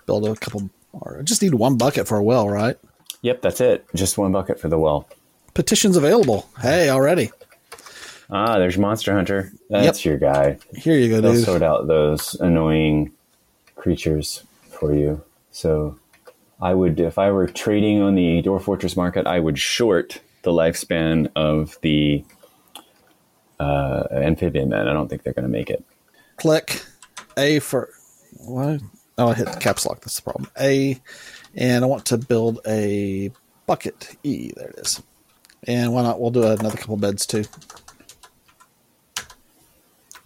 build 0.06 0.28
a 0.28 0.36
couple. 0.36 0.70
Or 0.94 1.18
I 1.20 1.24
just 1.24 1.42
need 1.42 1.56
one 1.56 1.76
bucket 1.76 2.08
for 2.08 2.18
a 2.18 2.24
well, 2.24 2.48
right? 2.48 2.78
Yep, 3.24 3.42
that's 3.42 3.60
it. 3.60 3.86
Just 3.96 4.18
one 4.18 4.32
bucket 4.32 4.60
for 4.60 4.70
the 4.70 4.78
well. 4.78 5.08
Petitions 5.54 5.98
available. 5.98 6.48
Hey, 6.62 6.90
already. 6.90 7.32
Ah, 8.30 8.58
there's 8.58 8.78
Monster 8.78 9.14
Hunter. 9.14 9.52
That's 9.70 10.06
your 10.06 10.18
guy. 10.18 10.60
Here 10.76 10.98
you 10.98 11.10
go, 11.10 11.20
They'll 11.20 11.34
dude. 11.34 11.46
sort 11.46 11.64
out 11.64 11.88
those 11.88 12.36
annoying 12.36 13.12
creatures 13.76 14.44
for 14.70 14.94
you. 14.94 15.22
So 15.52 15.98
I 16.64 16.74
would, 16.74 16.98
if 17.02 17.20
I 17.20 17.30
were 17.30 17.46
trading 17.46 18.02
on 18.02 18.16
the 18.16 18.42
Dwarf 18.42 18.62
Fortress 18.62 18.96
market, 18.96 19.28
I 19.28 19.38
would 19.38 19.60
short 19.60 20.22
the 20.44 20.52
lifespan 20.52 21.30
of 21.36 21.78
the 21.82 22.24
uh, 23.60 24.06
amphibian 24.12 24.70
men. 24.70 24.88
I 24.88 24.94
don't 24.94 25.10
think 25.10 25.24
they're 25.24 25.34
going 25.34 25.44
to 25.44 25.50
make 25.50 25.70
it. 25.70 25.84
Click 26.38 26.86
A 27.36 27.60
for 27.60 27.90
what? 28.38 28.80
Oh, 29.18 29.28
I 29.28 29.34
hit 29.34 29.60
caps 29.60 29.86
lock. 29.86 30.00
That's 30.00 30.16
the 30.16 30.22
problem. 30.22 30.50
A, 30.58 31.02
and 31.54 31.84
I 31.84 31.88
want 31.88 32.06
to 32.08 32.18
build 32.18 32.62
a 32.66 33.30
bucket. 33.66 34.16
E. 34.24 34.54
There 34.56 34.70
it 34.70 34.80
is. 34.80 35.04
And 35.68 35.94
why 35.94 36.04
not? 36.04 36.22
We'll 36.22 36.32
do 36.32 36.44
another 36.44 36.78
couple 36.78 36.96
beds 36.96 37.26
too. 37.26 37.44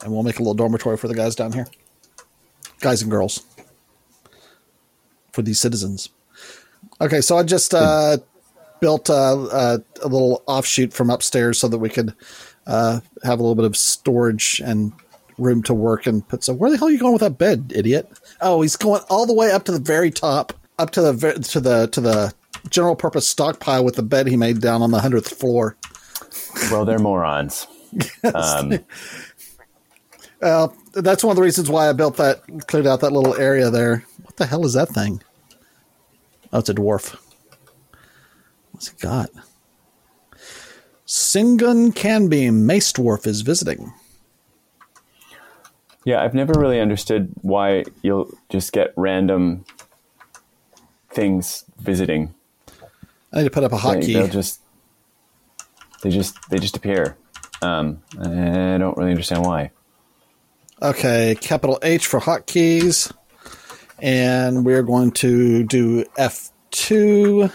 And 0.03 0.13
we'll 0.13 0.21
make 0.21 0.35
a 0.37 0.43
little 0.43 0.53
dormitory 0.53 0.97
for 0.97 1.07
the 1.07 1.15
guys 1.15 1.35
down 1.35 1.51
here, 1.51 1.65
guys 2.79 3.01
and 3.01 3.09
girls, 3.09 3.43
for 5.31 5.41
these 5.41 5.59
citizens. 5.59 6.09
Okay, 6.99 7.21
so 7.21 7.37
I 7.37 7.43
just 7.43 7.73
uh, 7.73 8.17
built 8.79 9.09
a, 9.09 9.13
a, 9.13 9.81
a 10.03 10.07
little 10.07 10.43
offshoot 10.47 10.93
from 10.93 11.09
upstairs 11.09 11.59
so 11.59 11.67
that 11.67 11.77
we 11.77 11.89
could 11.89 12.13
uh, 12.65 12.99
have 13.23 13.39
a 13.39 13.41
little 13.41 13.55
bit 13.55 13.65
of 13.65 13.77
storage 13.77 14.61
and 14.63 14.91
room 15.37 15.61
to 15.63 15.73
work 15.73 16.07
and 16.07 16.27
put. 16.27 16.43
So 16.43 16.53
where 16.53 16.71
the 16.71 16.77
hell 16.77 16.87
are 16.87 16.91
you 16.91 16.99
going 16.99 17.13
with 17.13 17.21
that 17.21 17.37
bed, 17.37 17.71
idiot? 17.75 18.09
Oh, 18.41 18.61
he's 18.61 18.75
going 18.75 19.01
all 19.09 19.25
the 19.25 19.33
way 19.33 19.51
up 19.51 19.65
to 19.65 19.71
the 19.71 19.79
very 19.79 20.09
top, 20.11 20.53
up 20.79 20.91
to 20.91 21.01
the 21.01 21.33
to 21.33 21.59
the 21.59 21.87
to 21.87 22.01
the 22.01 22.33
general 22.69 22.95
purpose 22.95 23.27
stockpile 23.27 23.85
with 23.85 23.95
the 23.95 24.03
bed 24.03 24.27
he 24.27 24.35
made 24.35 24.59
down 24.59 24.81
on 24.81 24.91
the 24.91 24.99
hundredth 24.99 25.37
floor. 25.37 25.77
Well, 26.71 26.85
they're 26.85 26.99
morons. 26.99 27.67
Um, 28.33 28.79
Well, 30.41 30.75
that's 30.93 31.23
one 31.23 31.31
of 31.31 31.35
the 31.35 31.41
reasons 31.41 31.69
why 31.69 31.89
I 31.89 31.93
built 31.93 32.17
that, 32.17 32.41
cleared 32.67 32.85
out 32.85 32.99
that 33.01 33.11
little 33.11 33.35
area 33.35 33.71
there. 33.71 34.03
What 34.21 34.35
the 34.37 34.45
hell 34.45 34.65
is 34.65 34.73
that 34.73 34.89
thing? 34.89 35.21
Oh, 36.53 36.59
it's 36.59 36.69
a 36.69 36.73
dwarf. 36.73 37.15
What's 38.71 38.89
it 38.89 38.99
got? 38.99 39.29
Singun 41.05 41.93
Canbeam 41.93 42.65
Mace 42.65 42.91
Dwarf 42.91 43.25
is 43.25 43.41
visiting. 43.41 43.93
yeah, 46.03 46.21
I've 46.21 46.33
never 46.33 46.53
really 46.59 46.79
understood 46.79 47.29
why 47.41 47.85
you'll 48.01 48.29
just 48.49 48.71
get 48.73 48.93
random 48.95 49.65
things 51.09 51.65
visiting. 51.79 52.33
I 53.33 53.37
need 53.37 53.43
to 53.45 53.49
put 53.49 53.63
up 53.63 53.73
a 53.73 53.77
hotkey. 53.77 54.13
They'll 54.13 54.27
just 54.27 54.61
they 56.01 56.09
just 56.09 56.37
they 56.49 56.59
just 56.59 56.77
appear. 56.77 57.17
Um, 57.61 58.03
I 58.19 58.77
don't 58.77 58.95
really 58.97 59.11
understand 59.11 59.45
why. 59.45 59.71
Okay, 60.81 61.35
capital 61.41 61.79
H 61.81 62.05
for 62.05 62.19
hotkeys. 62.19 63.11
And 63.99 64.65
we're 64.65 64.83
going 64.83 65.11
to 65.13 65.63
do 65.63 66.03
F2. 66.17 67.51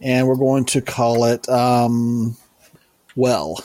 And 0.00 0.26
we're 0.26 0.36
going 0.36 0.64
to 0.66 0.80
call 0.80 1.24
it, 1.24 1.48
um, 1.48 2.36
well. 3.16 3.62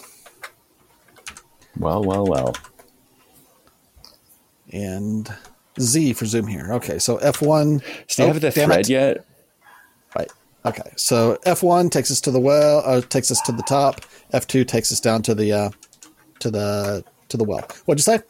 Well, 1.79 2.03
well, 2.03 2.25
well. 2.25 2.55
And 4.71 5.33
Z 5.79 6.13
for 6.13 6.25
zoom 6.25 6.47
here. 6.47 6.73
Okay, 6.73 6.99
so 6.99 7.17
F1. 7.17 7.79
Do 7.79 8.23
you 8.23 8.29
oh, 8.29 8.33
have 8.33 8.41
the 8.41 8.51
thread 8.51 8.81
it. 8.81 8.89
yet? 8.89 9.25
Right. 10.15 10.31
Okay, 10.65 10.91
so 10.95 11.37
F1 11.45 11.91
takes 11.91 12.11
us 12.11 12.19
to 12.21 12.31
the 12.31 12.39
well, 12.39 12.81
uh, 12.85 13.01
takes 13.01 13.31
us 13.31 13.39
to 13.41 13.51
the 13.51 13.63
top. 13.63 14.01
F2 14.33 14.67
takes 14.67 14.91
us 14.91 14.99
down 14.99 15.21
to 15.23 15.35
the, 15.35 15.51
uh, 15.51 15.69
to 16.39 16.49
the, 16.49 17.03
to 17.29 17.37
the 17.37 17.43
well. 17.43 17.67
What'd 17.85 17.99
you 17.99 18.03
say? 18.13 18.23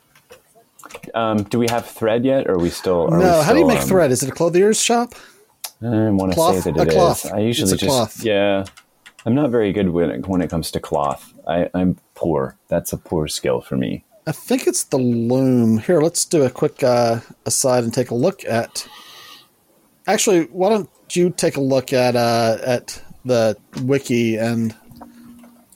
Um, 1.13 1.43
do 1.43 1.59
we 1.59 1.67
have 1.69 1.85
thread 1.85 2.25
yet, 2.25 2.47
or 2.47 2.53
are 2.53 2.59
we 2.59 2.69
still? 2.69 3.07
Are 3.13 3.19
no, 3.19 3.39
we 3.39 3.45
how 3.45 3.53
do 3.53 3.59
you 3.59 3.67
make 3.67 3.81
um, 3.81 3.87
thread? 3.87 4.11
Is 4.11 4.23
it 4.23 4.29
a 4.29 4.31
clothier's 4.31 4.81
shop? 4.81 5.15
I 5.81 6.09
want 6.09 6.33
to 6.33 6.61
say 6.61 6.71
that 6.71 6.79
A 6.79 6.81
it 6.83 6.87
is. 6.87 6.93
cloth. 6.93 7.33
I 7.33 7.39
usually 7.39 7.77
just 7.77 7.85
cloth. 7.85 8.23
yeah. 8.23 8.65
I'm 9.25 9.33
not 9.33 9.49
very 9.49 9.73
good 9.73 9.89
when 9.89 10.11
it, 10.11 10.27
when 10.27 10.41
it 10.41 10.49
comes 10.49 10.69
to 10.71 10.79
cloth. 10.79 11.33
I, 11.47 11.69
I'm 11.73 11.97
poor. 12.13 12.57
That's 12.67 12.93
a 12.93 12.97
poor 12.97 13.27
skill 13.27 13.59
for 13.59 13.75
me. 13.75 14.03
I 14.27 14.31
think 14.31 14.67
it's 14.67 14.83
the 14.85 14.97
loom. 14.97 15.79
Here, 15.79 15.99
let's 15.99 16.25
do 16.25 16.43
a 16.43 16.49
quick 16.49 16.83
uh, 16.83 17.19
aside 17.45 17.83
and 17.83 17.93
take 17.93 18.11
a 18.11 18.15
look 18.15 18.45
at. 18.45 18.87
Actually, 20.07 20.45
why 20.45 20.69
don't 20.69 20.89
you 21.11 21.31
take 21.31 21.57
a 21.57 21.61
look 21.61 21.91
at 21.93 22.15
uh, 22.15 22.57
at 22.63 23.01
the 23.23 23.57
wiki 23.81 24.37
and 24.37 24.75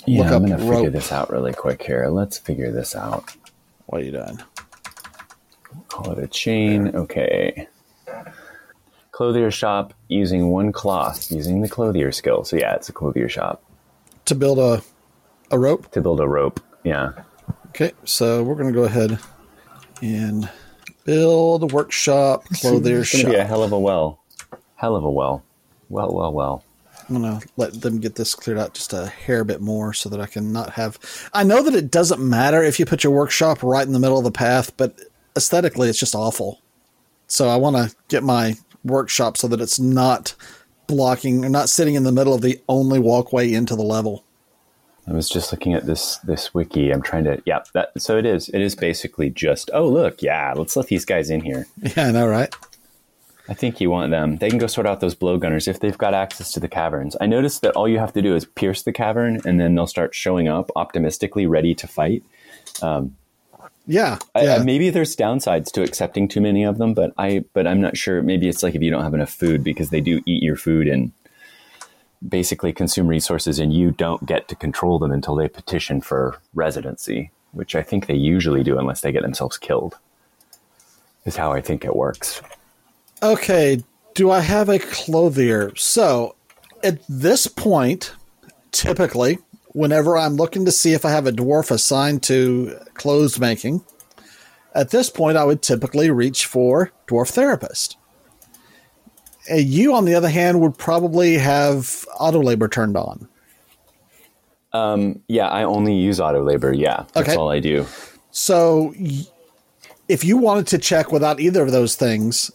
Yeah, 0.06 0.36
I'm 0.36 0.46
gonna 0.46 0.58
figure 0.58 0.90
this 0.90 1.12
out 1.12 1.32
really 1.32 1.54
quick 1.54 1.82
here. 1.84 2.08
Let's 2.08 2.38
figure 2.38 2.72
this 2.72 2.96
out. 2.96 3.36
what 3.88 4.02
are 4.02 4.06
you 4.06 4.12
doing? 4.12 4.40
Call 5.88 6.12
it 6.12 6.20
a 6.24 6.28
chain. 6.28 6.90
Okay. 6.96 7.68
Clothier 9.12 9.52
shop 9.52 9.94
using 10.08 10.50
one 10.50 10.72
cloth, 10.72 11.32
using 11.32 11.62
the 11.62 11.68
clothier 11.70 12.12
skill. 12.12 12.44
So 12.44 12.56
yeah, 12.58 12.76
it's 12.76 12.90
a 12.90 12.94
clothier 12.94 13.28
shop 13.30 13.62
To 14.26 14.36
build 14.36 14.60
a 14.60 14.82
a 15.52 15.60
rope. 15.60 15.92
to 15.92 16.02
build 16.02 16.20
a 16.20 16.28
rope. 16.28 16.60
Yeah. 16.84 17.12
Okay, 17.70 17.92
so 18.06 18.44
we're 18.44 18.56
going 18.56 18.68
to 18.68 18.74
go 18.74 18.86
ahead 18.86 19.20
and 20.02 20.50
build 21.06 21.64
a 21.64 21.68
workshop 21.68 22.46
clothier 22.46 23.00
It's 23.02 23.12
gonna 23.12 23.24
shop. 23.24 23.32
be 23.32 23.38
a 23.38 23.44
hell 23.46 23.64
of 23.64 23.72
a 23.72 23.80
well. 23.80 24.22
Hell 24.76 24.96
of 24.96 25.04
a 25.04 25.10
well. 25.12 25.44
Well, 25.90 26.14
well, 26.14 26.32
well. 26.32 26.64
I'm 27.10 27.16
gonna 27.16 27.42
let 27.58 27.82
them 27.82 28.00
get 28.00 28.16
this 28.16 28.36
cleared 28.36 28.60
out 28.60 28.76
just 28.76 28.94
a 28.94 29.08
hair 29.08 29.44
bit 29.44 29.60
more 29.62 29.94
so 29.94 30.10
that 30.10 30.22
I 30.22 30.28
can 30.28 30.54
not 30.54 30.72
have. 30.74 31.00
I 31.34 31.44
know 31.44 31.64
that 31.64 31.74
it 31.74 31.90
doesn't 31.90 32.22
matter 32.22 32.64
if 32.64 32.80
you 32.80 32.86
put 32.86 33.04
your 33.04 33.12
workshop 33.14 33.64
right 33.64 33.86
in 33.86 33.94
the 33.94 34.00
middle 34.00 34.20
of 34.20 34.24
the 34.24 34.32
path, 34.32 34.78
but 34.78 35.00
aesthetically, 35.40 35.88
it's 35.90 35.98
just 35.98 36.16
awful. 36.16 36.62
So 37.28 37.48
I 37.48 37.56
want 37.56 37.78
to 37.78 37.96
get 38.10 38.24
my 38.24 38.56
workshop 38.84 39.38
so 39.38 39.48
that 39.48 39.62
it's 39.62 39.80
not 39.80 40.36
blocking 40.88 41.46
or 41.46 41.50
not 41.50 41.70
sitting 41.70 41.96
in 41.96 42.04
the 42.04 42.12
middle 42.12 42.34
of 42.34 42.42
the 42.42 42.60
only 42.68 43.00
walkway 43.00 43.54
into 43.54 43.76
the 43.76 43.84
level. 43.84 44.26
I 45.08 45.14
was 45.14 45.30
just 45.30 45.54
looking 45.54 45.74
at 45.74 45.86
this 45.86 46.18
this 46.18 46.54
wiki. 46.54 46.92
I'm 46.92 47.02
trying 47.02 47.24
to 47.24 47.42
yeah, 47.46 47.60
that 47.74 47.92
so 47.98 48.18
it 48.18 48.26
is. 48.26 48.50
It 48.50 48.62
is 48.62 48.76
basically 48.76 49.30
just 49.30 49.72
oh 49.74 49.88
look, 49.88 50.22
yeah, 50.22 50.54
let's 50.56 50.76
let 50.76 50.88
these 50.88 51.06
guys 51.06 51.30
in 51.30 51.42
here. 51.42 51.66
Yeah, 51.96 52.08
I 52.08 52.12
know, 52.12 52.28
right? 52.28 52.54
I 53.48 53.56
think 53.56 53.82
you 53.82 53.90
want 53.90 54.12
them. 54.12 54.38
They 54.38 54.50
can 54.50 54.60
go 54.60 54.68
sort 54.68 54.86
out 54.86 55.00
those 55.00 55.16
blowgunners 55.16 55.68
if 55.68 55.80
they've 55.80 55.98
got 55.98 56.14
access 56.14 56.52
to 56.52 56.60
the 56.60 56.68
caverns. 56.68 57.16
I 57.20 57.26
noticed 57.26 57.64
that 57.64 57.76
all 57.76 57.88
you 57.88 57.98
have 57.98 58.14
to 58.14 58.22
do 58.22 58.36
is 58.36 58.46
pierce 58.46 58.84
the 58.84 58.92
cavern 58.92 59.42
and 59.46 59.60
then 59.60 59.74
they'll 59.74 59.88
start 59.88 60.14
showing 60.14 60.48
up 60.48 60.70
optimistically 60.76 61.48
ready 61.48 61.74
to 61.74 61.88
fight. 61.88 62.24
Um, 62.84 63.16
Yeah, 63.92 64.20
I- 64.36 64.44
yeah. 64.44 64.64
Maybe 64.64 64.92
there's 64.92 65.16
downsides 65.16 65.72
to 65.72 65.82
accepting 65.82 66.28
too 66.28 66.42
many 66.42 66.64
of 66.64 66.78
them, 66.78 66.94
but 66.94 67.12
I 67.18 67.44
but 67.54 67.66
I'm 67.66 67.82
not 67.82 67.98
sure. 67.98 68.22
Maybe 68.22 68.48
it's 68.48 68.62
like 68.62 68.76
if 68.76 68.84
you 68.84 68.92
don't 68.92 69.02
have 69.04 69.16
enough 69.16 69.32
food 69.32 69.64
because 69.64 69.90
they 69.90 70.00
do 70.00 70.22
eat 70.28 70.44
your 70.44 70.56
food 70.56 70.88
and 70.88 71.12
basically 72.28 72.72
consume 72.72 73.08
resources, 73.08 73.58
and 73.58 73.74
you 73.74 73.90
don't 73.92 74.26
get 74.28 74.48
to 74.50 74.56
control 74.56 75.00
them 75.00 75.12
until 75.12 75.36
they 75.36 75.48
petition 75.48 76.02
for 76.02 76.38
residency, 76.54 77.32
which 77.52 77.76
I 77.76 77.82
think 77.82 78.06
they 78.06 78.14
usually 78.14 78.64
do 78.64 78.78
unless 78.78 79.02
they 79.02 79.12
get 79.12 79.24
themselves 79.24 79.58
killed. 79.58 79.98
Is 81.26 81.36
how 81.38 81.52
I 81.52 81.60
think 81.62 81.84
it 81.84 81.96
works. 81.96 82.42
Okay, 83.24 83.84
do 84.14 84.30
I 84.30 84.42
have 84.42 84.70
a 84.70 84.78
clothier? 84.80 85.74
So, 85.78 86.36
at 86.84 87.00
this 87.10 87.48
point, 87.48 88.14
typically, 88.72 89.40
whenever 89.80 90.18
I'm 90.18 90.36
looking 90.36 90.66
to 90.66 90.72
see 90.74 90.92
if 90.92 91.06
I 91.06 91.12
have 91.12 91.26
a 91.26 91.32
dwarf 91.32 91.72
assigned 91.72 92.22
to 92.24 92.78
clothes 92.96 93.40
making, 93.40 93.82
at 94.76 94.90
this 94.90 95.10
point 95.10 95.38
I 95.38 95.46
would 95.46 95.62
typically 95.62 96.12
reach 96.12 96.46
for 96.46 96.92
dwarf 97.08 97.30
therapist. 97.30 97.96
Uh, 99.50 99.56
You, 99.56 99.96
on 99.96 100.04
the 100.04 100.16
other 100.16 100.28
hand, 100.30 100.60
would 100.60 100.78
probably 100.78 101.38
have 101.38 102.06
auto 102.20 102.42
labor 102.44 102.68
turned 102.68 102.98
on. 102.98 103.30
Um, 104.74 105.22
yeah, 105.30 105.48
I 105.48 105.64
only 105.64 105.96
use 105.96 106.20
auto 106.20 106.44
labor. 106.44 106.74
Yeah, 106.74 107.06
that's 107.14 107.30
Okay. 107.30 107.38
all 107.38 107.50
I 107.50 107.60
do. 107.62 107.86
So, 108.32 108.94
y- 109.00 109.26
if 110.10 110.24
you 110.26 110.38
wanted 110.38 110.68
to 110.68 110.78
check 110.78 111.12
without 111.12 111.40
either 111.40 111.64
of 111.64 111.72
those 111.72 111.96
things, 111.96 112.52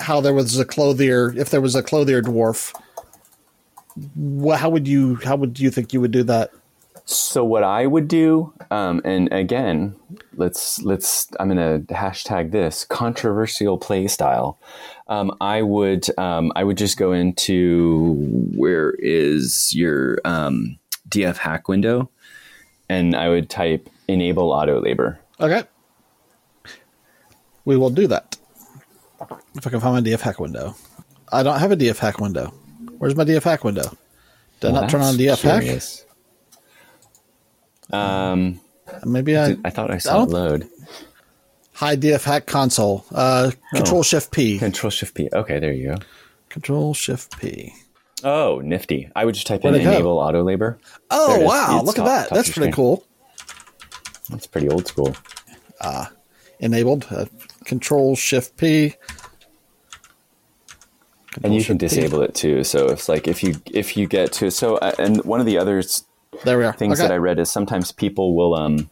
how 0.00 0.20
there 0.20 0.34
was 0.34 0.58
a 0.58 0.64
clothier, 0.64 1.32
if 1.38 1.50
there 1.50 1.60
was 1.60 1.74
a 1.76 1.82
clothier 1.82 2.20
dwarf, 2.20 2.74
how 4.56 4.70
would 4.70 4.88
you 4.88 5.16
how 5.16 5.36
would 5.36 5.58
you 5.60 5.70
think 5.70 5.92
you 5.92 6.00
would 6.00 6.10
do 6.10 6.22
that? 6.24 6.50
So 7.04 7.44
what 7.44 7.64
I 7.64 7.86
would 7.86 8.06
do, 8.06 8.52
um, 8.70 9.02
and 9.04 9.32
again, 9.32 9.96
let's 10.36 10.80
let's 10.82 11.28
I'm 11.40 11.48
gonna 11.48 11.80
hashtag 11.90 12.52
this 12.52 12.84
controversial 12.84 13.76
play 13.76 14.06
style. 14.06 14.58
Um, 15.08 15.36
I 15.40 15.62
would 15.62 16.06
um, 16.18 16.52
I 16.54 16.64
would 16.64 16.78
just 16.78 16.96
go 16.96 17.12
into 17.12 18.14
where 18.54 18.94
is 18.98 19.74
your 19.74 20.18
um, 20.24 20.78
DF 21.08 21.36
hack 21.36 21.68
window, 21.68 22.08
and 22.88 23.16
I 23.16 23.28
would 23.28 23.50
type 23.50 23.88
enable 24.06 24.52
auto 24.52 24.80
labor. 24.80 25.18
Okay, 25.40 25.64
we 27.64 27.76
will 27.76 27.90
do 27.90 28.06
that. 28.06 28.36
If 29.56 29.66
I 29.66 29.70
can 29.70 29.80
find 29.80 29.94
my 29.94 30.00
DF 30.00 30.20
hack 30.20 30.38
window, 30.38 30.76
I 31.32 31.42
don't 31.42 31.58
have 31.58 31.72
a 31.72 31.76
DF 31.76 31.98
hack 31.98 32.20
window. 32.20 32.54
Where's 33.02 33.16
my 33.16 33.24
DF 33.24 33.42
hack 33.42 33.64
window? 33.64 33.98
Did 34.60 34.70
I 34.70 34.80
not 34.82 34.88
turn 34.90 35.00
on 35.00 35.16
DF 35.16 35.42
hack? 35.42 35.82
Um, 37.92 38.60
Maybe 39.04 39.36
I 39.36 39.56
I 39.64 39.70
thought 39.70 39.90
I 39.90 39.98
saw 39.98 40.22
it 40.22 40.28
load. 40.28 40.68
hide 41.72 42.00
DF 42.00 42.22
hack 42.22 42.46
console. 42.46 43.04
Uh, 43.10 43.50
Control 43.74 44.04
Shift 44.04 44.30
P. 44.30 44.60
Control 44.60 44.88
Shift 44.88 45.16
P. 45.16 45.28
Okay, 45.32 45.58
there 45.58 45.72
you 45.72 45.88
go. 45.88 45.96
Control 46.48 46.94
Shift 46.94 47.40
P. 47.40 47.74
Oh, 48.22 48.60
nifty! 48.64 49.10
I 49.16 49.24
would 49.24 49.34
just 49.34 49.48
type 49.48 49.64
in 49.64 49.72
Where'd 49.72 49.82
go? 49.82 49.90
enable 49.90 50.18
auto 50.20 50.44
labor. 50.44 50.78
Oh 51.10 51.40
wow! 51.40 51.78
It's 51.78 51.86
Look 51.86 51.98
at 51.98 52.04
that. 52.04 52.30
That's 52.30 52.52
pretty 52.52 52.68
your 52.68 52.76
cool. 52.76 53.04
That's 54.30 54.46
pretty 54.46 54.68
old 54.68 54.86
school. 54.86 55.16
Uh 55.80 56.06
enabled. 56.60 57.08
Uh, 57.10 57.24
control 57.64 58.14
Shift 58.14 58.56
P. 58.56 58.94
and 61.42 61.54
you 61.54 61.64
can 61.64 61.76
disable 61.76 62.22
it 62.22 62.34
too. 62.34 62.64
So 62.64 62.86
it's 62.86 63.08
like 63.08 63.26
if 63.26 63.42
you 63.42 63.54
if 63.72 63.96
you 63.96 64.06
get 64.06 64.32
to 64.34 64.50
so 64.50 64.76
uh, 64.76 64.92
and 64.98 65.24
one 65.24 65.40
of 65.40 65.46
the 65.46 65.58
other 65.58 65.82
There 66.44 66.58
we 66.58 66.64
are. 66.64 66.72
things 66.72 67.00
okay. 67.00 67.08
that 67.08 67.14
I 67.14 67.16
read 67.16 67.38
is 67.38 67.50
sometimes 67.50 67.92
people 67.92 68.34
will 68.34 68.54
um 68.54 68.90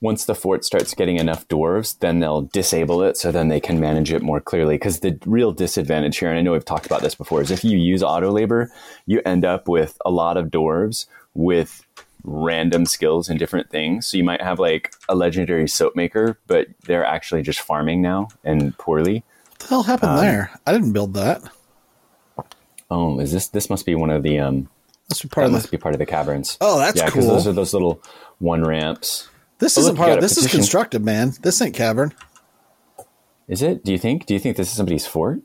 once 0.00 0.24
the 0.26 0.34
fort 0.34 0.64
starts 0.64 0.94
getting 0.94 1.16
enough 1.16 1.48
dwarves, 1.48 1.98
then 1.98 2.20
they'll 2.20 2.42
disable 2.42 3.02
it 3.02 3.16
so 3.16 3.32
then 3.32 3.48
they 3.48 3.58
can 3.58 3.80
manage 3.80 4.12
it 4.12 4.22
more 4.22 4.40
clearly. 4.40 4.76
Because 4.76 5.00
the 5.00 5.18
real 5.26 5.50
disadvantage 5.50 6.18
here, 6.18 6.28
and 6.28 6.38
I 6.38 6.42
know 6.42 6.52
we've 6.52 6.64
talked 6.64 6.86
about 6.86 7.02
this 7.02 7.16
before, 7.16 7.42
is 7.42 7.50
if 7.50 7.64
you 7.64 7.76
use 7.76 8.02
auto 8.02 8.30
labor, 8.30 8.70
you 9.06 9.20
end 9.26 9.44
up 9.44 9.66
with 9.66 9.98
a 10.06 10.10
lot 10.10 10.36
of 10.36 10.46
dwarves 10.46 11.06
with 11.34 11.84
random 12.22 12.86
skills 12.86 13.28
and 13.28 13.38
different 13.38 13.70
things. 13.70 14.06
So 14.06 14.16
you 14.16 14.24
might 14.24 14.40
have 14.40 14.58
like 14.58 14.94
a 15.08 15.16
legendary 15.16 15.68
soap 15.68 15.96
maker, 15.96 16.38
but 16.46 16.68
they're 16.84 17.04
actually 17.04 17.42
just 17.42 17.60
farming 17.60 18.00
now 18.00 18.28
and 18.44 18.76
poorly. 18.78 19.24
What 19.58 19.68
the 19.68 19.74
hell 19.74 19.82
happened 19.82 20.12
Um, 20.12 20.16
there? 20.18 20.50
I 20.66 20.72
didn't 20.72 20.92
build 20.92 21.14
that. 21.14 21.42
Oh, 22.90 23.18
is 23.20 23.32
this 23.32 23.48
this 23.48 23.68
must 23.68 23.84
be 23.84 23.94
one 23.94 24.10
of 24.10 24.22
the 24.22 24.38
um 24.38 24.68
This 25.08 25.22
is 25.24 25.30
part 25.30 25.44
that 25.44 25.48
of 25.48 25.52
must 25.52 25.66
the. 25.66 25.70
be 25.72 25.76
part 25.80 25.94
of 25.94 25.98
the 25.98 26.06
caverns. 26.06 26.56
Oh, 26.60 26.78
that's 26.78 26.96
yeah, 26.96 27.06
because 27.06 27.24
cool. 27.24 27.34
those 27.34 27.46
are 27.46 27.52
those 27.52 27.72
little 27.72 28.00
one 28.38 28.64
ramps. 28.64 29.28
This 29.58 29.76
Oh, 29.76 29.80
isn't 29.82 29.92
look, 29.94 29.98
part 29.98 30.12
of. 30.12 30.20
This 30.20 30.36
is 30.38 30.46
constructed, 30.46 31.04
man. 31.04 31.32
This 31.42 31.60
ain't 31.60 31.74
cavern. 31.74 32.14
Is 33.48 33.60
it? 33.62 33.84
Do 33.84 33.92
you 33.92 33.98
think? 33.98 34.26
Do 34.26 34.34
you 34.34 34.40
think 34.40 34.56
this 34.56 34.68
is 34.70 34.76
somebody's 34.76 35.06
fort? 35.06 35.40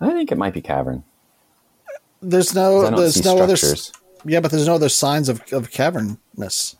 I 0.00 0.10
think 0.10 0.30
it 0.30 0.36
might 0.38 0.52
be 0.52 0.60
cavern. 0.60 1.02
There's 2.20 2.54
no. 2.54 2.90
There's 2.90 3.24
no 3.24 3.38
other. 3.38 3.56
Yeah, 4.24 4.40
but 4.40 4.50
there's 4.50 4.66
no 4.66 4.74
other 4.74 4.88
signs 4.90 5.28
of 5.28 5.40
of 5.52 5.70
cavernness. 5.70 6.76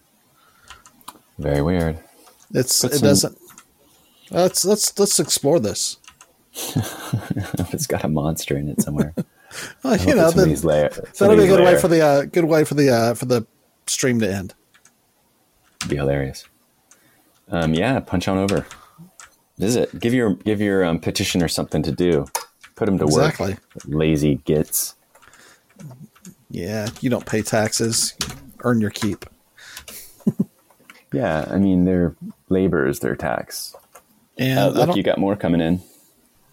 Very 1.38 1.62
weird. 1.62 1.98
It's 2.52 2.82
Put 2.82 2.92
it 2.92 2.98
some- 2.98 3.08
doesn't. 3.08 3.38
Let's 4.30 4.64
let's 4.64 4.96
let's 4.98 5.18
explore 5.18 5.58
this. 5.60 5.96
it's 7.72 7.86
got 7.86 8.04
a 8.04 8.08
monster 8.08 8.56
in 8.56 8.68
it 8.68 8.80
somewhere. 8.82 9.14
Well, 9.84 9.96
you 9.98 10.14
know, 10.16 10.30
then, 10.32 10.52
lair. 10.62 10.88
that'll 10.90 11.36
be 11.36 11.44
a 11.44 11.46
good 11.46 11.64
way 11.64 11.80
for 11.80 11.86
the 11.86 12.00
uh, 12.04 12.24
good 12.24 12.44
way 12.44 12.64
for 12.64 12.74
the 12.74 12.90
uh, 12.90 13.14
for 13.14 13.26
the 13.26 13.46
stream 13.86 14.18
to 14.20 14.30
end. 14.30 14.54
Be 15.88 15.96
hilarious. 15.96 16.44
Um, 17.48 17.72
yeah, 17.72 18.00
punch 18.00 18.26
on 18.26 18.38
over. 18.38 18.66
Visit. 19.56 19.98
Give 20.00 20.12
your 20.12 20.34
give 20.34 20.60
your 20.60 20.84
um, 20.84 20.98
petitioner 20.98 21.46
something 21.46 21.82
to 21.84 21.92
do. 21.92 22.26
Put 22.74 22.88
him 22.88 22.98
to 22.98 23.04
Exactly. 23.04 23.52
work. 23.52 23.62
Lazy 23.86 24.34
gits. 24.44 24.96
Yeah, 26.50 26.88
you 27.00 27.08
don't 27.08 27.24
pay 27.24 27.40
taxes, 27.42 28.14
earn 28.60 28.80
your 28.80 28.90
keep. 28.90 29.26
Yeah, 31.12 31.46
I 31.48 31.56
mean 31.58 31.84
their 31.84 32.16
labor 32.48 32.86
is 32.86 32.98
their 32.98 33.14
tax. 33.14 33.74
And 34.36 34.58
Uh, 34.58 34.68
look, 34.70 34.96
you 34.96 35.04
got 35.04 35.18
more 35.18 35.36
coming 35.36 35.60
in. 35.60 35.80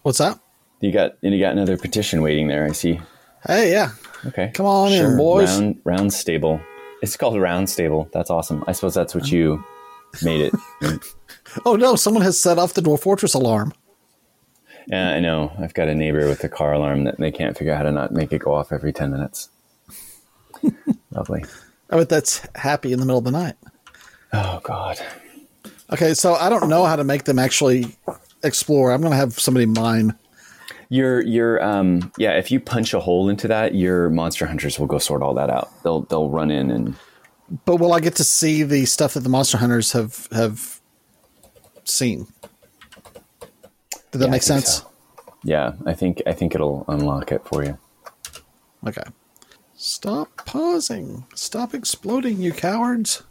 What's 0.03 0.19
that? 0.19 0.39
You 0.79 0.91
got 0.91 1.13
and 1.23 1.33
you 1.33 1.39
got 1.39 1.53
another 1.53 1.77
petition 1.77 2.21
waiting 2.21 2.47
there. 2.47 2.65
I 2.65 2.71
see. 2.73 2.99
Hey, 3.47 3.71
yeah, 3.71 3.91
Okay. 4.27 4.51
Come 4.53 4.65
on 4.65 4.93
in, 4.93 5.17
boys. 5.17 5.49
Round, 5.59 5.81
round 5.83 6.13
stable. 6.13 6.61
It's 7.01 7.17
called 7.17 7.37
round 7.39 7.69
stable. 7.69 8.07
That's 8.13 8.29
awesome. 8.29 8.63
I 8.67 8.71
suppose 8.71 8.93
that's 8.93 9.13
what 9.13 9.29
you 9.29 9.63
made 10.21 10.41
it. 10.41 10.53
Oh 11.65 11.75
no, 11.75 11.95
someone 11.95 12.23
has 12.23 12.39
set 12.39 12.57
off 12.57 12.73
the 12.73 12.81
Dwarf 12.81 13.01
Fortress 13.01 13.33
alarm. 13.33 13.73
yeah, 14.87 15.09
I 15.11 15.19
know. 15.19 15.51
I've 15.59 15.73
got 15.73 15.87
a 15.87 15.93
neighbor 15.93 16.25
with 16.27 16.43
a 16.43 16.49
car 16.49 16.73
alarm 16.73 17.03
that 17.03 17.19
they 17.19 17.31
can't 17.31 17.55
figure 17.57 17.73
out 17.73 17.77
how 17.77 17.83
to 17.83 17.91
not 17.91 18.11
make 18.11 18.31
it 18.31 18.39
go 18.39 18.53
off 18.53 18.71
every 18.71 18.91
10 18.93 19.11
minutes. 19.11 19.49
Lovely. 21.11 21.43
I 21.89 21.97
bet 21.97 22.09
that's 22.09 22.41
happy 22.55 22.91
in 22.93 22.99
the 22.99 23.05
middle 23.05 23.19
of 23.19 23.25
the 23.25 23.31
night. 23.31 23.55
Oh, 24.31 24.61
God. 24.63 24.99
Okay, 25.91 26.13
so 26.15 26.33
I 26.33 26.49
don't 26.49 26.69
know 26.69 26.85
how 26.85 26.95
to 26.95 27.03
make 27.03 27.25
them 27.25 27.37
actually 27.37 27.95
explore. 28.43 28.91
I'm 28.91 29.01
going 29.01 29.11
to 29.11 29.17
have 29.17 29.39
somebody 29.39 29.65
mine. 29.65 30.17
Your, 30.89 31.21
your, 31.21 31.63
um, 31.63 32.11
yeah, 32.17 32.31
if 32.37 32.51
you 32.51 32.59
punch 32.59 32.93
a 32.93 32.99
hole 32.99 33.29
into 33.29 33.47
that, 33.47 33.73
your 33.73 34.09
monster 34.09 34.45
hunters 34.45 34.79
will 34.79 34.87
go 34.87 34.97
sort 34.99 35.21
all 35.23 35.33
that 35.35 35.49
out. 35.49 35.69
They'll, 35.83 36.01
they'll 36.01 36.29
run 36.29 36.51
in 36.51 36.69
and, 36.69 36.95
But 37.65 37.77
will 37.77 37.93
I 37.93 37.99
get 37.99 38.15
to 38.17 38.23
see 38.23 38.63
the 38.63 38.85
stuff 38.85 39.13
that 39.15 39.21
the 39.21 39.29
monster 39.29 39.57
hunters 39.57 39.91
have 39.93 40.27
have 40.31 40.79
seen? 41.83 42.27
Did 44.11 44.19
that 44.19 44.25
Yeah, 44.25 44.31
make 44.31 44.43
sense? 44.43 44.77
so. 44.77 44.91
yeah, 45.43 45.73
I 45.85 45.93
think, 45.93 46.21
I 46.27 46.33
think 46.33 46.53
it'll 46.53 46.85
unlock 46.87 47.31
it 47.31 47.41
for 47.45 47.63
you. 47.63 47.77
Okay. 48.87 49.03
Stop 49.75 50.45
pausing. 50.45 51.25
Stop 51.33 51.73
exploding, 51.73 52.39
you 52.39 52.51
cowards. 52.53 53.23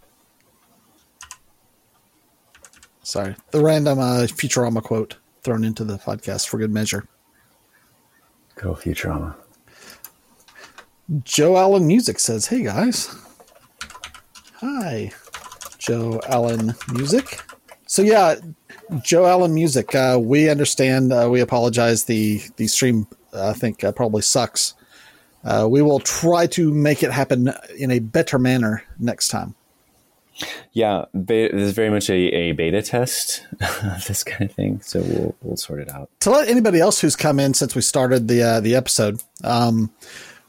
Sorry. 3.03 3.34
The 3.50 3.62
random 3.62 3.98
uh, 3.98 4.26
Futurama 4.28 4.82
quote 4.82 5.16
thrown 5.42 5.64
into 5.64 5.84
the 5.84 5.98
podcast 5.98 6.48
for 6.48 6.59
good 6.59 6.70
measure. 6.70 7.07
Go 8.57 8.74
Futurama. 8.74 9.34
Joe 11.24 11.57
Allen 11.57 11.86
Music 11.86 12.18
says, 12.20 12.46
Hey 12.46 12.62
guys. 12.62 13.14
Hi, 14.61 15.11
Joe 15.78 16.20
Allen 16.28 16.74
Music. 16.92 17.40
So, 17.86 18.03
yeah, 18.03 18.36
Joe 19.03 19.26
Allen 19.26 19.53
Music, 19.53 19.94
uh, 19.94 20.18
we 20.22 20.48
understand. 20.48 21.12
Uh, 21.12 21.28
we 21.30 21.40
apologize. 21.40 22.05
The, 22.05 22.40
the 22.57 22.68
stream, 22.68 23.09
uh, 23.34 23.48
I 23.48 23.53
think, 23.53 23.82
uh, 23.82 23.90
probably 23.90 24.22
sucks. 24.22 24.74
Uh, 25.44 25.66
we 25.68 25.82
will 25.82 25.98
try 25.98 26.46
to 26.46 26.72
make 26.72 27.03
it 27.03 27.11
happen 27.11 27.53
in 27.76 27.90
a 27.90 27.98
better 27.98 28.38
manner 28.38 28.84
next 29.00 29.28
time. 29.28 29.57
Yeah, 30.72 31.05
this 31.12 31.53
is 31.53 31.72
very 31.72 31.91
much 31.91 32.09
a, 32.09 32.14
a 32.14 32.53
beta 32.53 32.83
test 32.83 33.47
of 33.61 34.05
this 34.07 34.24
kind 34.24 34.49
of 34.49 34.55
thing. 34.55 34.80
So 34.80 35.01
we'll, 35.01 35.35
we'll 35.43 35.57
sort 35.57 35.80
it 35.80 35.91
out. 35.91 36.11
to 36.20 36.30
let 36.30 36.49
anybody 36.49 36.80
else 36.80 37.01
who's 37.01 37.16
come 37.16 37.39
in 37.39 37.55
since 37.55 37.74
we 37.74 37.83
started 37.83 38.28
the 38.28 38.43
uh, 38.43 38.61
the 38.61 38.74
episode, 38.74 39.22
um, 39.45 39.93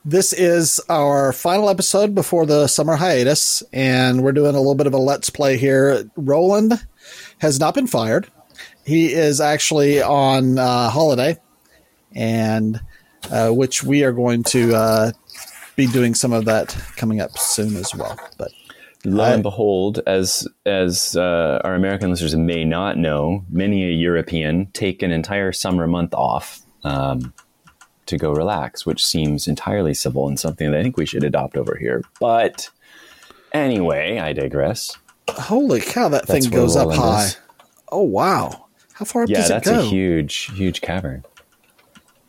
this 0.06 0.34
is 0.34 0.82
our 0.90 1.32
final 1.32 1.70
episode 1.70 2.14
before 2.14 2.46
the 2.46 2.68
summer 2.68 2.96
hiatus, 2.96 3.64
and 3.72 4.24
we're 4.24 4.34
doing 4.34 4.56
a 4.56 4.60
little 4.60 4.76
bit 4.76 4.88
of 4.88 4.94
a 4.94 4.98
let's 4.98 5.30
play 5.30 5.58
here. 5.58 6.10
Roland 6.16 6.86
has 7.40 7.60
not 7.60 7.74
been 7.74 7.88
fired; 7.88 8.28
he 8.86 9.14
is 9.14 9.40
actually 9.42 10.02
on 10.02 10.58
uh, 10.60 10.90
holiday, 10.90 11.38
and 12.14 12.82
uh, 13.32 13.50
which 13.50 13.84
we 13.84 14.04
are 14.04 14.12
going 14.12 14.44
to 14.44 14.76
uh, 14.76 15.12
be 15.76 15.88
doing 15.88 16.16
some 16.16 16.34
of 16.34 16.46
that 16.46 16.70
coming 16.96 17.22
up 17.22 17.38
soon 17.38 17.76
as 17.76 17.94
well. 17.96 18.18
But 18.38 18.52
Lo 19.06 19.24
I- 19.24 19.34
and 19.34 19.44
behold, 19.44 20.00
as 20.08 20.48
as 20.66 21.16
uh, 21.18 21.60
our 21.64 21.76
American 21.76 22.10
listeners 22.12 22.36
may 22.36 22.64
not 22.64 22.98
know, 22.98 23.44
many 23.50 23.84
a 23.86 23.92
European 23.92 24.68
take 24.74 25.02
an 25.04 25.12
entire 25.12 25.52
summer 25.52 25.88
month 25.88 26.14
off 26.14 26.62
um, 26.84 27.34
to 28.06 28.18
go 28.18 28.32
relax, 28.32 28.86
which 28.86 29.06
seems 29.06 29.48
entirely 29.48 29.94
civil 29.94 30.28
and 30.28 30.40
something 30.40 30.72
that 30.72 30.80
I 30.80 30.84
think 30.84 30.98
we 30.98 31.06
should 31.06 31.24
adopt 31.24 31.58
over 31.58 31.76
here. 31.78 32.02
But 32.20 32.70
Anyway, 33.54 34.18
I 34.18 34.34
digress. 34.34 34.98
Holy 35.30 35.80
cow, 35.80 36.10
that 36.10 36.26
That's 36.28 36.46
thing 36.48 36.54
goes 36.54 36.76
up 36.76 36.92
high. 36.92 37.26
is. 37.26 37.38
Oh 37.92 38.02
wow. 38.02 38.66
How 38.94 39.06
far 39.06 39.24
up 39.24 39.30
Yeah, 39.30 39.38
does 39.38 39.50
it 39.52 39.64
go? 39.64 39.72
Yeah, 39.72 39.78
that's 39.78 39.86
a 39.88 39.90
huge, 39.90 40.36
huge 40.56 40.82
cavern. 40.82 41.24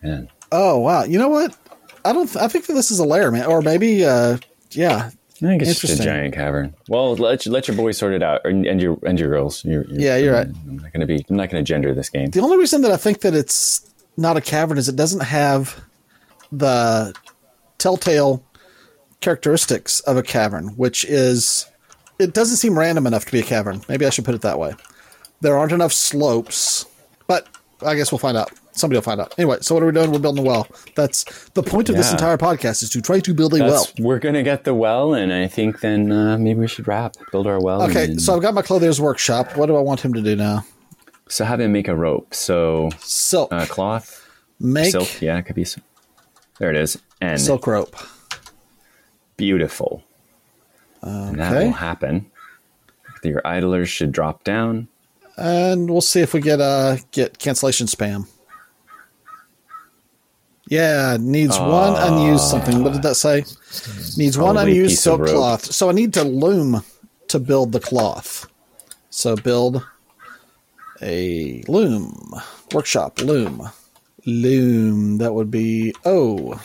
Man. 0.03 0.29
oh 0.53 0.79
wow. 0.81 1.05
You 1.05 1.19
know 1.19 1.29
what? 1.29 1.57
I 2.05 2.13
don't 2.13 2.27
th- 2.27 2.43
I 2.45 2.49
think 2.49 2.67
that 2.67 2.75
this 2.75 2.91
is 2.91 2.99
a 2.99 3.05
lair, 3.05 3.31
man. 3.31 3.47
Or 3.47 3.63
maybe 3.63 4.05
uh 4.05 4.37
yeah. 4.73 5.11
I 5.43 5.47
think 5.47 5.63
it's 5.63 5.81
just 5.81 6.01
a 6.01 6.05
giant 6.05 6.35
cavern. 6.35 6.75
Well, 6.89 7.17
let 7.17 7.45
let 7.47 7.67
your 7.69 7.77
boys 7.77 7.99
sort 7.99 8.13
it 8.15 8.23
out, 8.23 8.41
or, 8.45 8.51
and 8.51 8.81
your 8.81 8.99
and 9.05 9.19
your 9.19 9.29
girls. 9.29 9.65
You're, 9.65 9.85
you're- 9.87 10.03
Yeah, 10.05 10.17
you're 10.17 10.33
right. 10.33 10.47
I'm 10.47 10.77
not 10.79 10.93
gonna 10.93 11.07
be. 11.07 11.25
I'm 11.29 11.37
not 11.37 11.51
gonna 11.51 11.63
gender 11.65 11.93
this 11.93 12.09
game. 12.09 12.31
The 12.31 12.41
only 12.41 12.57
reason 12.57 12.83
that 12.83 12.93
I 12.93 12.97
think 12.97 13.21
that 13.23 13.35
it's 13.35 13.93
not 14.17 14.37
a 14.37 14.41
cavern 14.41 14.79
is 14.79 14.89
it 14.89 14.95
doesn't 14.97 15.23
have 15.25 15.85
the 16.53 17.13
telltale 17.79 18.45
characteristics 19.21 20.01
of 20.01 20.17
a 20.17 20.23
cavern, 20.23 20.69
which 20.77 21.05
is 21.05 21.67
it 22.19 22.33
doesn't 22.33 22.59
seem 22.59 22.79
random 22.79 23.07
enough 23.07 23.25
to 23.25 23.33
be 23.33 23.41
a 23.41 23.45
cavern. 23.45 23.83
Maybe 23.89 24.07
I 24.07 24.11
should 24.11 24.25
put 24.25 24.35
it 24.37 24.43
that 24.43 24.59
way. 24.59 24.75
There 25.41 25.59
aren't 25.59 25.73
enough 25.73 25.93
slopes, 25.93 26.87
but 27.27 27.49
I 27.85 27.97
guess 27.97 28.13
we'll 28.13 28.19
find 28.21 28.37
out. 28.37 28.53
Somebody 28.77 28.97
will 28.99 29.03
find 29.03 29.21
out. 29.21 29.35
Anyway, 29.39 29.59
so 29.61 29.75
what 29.75 29.83
are 29.83 29.87
we 29.87 29.93
doing? 29.93 30.11
We're 30.11 30.19
building 30.19 30.45
a 30.45 30.49
well. 30.49 30.67
That's 30.97 31.25
the 31.51 31.63
point 31.63 31.89
of 31.89 31.97
this 31.97 32.11
entire 32.11 32.37
podcast 32.37 32.83
is 32.83 32.91
to 32.91 33.01
try 33.01 33.21
to 33.21 33.33
build 33.35 33.55
a 33.55 33.59
well. 33.61 33.87
We're 33.99 34.19
gonna 34.19 34.43
get 34.43 34.65
the 34.65 34.75
well, 34.75 35.15
and 35.15 35.33
I 35.33 35.47
think 35.47 35.81
then 35.81 36.11
uh, 36.11 36.37
maybe 36.39 36.61
we 36.61 36.67
should 36.69 36.89
wrap, 36.89 37.15
build 37.31 37.47
our 37.47 37.61
well. 37.61 37.83
Okay, 37.83 38.17
so 38.17 38.35
I've 38.35 38.43
got 38.43 38.53
my 38.55 38.63
clothier's 38.63 39.01
workshop. 39.01 39.57
What 39.57 39.67
do 39.67 39.77
I 39.77 39.81
want 39.81 40.01
him 40.01 40.13
to 40.15 40.23
do 40.23 40.35
now? 40.37 40.65
so 41.29 41.45
have 41.45 41.59
him 41.61 41.73
make 41.73 41.89
a 41.89 41.97
rope. 41.97 42.35
So 42.35 42.91
Silk. 42.99 43.51
uh, 43.53 43.65
cloth, 43.67 44.29
Make 44.61 44.91
silk. 44.93 45.23
Yeah, 45.23 45.39
it 45.39 45.43
could 45.43 45.57
be. 45.57 45.65
There 46.59 46.71
it 46.71 46.77
is, 46.77 46.99
and 47.21 47.41
silk 47.41 47.67
rope. 47.67 47.97
beautiful. 49.37 50.03
And 51.03 51.39
that 51.39 51.53
Okay. 51.53 51.67
will 51.67 51.73
happen. 51.73 52.31
Your 53.23 53.41
idlers 53.47 53.89
should 53.89 54.13
drop 54.13 54.45
down. 54.45 54.89
and 55.37 55.91
we'll 55.91 56.01
see 56.01 56.21
if 56.21 56.33
we 56.35 56.41
get 56.41 56.61
uh 56.61 56.97
get 57.11 57.39
cancellation 57.39 57.87
spam. 57.89 58.27
Yeah, 60.69 61.19
needs 61.21 61.59
one 61.59 61.95
unused 61.97 62.45
something. 62.45 62.83
What 62.83 62.95
did 62.95 63.03
that 63.03 63.17
say? 63.17 63.45
Needs 64.17 64.39
one 64.39 64.57
unused 64.57 64.99
silk 64.99 65.27
cloth. 65.27 65.67
So 65.67 65.91
I 65.91 65.93
need 65.93 66.15
to 66.15 66.25
loom 66.25 66.83
to 67.29 67.39
build 67.39 67.73
the 67.73 67.81
cloth. 67.81 68.47
So 69.11 69.37
build 69.37 69.87
a 71.03 71.63
loom 71.69 72.33
workshop 72.73 73.21
loom 73.21 73.69
loom. 74.27 75.19
That 75.19 75.35
would 75.35 75.51
be 75.51 75.95
oh 76.05 76.61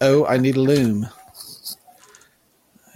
oh. 0.00 0.26
I 0.26 0.36
need 0.36 0.56
a 0.56 0.60
loom 0.60 1.08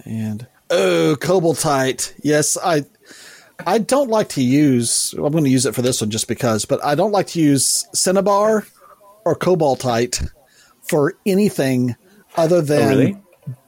and 0.05 0.47
oh 0.69 1.17
cobaltite. 1.19 2.13
Yes, 2.23 2.57
I 2.63 2.85
I 3.65 3.79
don't 3.79 4.09
like 4.09 4.29
to 4.29 4.41
use. 4.41 5.13
I'm 5.13 5.31
going 5.31 5.43
to 5.43 5.49
use 5.49 5.65
it 5.65 5.75
for 5.75 5.81
this 5.81 6.01
one 6.01 6.11
just 6.11 6.27
because, 6.27 6.65
but 6.65 6.83
I 6.83 6.95
don't 6.95 7.11
like 7.11 7.27
to 7.27 7.41
use 7.41 7.87
cinnabar 7.93 8.65
or 9.25 9.35
cobaltite 9.35 10.29
for 10.81 11.15
anything 11.25 11.95
other 12.37 12.57
oh, 12.57 12.61
than 12.61 12.83
Oh, 12.83 12.89
really? 12.97 13.17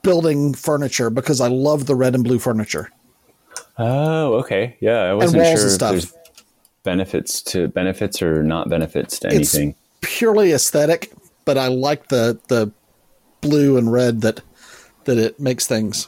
building 0.03 0.53
furniture 0.53 1.09
because 1.09 1.41
I 1.41 1.47
love 1.47 1.85
the 1.85 1.95
red 1.95 2.15
and 2.15 2.23
blue 2.23 2.39
furniture. 2.39 2.89
Oh, 3.77 4.35
okay. 4.35 4.77
Yeah, 4.79 5.01
I 5.01 5.13
wasn't 5.13 5.45
sure 5.45 5.67
if 5.67 5.79
there's 5.79 6.13
benefits 6.83 7.41
to 7.41 7.67
benefits 7.67 8.21
or 8.21 8.43
not 8.43 8.69
benefits 8.69 9.19
to 9.19 9.27
It's 9.27 9.53
anything. 9.53 9.75
purely 10.01 10.51
aesthetic, 10.53 11.11
but 11.45 11.57
I 11.57 11.67
like 11.67 12.07
the 12.07 12.39
the 12.47 12.71
blue 13.41 13.77
and 13.77 13.91
red 13.91 14.21
that 14.21 14.41
that 15.05 15.17
it 15.17 15.39
makes 15.39 15.67
things. 15.67 16.07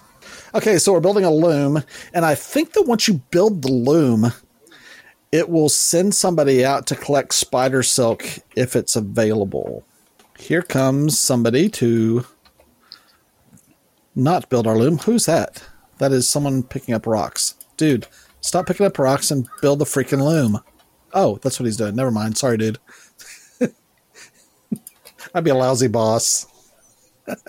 Okay, 0.56 0.78
so 0.80 0.94
we're 0.94 1.00
building 1.00 1.26
a 1.26 1.32
loom, 1.32 1.84
and 2.14 2.26
I 2.26 2.34
think 2.36 2.74
that 2.74 2.84
once 2.84 3.08
you 3.08 3.16
build 3.30 3.62
the 3.62 3.72
loom, 3.72 4.32
it 5.32 5.50
will 5.50 5.70
send 5.70 6.16
somebody 6.16 6.66
out 6.66 6.88
to 6.88 6.96
collect 6.96 7.34
spider 7.34 7.84
silk 7.84 8.26
if 8.56 8.76
it's 8.76 8.96
available. 8.96 9.84
Here 10.38 10.62
comes 10.62 11.20
somebody 11.20 11.70
to 11.70 12.26
not 14.16 14.50
build 14.50 14.66
our 14.68 14.78
loom. 14.78 14.98
Who's 15.00 15.26
that? 15.26 15.64
That 16.00 16.12
is 16.12 16.28
someone 16.28 16.64
picking 16.64 16.94
up 16.96 17.06
rocks. 17.06 17.56
Dude, 17.78 18.08
stop 18.42 18.68
picking 18.68 18.86
up 18.86 18.98
rocks 18.98 19.32
and 19.32 19.48
build 19.62 19.80
the 19.80 19.86
freaking 19.86 20.24
loom. 20.24 20.60
Oh, 21.14 21.40
that's 21.42 21.60
what 21.60 21.66
he's 21.66 21.78
doing. 21.78 21.96
Never 21.96 22.12
mind. 22.12 22.38
Sorry, 22.38 22.58
dude. 22.58 22.80
I'd 25.34 25.44
be 25.44 25.50
a 25.50 25.56
lousy 25.56 25.88
boss. 25.88 26.48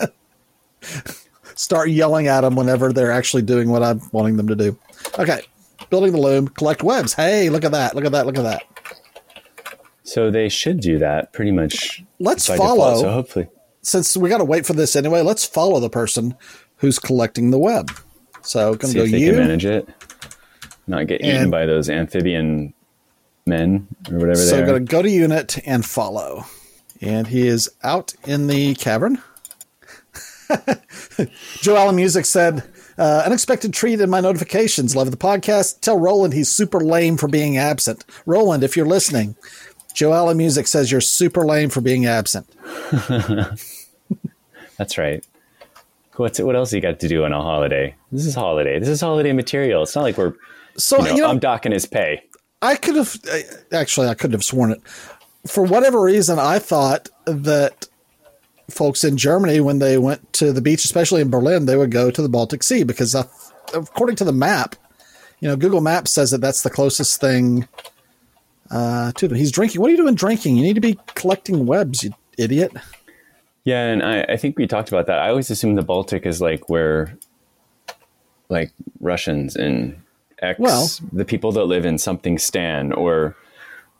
Start 1.55 1.91
yelling 1.91 2.27
at 2.27 2.41
them 2.41 2.57
whenever 2.57 2.93
they're 2.93 3.13
actually 3.13 3.43
doing 3.43 3.71
what 3.71 3.83
I'm 3.83 4.01
wanting 4.13 4.37
them 4.37 4.49
to 4.49 4.57
do. 4.57 4.79
Okay, 5.19 5.43
building 5.91 6.13
the 6.13 6.19
loom, 6.21 6.49
collect 6.49 6.83
webs. 6.83 7.13
Hey, 7.15 7.51
look 7.51 7.65
at 7.65 7.73
that! 7.73 7.95
Look 7.95 8.05
at 8.05 8.13
that! 8.13 8.27
Look 8.27 8.39
at 8.39 8.45
that! 8.45 8.63
So 10.03 10.31
they 10.31 10.49
should 10.49 10.81
do 10.81 10.99
that 10.99 11.33
pretty 11.33 11.53
much. 11.53 12.03
Let's 12.19 12.47
follow. 12.47 12.59
Default. 12.95 13.01
So 13.01 13.11
hopefully, 13.13 13.49
Since 13.83 14.17
we 14.17 14.29
got 14.29 14.39
to 14.39 14.45
wait 14.45 14.67
for 14.67 14.73
this 14.73 14.97
anyway, 14.97 15.21
let's 15.23 15.45
follow 15.45 15.79
the 15.81 15.91
person 15.91 16.35
who's 16.77 16.99
collecting 16.99 17.51
the 17.51 17.59
web. 17.59 17.91
So, 18.43 18.75
gonna 18.75 18.95
go 18.95 19.03
if 19.03 19.11
they 19.11 19.19
you. 19.19 19.31
can 19.33 19.41
manage 19.41 19.65
it. 19.67 19.89
Not 20.87 21.07
get 21.07 21.21
eaten 21.21 21.51
by 21.51 21.67
those 21.67 21.89
amphibian 21.91 22.73
men 23.47 23.87
or 24.11 24.19
whatever 24.19 24.37
So, 24.37 24.57
they 24.57 24.63
are. 24.63 24.67
gonna 24.67 24.81
go 24.81 25.03
to 25.03 25.11
unit 25.11 25.59
and 25.67 25.85
follow. 25.85 26.47
And 27.03 27.27
he 27.29 27.47
is 27.47 27.71
out 27.83 28.15
in 28.25 28.47
the 28.47 28.75
cavern. 28.75 29.23
Joe 31.61 31.77
Allen 31.77 31.97
Music 31.97 32.25
said, 32.25 32.65
uh, 33.01 33.23
unexpected 33.25 33.73
treat 33.73 34.01
in 34.01 34.11
my 34.11 34.21
notifications. 34.21 34.95
Love 34.95 35.11
the 35.11 35.17
podcast. 35.17 35.81
Tell 35.81 35.99
Roland 35.99 36.35
he's 36.35 36.51
super 36.51 36.81
lame 36.81 37.17
for 37.17 37.29
being 37.29 37.57
absent. 37.57 38.05
Roland, 38.27 38.63
if 38.63 38.77
you're 38.77 38.87
listening, 38.87 39.37
Joe 39.95 40.13
Allen 40.13 40.37
Music 40.37 40.67
says 40.67 40.93
you're 40.93 41.01
super 41.01 41.45
lame 41.45 41.71
for 41.71 41.81
being 41.81 42.05
absent. 42.05 42.47
That's 44.77 44.99
right. 44.99 45.25
What's 46.17 46.39
what 46.39 46.55
else 46.55 46.73
you 46.75 46.83
got 46.83 47.01
to 47.01 47.09
do 47.09 47.25
on 47.25 47.33
a 47.33 47.41
holiday? 47.41 47.95
This 48.13 48.27
is 48.27 48.35
holiday. 48.35 48.79
This 48.79 48.91
is 48.91 49.01
holiday 49.01 49.33
material. 49.33 49.83
It's 49.83 49.97
not 49.97 50.03
like 50.03 50.19
we're 50.19 50.35
So, 50.77 50.99
you 50.99 51.05
know, 51.05 51.15
you 51.15 51.23
know, 51.23 51.31
I'm 51.31 51.39
docking 51.39 51.73
his 51.73 51.87
pay. 51.87 52.23
I 52.61 52.77
could 52.77 52.97
have 52.97 53.17
actually 53.73 54.09
I 54.09 54.15
couldn't 54.15 54.33
have 54.33 54.45
sworn 54.45 54.73
it. 54.73 54.83
For 55.47 55.65
whatever 55.65 56.03
reason, 56.03 56.39
I 56.39 56.59
thought 56.59 57.09
that 57.25 57.89
folks 58.71 59.05
in 59.05 59.17
Germany, 59.17 59.61
when 59.61 59.79
they 59.79 59.99
went 59.99 60.33
to 60.35 60.53
the 60.53 60.61
beach, 60.61 60.85
especially 60.85 61.21
in 61.21 61.31
Berlin, 61.31 61.67
they 61.67 61.77
would 61.77 61.91
go 61.91 62.11
to 62.11 62.23
the 62.23 62.29
Baltic 62.29 62.63
Sea 62.63 62.83
because, 62.85 63.15
uh, 63.15 63.25
according 63.75 64.17
to 64.17 64.25
the 64.25 64.33
map, 64.33 64.77
you 65.41 65.49
know, 65.49 65.57
Google 65.57 65.81
Maps 65.81 66.11
says 66.11 66.31
that 66.31 66.41
that's 66.41 66.63
the 66.63 66.71
closest 66.71 67.21
thing 67.21 67.67
uh, 68.71 69.13
to 69.13 69.29
them. 69.29 69.37
He's 69.37 69.53
drinking. 69.53 69.81
What 69.81 69.89
are 69.89 69.91
you 69.93 69.97
doing 69.97 70.15
drinking? 70.15 70.57
You 70.57 70.63
need 70.63 70.75
to 70.75 70.81
be 70.81 70.99
collecting 71.15 71.67
webs, 71.67 72.05
you 72.05 72.13
idiot. 72.39 72.73
Yeah, 73.65 73.87
and 73.87 74.03
I, 74.03 74.23
I 74.23 74.37
think 74.37 74.59
we 74.59 74.67
talked 74.67 74.89
about 74.89 75.07
that. 75.07 75.19
I 75.19 75.29
always 75.29 75.51
assume 75.51 75.75
the 75.75 75.83
Baltic 75.83 76.25
is 76.27 76.41
like 76.41 76.69
where, 76.69 77.17
like 78.49 78.73
Russians 79.01 79.57
and 79.57 80.01
X, 80.41 80.59
Well- 80.59 80.89
the 81.13 81.25
people 81.25 81.53
that 81.53 81.65
live 81.65 81.85
in 81.85 81.99
something 81.99 82.39
Stan 82.39 82.93
or 82.93 83.37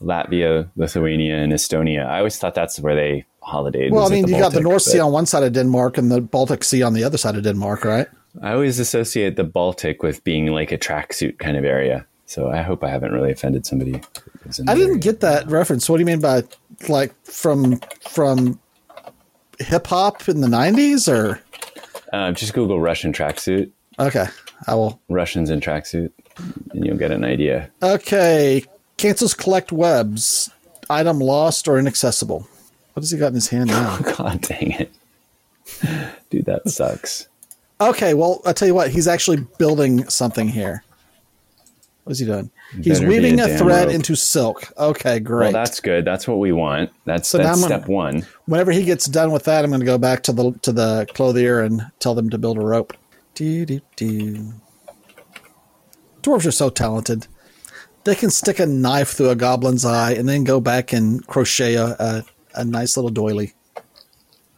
Latvia, 0.03 0.69
Lithuania, 0.77 1.37
and 1.37 1.53
Estonia. 1.53 2.07
I 2.07 2.19
always 2.19 2.39
thought 2.39 2.55
that's 2.55 2.81
where 2.81 2.95
they 2.95 3.25
holidayed. 3.43 3.91
Well, 3.91 4.07
I 4.07 4.11
mean, 4.11 4.29
you 4.29 4.39
got 4.39 4.53
the 4.53 4.61
North 4.61 4.83
Sea 4.83 5.01
on 5.01 5.13
one 5.13 5.27
side 5.27 5.43
of 5.43 5.53
Denmark 5.53 5.99
and 5.99 6.11
the 6.11 6.21
Baltic 6.21 6.65
Sea 6.65 6.83
on 6.83 6.95
the 6.95 7.05
other 7.05 7.19
side 7.19 7.37
of 7.37 7.43
Denmark, 7.43 7.85
right? 7.85 8.09
I 8.43 8.53
always 8.53 8.79
associate 8.79 9.37
the 9.37 9.45
Baltic 9.45 10.03
with 10.03 10.23
being 10.25 10.47
like 10.47 10.73
a 10.73 10.79
tracksuit 10.79 11.39
kind 11.39 11.57
of 11.57 11.65
area. 11.65 12.07
So 12.27 12.49
I 12.49 12.63
hope 12.63 12.85
I 12.85 12.89
haven't 12.89 13.13
really 13.13 13.33
offended 13.33 13.67
somebody. 13.67 13.93
who 13.93 14.01
lives 14.45 14.61
in 14.61 14.69
I 14.69 14.75
didn't 14.77 15.01
get 15.01 15.21
that 15.21 15.49
reference. 15.51 15.89
What 15.89 15.97
do 15.97 16.03
you 16.03 16.07
mean 16.07 16.21
by 16.21 16.45
like 16.89 17.13
from 17.25 17.81
from 18.09 18.61
hip 19.59 19.89
hop 19.89 20.29
in 20.29 20.41
the 20.41 20.49
nineties 20.49 21.09
or 21.09 21.41
Um, 22.13 22.35
just 22.35 22.55
Google 22.55 22.81
Russian 22.81 23.13
tracksuit, 23.13 23.71
okay. 23.99 24.27
I 24.67 24.75
will 24.75 25.01
Russians 25.09 25.51
in 25.51 25.61
tracksuit, 25.61 26.11
and 26.73 26.85
you'll 26.85 26.99
get 26.99 27.11
an 27.11 27.25
idea. 27.25 27.69
Okay. 27.83 28.65
Cancels 29.01 29.35
collect 29.35 29.73
webs. 29.73 30.51
Item 30.89 31.19
lost 31.19 31.69
or 31.69 31.79
inaccessible. 31.79 32.47
What 32.93 33.03
has 33.03 33.11
he 33.11 33.19
got 33.19 33.29
in 33.29 33.35
his 33.35 33.49
hand 33.49 33.69
now? 33.69 33.99
God 34.17 34.41
dang 34.43 34.73
it, 34.73 34.93
dude, 36.31 36.45
that 36.47 36.69
sucks. 36.69 37.29
Okay, 37.81 38.13
well, 38.15 38.43
I'll 38.45 38.53
tell 38.53 38.69
you 38.69 38.75
what, 38.75 38.91
he's 38.91 39.09
actually 39.09 39.39
building 39.59 40.07
something 40.11 40.49
here. 40.49 40.85
What 42.05 42.13
is 42.13 42.19
he 42.19 42.27
doing? 42.27 42.51
He's 42.83 42.99
Better 42.99 43.09
weaving 43.11 43.41
a 43.41 43.45
a, 43.55 43.57
thread 43.59 43.87
rope. 43.87 43.95
into 43.95 44.15
silk. 44.17 44.73
Okay, 44.77 45.21
great. 45.21 45.53
Well, 45.53 45.65
that's 45.65 45.81
good. 45.81 46.05
That's 46.05 46.27
what 46.29 46.39
we 46.39 46.51
want. 46.53 46.91
That's 47.05 47.29
So 47.29 47.39
that's 47.39 47.49
I'm 47.49 47.55
gonna- 47.69 47.81
step 47.83 47.89
one. 47.89 48.27
Whenever 48.47 48.73
he 48.73 48.85
gets 48.85 49.07
done 49.07 49.31
with 49.33 49.45
that, 49.45 49.65
I'm 49.65 49.71
going 49.71 49.81
to 49.81 49.87
go 49.87 49.99
back 49.99 50.23
to 50.25 50.33
the 50.33 50.53
to 50.63 50.73
the 50.73 51.07
clothier 51.15 51.61
and 51.65 51.87
tell 52.01 52.15
them 52.15 52.29
to 52.31 52.39
build 52.39 52.59
a 52.59 52.61
rope. 52.61 52.93
Do 53.35 53.65
do 53.65 53.81
do. 53.97 54.53
Dwarves 56.23 56.47
are 56.47 56.51
so 56.53 56.69
talented. 56.69 57.27
They 58.05 58.15
can 58.15 58.31
stick 58.31 58.59
a 58.59 58.67
knife 58.67 59.11
through 59.11 59.31
a 59.31 59.37
goblin's 59.37 59.85
eye 59.85 60.13
and 60.13 60.29
then 60.29 60.45
go 60.45 60.61
back 60.61 60.93
and 60.93 61.27
crochet 61.27 61.75
a, 61.75 61.85
a, 61.99 62.25
a 62.55 62.65
nice 62.65 62.97
little 62.97 63.11
doily. 63.11 63.53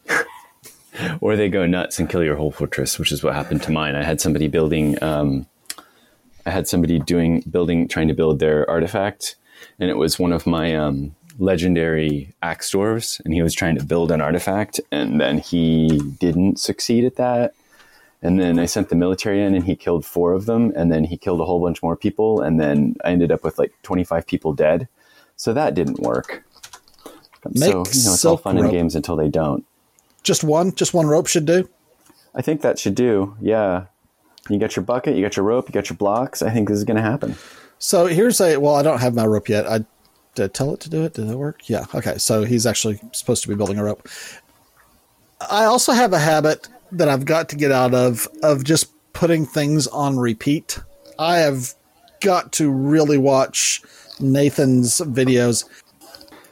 or 1.20 1.36
they 1.36 1.48
go 1.48 1.66
nuts 1.66 1.98
and 1.98 2.08
kill 2.08 2.22
your 2.22 2.36
whole 2.36 2.52
fortress, 2.52 2.98
which 2.98 3.12
is 3.12 3.22
what 3.22 3.34
happened 3.34 3.62
to 3.64 3.72
mine. 3.72 3.96
I 3.96 4.04
had 4.04 4.20
somebody 4.20 4.48
building, 4.48 5.02
um, 5.02 5.46
I 6.46 6.50
had 6.50 6.68
somebody 6.68 6.98
doing 7.00 7.42
building, 7.50 7.88
trying 7.88 8.08
to 8.08 8.14
build 8.14 8.38
their 8.38 8.68
artifact, 8.68 9.36
and 9.78 9.90
it 9.90 9.96
was 9.96 10.18
one 10.18 10.32
of 10.32 10.46
my 10.46 10.74
um, 10.74 11.14
legendary 11.38 12.34
axe 12.42 12.70
dwarves, 12.72 13.20
and 13.24 13.34
he 13.34 13.42
was 13.42 13.54
trying 13.54 13.76
to 13.76 13.84
build 13.84 14.10
an 14.10 14.20
artifact, 14.20 14.80
and 14.90 15.20
then 15.20 15.38
he 15.38 16.00
didn't 16.18 16.60
succeed 16.60 17.04
at 17.04 17.16
that. 17.16 17.54
And 18.22 18.40
then 18.40 18.58
I 18.58 18.66
sent 18.66 18.88
the 18.88 18.94
military 18.94 19.42
in, 19.42 19.54
and 19.54 19.64
he 19.64 19.74
killed 19.74 20.06
four 20.06 20.32
of 20.32 20.46
them, 20.46 20.72
and 20.76 20.92
then 20.92 21.04
he 21.04 21.16
killed 21.16 21.40
a 21.40 21.44
whole 21.44 21.60
bunch 21.60 21.82
more 21.82 21.96
people, 21.96 22.40
and 22.40 22.60
then 22.60 22.94
I 23.04 23.10
ended 23.10 23.32
up 23.32 23.42
with 23.42 23.58
like 23.58 23.72
twenty 23.82 24.04
five 24.04 24.26
people 24.26 24.52
dead. 24.52 24.88
So 25.36 25.52
that 25.52 25.74
didn't 25.74 26.00
work. 26.00 26.44
Make 27.44 27.58
so 27.58 27.68
you 27.68 27.74
know, 27.74 27.82
it's 27.82 28.24
all 28.24 28.36
fun 28.36 28.58
and 28.58 28.70
games 28.70 28.94
until 28.94 29.16
they 29.16 29.28
don't. 29.28 29.64
Just 30.22 30.44
one, 30.44 30.72
just 30.74 30.94
one 30.94 31.06
rope 31.06 31.26
should 31.26 31.46
do. 31.46 31.68
I 32.34 32.42
think 32.42 32.60
that 32.62 32.78
should 32.78 32.94
do. 32.94 33.36
Yeah. 33.40 33.86
You 34.48 34.58
got 34.58 34.76
your 34.76 34.84
bucket, 34.84 35.16
you 35.16 35.22
got 35.22 35.36
your 35.36 35.44
rope, 35.44 35.68
you 35.68 35.72
got 35.72 35.90
your 35.90 35.96
blocks. 35.96 36.42
I 36.42 36.50
think 36.50 36.68
this 36.68 36.78
is 36.78 36.84
going 36.84 36.96
to 36.96 37.02
happen. 37.02 37.36
So 37.78 38.06
here's 38.06 38.40
a 38.40 38.58
well, 38.58 38.76
I 38.76 38.82
don't 38.82 39.00
have 39.00 39.14
my 39.14 39.26
rope 39.26 39.48
yet. 39.48 39.66
I 39.66 39.84
did 40.34 40.44
I 40.44 40.48
tell 40.48 40.72
it 40.72 40.80
to 40.80 40.90
do 40.90 41.04
it. 41.04 41.14
Did 41.14 41.28
it 41.28 41.36
work? 41.36 41.68
Yeah. 41.68 41.86
Okay. 41.94 42.18
So 42.18 42.44
he's 42.44 42.66
actually 42.66 43.00
supposed 43.12 43.42
to 43.42 43.48
be 43.48 43.54
building 43.54 43.78
a 43.78 43.84
rope. 43.84 44.08
I 45.50 45.64
also 45.64 45.92
have 45.92 46.12
a 46.12 46.18
habit 46.18 46.68
that 46.92 47.08
I've 47.08 47.24
got 47.24 47.48
to 47.50 47.56
get 47.56 47.72
out 47.72 47.94
of 47.94 48.28
of 48.42 48.64
just 48.64 48.90
putting 49.12 49.46
things 49.46 49.86
on 49.88 50.18
repeat. 50.18 50.78
I 51.18 51.38
have 51.38 51.74
got 52.20 52.52
to 52.52 52.70
really 52.70 53.18
watch 53.18 53.82
Nathan's 54.20 55.00
videos. 55.00 55.64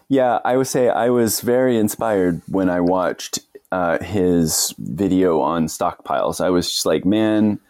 Yeah, 0.09 0.41
I 0.45 0.57
would 0.57 0.66
say 0.66 0.88
I 0.88 1.09
was 1.11 1.41
very 1.41 1.78
inspired 1.78 2.43
when 2.49 2.68
I 2.68 2.80
watched 2.80 3.38
uh, 3.70 4.03
his 4.03 4.74
video 4.78 5.41
on 5.41 5.66
stockpiles. 5.66 6.41
I 6.41 6.51
was 6.51 6.68
just 6.68 6.84
like, 6.84 7.05
man, 7.05 7.61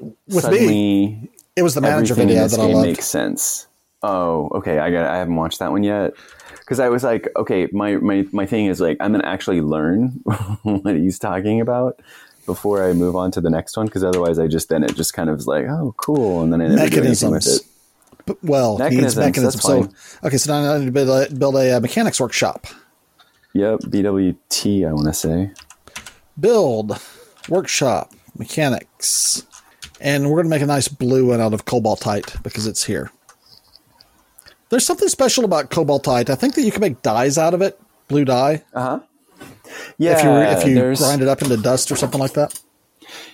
With 0.00 0.42
suddenly 0.42 0.66
me, 0.66 1.30
it 1.54 1.62
was 1.62 1.74
the 1.76 1.80
manager 1.80 2.14
video 2.14 2.48
that 2.48 2.58
I 2.58 2.64
loved. 2.66 2.86
makes 2.86 3.06
sense. 3.06 3.68
Oh, 4.06 4.50
okay. 4.56 4.78
I 4.78 4.90
got. 4.90 5.06
I 5.06 5.16
haven't 5.16 5.36
watched 5.36 5.60
that 5.60 5.70
one 5.72 5.82
yet 5.82 6.12
because 6.58 6.78
I 6.78 6.90
was 6.90 7.02
like, 7.02 7.28
okay, 7.36 7.68
my 7.72 7.96
my 7.96 8.26
my 8.32 8.44
thing 8.44 8.66
is 8.66 8.78
like 8.80 8.98
I'm 9.00 9.12
gonna 9.12 9.26
actually 9.26 9.62
learn 9.62 10.08
what 10.62 10.94
he's 10.94 11.18
talking 11.18 11.60
about 11.62 12.00
before 12.44 12.84
I 12.86 12.92
move 12.92 13.16
on 13.16 13.30
to 13.30 13.40
the 13.40 13.48
next 13.48 13.76
one 13.78 13.86
because 13.86 14.04
otherwise 14.04 14.38
I 14.38 14.46
just 14.46 14.68
then 14.68 14.84
it 14.84 14.94
just 14.94 15.14
kind 15.14 15.30
of 15.30 15.38
is 15.38 15.46
like, 15.46 15.64
oh, 15.66 15.94
cool, 15.96 16.42
and 16.42 16.52
then 16.52 16.60
I 16.60 16.66
never 16.68 16.82
anything 16.82 17.30
with 17.30 17.46
it. 17.46 17.62
Mechanisms. 17.62 17.70
But- 18.26 18.42
well, 18.42 18.78
Mechanisms, 18.78 19.16
mechanisms. 19.16 19.62
So 19.62 19.88
okay, 20.26 20.36
so 20.36 20.52
now 20.52 20.74
I 20.74 20.78
need 20.78 20.86
to 20.86 20.92
build 20.92 21.08
a, 21.08 21.34
build 21.34 21.56
a 21.56 21.76
uh, 21.76 21.80
mechanics 21.80 22.20
workshop. 22.20 22.66
Yep, 23.54 23.80
BWT. 23.80 24.86
I 24.88 24.92
want 24.92 25.06
to 25.06 25.14
say. 25.14 25.50
build 26.38 26.98
workshop 27.48 28.12
mechanics 28.36 29.46
and 30.00 30.24
we're 30.28 30.36
going 30.36 30.46
to 30.46 30.50
make 30.50 30.62
a 30.62 30.66
nice 30.66 30.88
blue 30.88 31.26
one 31.26 31.40
out 31.40 31.52
of 31.54 31.64
cobaltite 31.66 32.42
because 32.42 32.66
it's 32.66 32.84
here 32.84 33.10
there's 34.74 34.84
something 34.84 35.08
special 35.08 35.44
about 35.44 35.70
cobaltite 35.70 36.28
i 36.28 36.34
think 36.34 36.54
that 36.56 36.62
you 36.62 36.72
can 36.72 36.80
make 36.80 37.00
dyes 37.02 37.38
out 37.38 37.54
of 37.54 37.62
it 37.62 37.80
blue 38.08 38.24
dye 38.24 38.62
Uh 38.74 38.82
huh. 38.82 39.00
Yeah, 39.98 40.18
if 40.18 40.24
you 40.24 40.30
if 40.30 40.66
you 40.66 40.96
grind 40.96 41.22
it 41.22 41.28
up 41.28 41.42
into 41.42 41.56
dust 41.56 41.92
or 41.92 41.96
something 41.96 42.20
like 42.20 42.32
that 42.32 42.60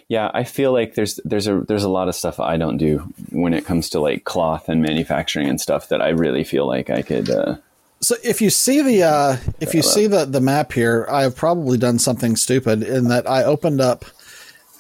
yeah, 0.09 0.29
I 0.35 0.43
feel 0.43 0.73
like 0.73 0.95
there's 0.97 1.21
there's 1.25 1.47
a 1.47 1.61
there's 1.61 1.85
a 1.85 1.89
lot 1.89 2.09
of 2.09 2.17
stuff 2.17 2.41
I 2.41 2.57
don't 2.57 2.79
do 2.79 2.99
when 3.31 3.55
it 3.55 3.65
comes 3.65 3.89
to 3.91 4.01
like 4.01 4.25
cloth 4.25 4.69
and 4.69 4.83
manufacturing 4.83 5.49
and 5.49 5.61
stuff 5.61 5.89
that 5.91 6.03
I 6.03 6.09
really 6.09 6.43
feel 6.43 6.67
like 6.67 6.91
I 6.91 7.03
could. 7.03 7.31
Uh, 7.31 7.57
so 8.01 8.17
if 8.25 8.43
you 8.43 8.51
see 8.51 8.83
the 8.83 9.05
uh, 9.05 9.37
if 9.61 9.73
you 9.73 9.83
see 9.83 10.09
the 10.09 10.25
the 10.25 10.41
map 10.41 10.73
here 10.73 11.07
i 11.11 11.23
have 11.23 11.37
probably 11.37 11.79
done 11.79 11.99
something 11.99 12.35
stupid 12.35 12.83
in 12.83 13.09
that 13.09 13.29
i 13.29 13.45
opened 13.45 13.81
up 13.81 14.05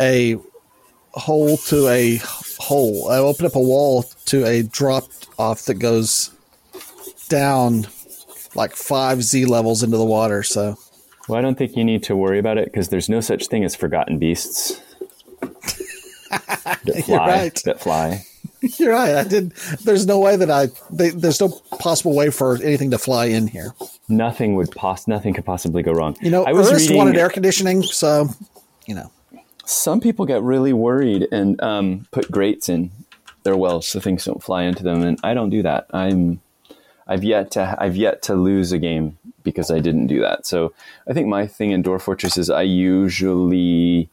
a 0.00 0.36
hole 1.12 1.56
to 1.58 1.86
a 1.88 2.16
hole 2.58 3.08
i 3.10 3.18
opened 3.18 3.46
up 3.46 3.56
a 3.56 3.60
wall 3.60 4.04
to 4.24 4.44
a 4.46 4.62
drop 4.62 5.04
off 5.38 5.66
that 5.66 5.74
goes 5.74 6.30
down 7.30 7.86
like 8.54 8.76
five 8.76 9.22
z 9.22 9.46
levels 9.46 9.82
into 9.82 9.96
the 9.96 10.04
water 10.04 10.42
so 10.42 10.76
well, 11.30 11.38
I 11.38 11.42
don't 11.42 11.56
think 11.56 11.76
you 11.76 11.84
need 11.84 12.02
to 12.04 12.16
worry 12.16 12.40
about 12.40 12.58
it 12.58 12.64
because 12.64 12.88
there's 12.88 13.08
no 13.08 13.20
such 13.20 13.46
thing 13.46 13.62
as 13.62 13.76
forgotten 13.76 14.18
beasts 14.18 14.80
that 15.40 17.04
fly. 17.04 17.16
right. 17.16 17.62
That 17.64 17.80
fly. 17.80 18.24
You're 18.78 18.92
right. 18.92 19.14
I 19.14 19.22
did. 19.22 19.52
There's 19.84 20.06
no 20.06 20.18
way 20.18 20.34
that 20.34 20.50
I. 20.50 20.68
They, 20.90 21.10
there's 21.10 21.40
no 21.40 21.50
possible 21.78 22.16
way 22.16 22.30
for 22.30 22.56
anything 22.62 22.90
to 22.90 22.98
fly 22.98 23.26
in 23.26 23.46
here. 23.46 23.74
Nothing 24.08 24.56
would 24.56 24.72
pos. 24.72 25.06
Nothing 25.06 25.32
could 25.32 25.44
possibly 25.44 25.84
go 25.84 25.92
wrong. 25.92 26.16
You 26.20 26.32
know, 26.32 26.44
I 26.44 26.52
was 26.52 26.68
Ernest 26.68 26.88
reading. 26.88 26.96
wanted 26.98 27.16
air 27.16 27.30
conditioning, 27.30 27.84
so 27.84 28.28
you 28.86 28.96
know. 28.96 29.12
some 29.64 30.00
people 30.00 30.26
get 30.26 30.42
really 30.42 30.72
worried 30.72 31.28
and 31.30 31.62
um, 31.62 32.08
put 32.10 32.28
grates 32.30 32.68
in 32.68 32.90
their 33.44 33.56
wells 33.56 33.88
so 33.88 34.00
things 34.00 34.24
don't 34.24 34.42
fly 34.42 34.64
into 34.64 34.82
them, 34.82 35.02
and 35.02 35.18
I 35.22 35.32
don't 35.32 35.50
do 35.50 35.62
that. 35.62 35.86
I'm. 35.92 36.40
I've 37.10 37.24
yet 37.24 37.50
to. 37.52 37.76
I've 37.78 37.96
yet 37.96 38.22
to 38.22 38.34
lose 38.34 38.72
a 38.72 38.78
game 38.78 39.18
because 39.42 39.70
I 39.70 39.80
didn't 39.80 40.06
do 40.06 40.20
that. 40.20 40.46
So 40.46 40.72
I 41.08 41.12
think 41.12 41.26
my 41.28 41.46
thing 41.46 41.72
in 41.72 41.82
Dwarf 41.82 42.02
Fortress 42.02 42.38
is 42.38 42.48
I 42.48 42.62
usually 42.62 44.08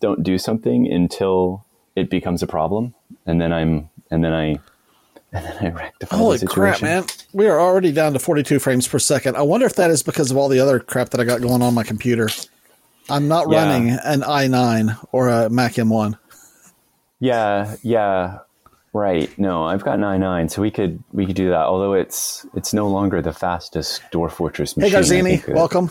don't 0.00 0.22
do 0.22 0.38
something 0.38 0.90
until 0.90 1.64
it 1.94 2.08
becomes 2.10 2.42
a 2.42 2.46
problem, 2.46 2.94
and 3.26 3.40
then 3.40 3.52
I'm 3.52 3.90
and 4.10 4.24
then 4.24 4.32
I 4.32 4.58
and 5.32 5.44
then 5.44 5.56
I 5.60 5.68
rectify 5.70 6.16
Holy 6.16 6.38
the 6.38 6.46
crap, 6.46 6.80
man! 6.80 7.04
We 7.34 7.46
are 7.48 7.60
already 7.60 7.92
down 7.92 8.14
to 8.14 8.18
42 8.18 8.58
frames 8.60 8.88
per 8.88 8.98
second. 8.98 9.36
I 9.36 9.42
wonder 9.42 9.66
if 9.66 9.74
that 9.76 9.90
is 9.90 10.02
because 10.02 10.30
of 10.30 10.38
all 10.38 10.48
the 10.48 10.60
other 10.60 10.80
crap 10.80 11.10
that 11.10 11.20
I 11.20 11.24
got 11.24 11.42
going 11.42 11.60
on 11.62 11.74
my 11.74 11.82
computer. 11.84 12.30
I'm 13.10 13.28
not 13.28 13.50
Yeah. 13.50 13.62
running 13.62 13.90
an 13.90 14.22
i9 14.22 14.96
or 15.12 15.28
a 15.28 15.50
Mac 15.50 15.74
M1. 15.74 16.18
Yeah, 17.20 17.76
yeah, 17.82 18.38
right. 18.96 19.36
No, 19.38 19.64
I've 19.64 19.84
got 19.84 19.98
nine 19.98 20.20
nine, 20.20 20.48
so 20.48 20.62
we 20.62 20.70
could 20.70 21.02
we 21.12 21.26
could 21.26 21.36
do 21.36 21.48
that. 21.50 21.66
Although 21.66 21.94
it's 21.94 22.46
it's 22.54 22.72
no 22.74 22.88
longer 22.88 23.20
the 23.22 23.32
fastest 23.32 24.02
Dwarf 24.12 24.32
Fortress 24.32 24.74
Hey, 24.74 24.82
machine. 24.90 24.96
I 24.96 25.00
Garzini, 25.38 25.54
welcome. 25.54 25.90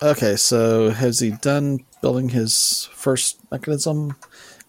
Okay, 0.00 0.36
so 0.36 0.90
has 0.90 1.18
he 1.18 1.30
done 1.32 1.80
building 2.02 2.28
his 2.28 2.88
first 2.92 3.38
mechanism? 3.50 4.16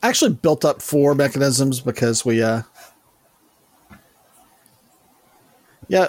Actually 0.02 0.34
built 0.34 0.66
up 0.66 0.82
four 0.82 1.14
mechanisms 1.14 1.82
because 1.82 2.26
we, 2.26 2.42
uh, 2.42 2.62
yeah, 5.88 6.08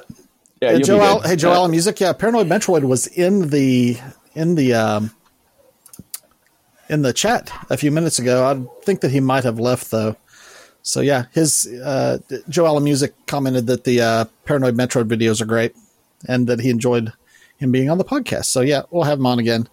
Yeah, 0.62 0.72
you'll 0.72 0.80
Joe 0.80 0.98
be 0.98 1.04
Al- 1.04 1.20
good. 1.20 1.26
hey 1.28 1.36
Joe 1.36 1.52
Uh, 1.64 1.68
Music, 1.68 2.00
yeah, 2.00 2.12
Paranoid 2.12 2.46
Metroid 2.48 2.84
was 2.84 3.06
in 3.08 3.48
the 3.50 3.98
in 4.34 4.54
the 4.54 4.74
um, 4.74 5.10
in 6.88 7.02
the 7.02 7.12
chat 7.12 7.50
a 7.68 7.76
few 7.76 7.90
minutes 7.90 8.18
ago. 8.18 8.44
I 8.46 8.84
think 8.84 9.00
that 9.00 9.10
he 9.10 9.20
might 9.20 9.44
have 9.44 9.58
left 9.58 9.90
though. 9.90 10.16
So 10.82 11.00
yeah, 11.00 11.26
his 11.32 11.66
uh, 11.66 12.18
Joe 12.48 12.80
Music 12.80 13.14
commented 13.26 13.66
that 13.66 13.84
the 13.84 14.00
uh, 14.00 14.24
Paranoid 14.44 14.76
Metroid 14.76 15.08
videos 15.08 15.40
are 15.40 15.46
great, 15.46 15.74
and 16.26 16.46
that 16.46 16.60
he 16.60 16.70
enjoyed 16.70 17.12
him 17.58 17.70
being 17.70 17.90
on 17.90 17.98
the 17.98 18.04
podcast. 18.04 18.46
So 18.46 18.62
yeah, 18.62 18.82
we'll 18.90 19.04
have 19.04 19.18
him 19.18 19.26
on 19.26 19.38
again. 19.38 19.68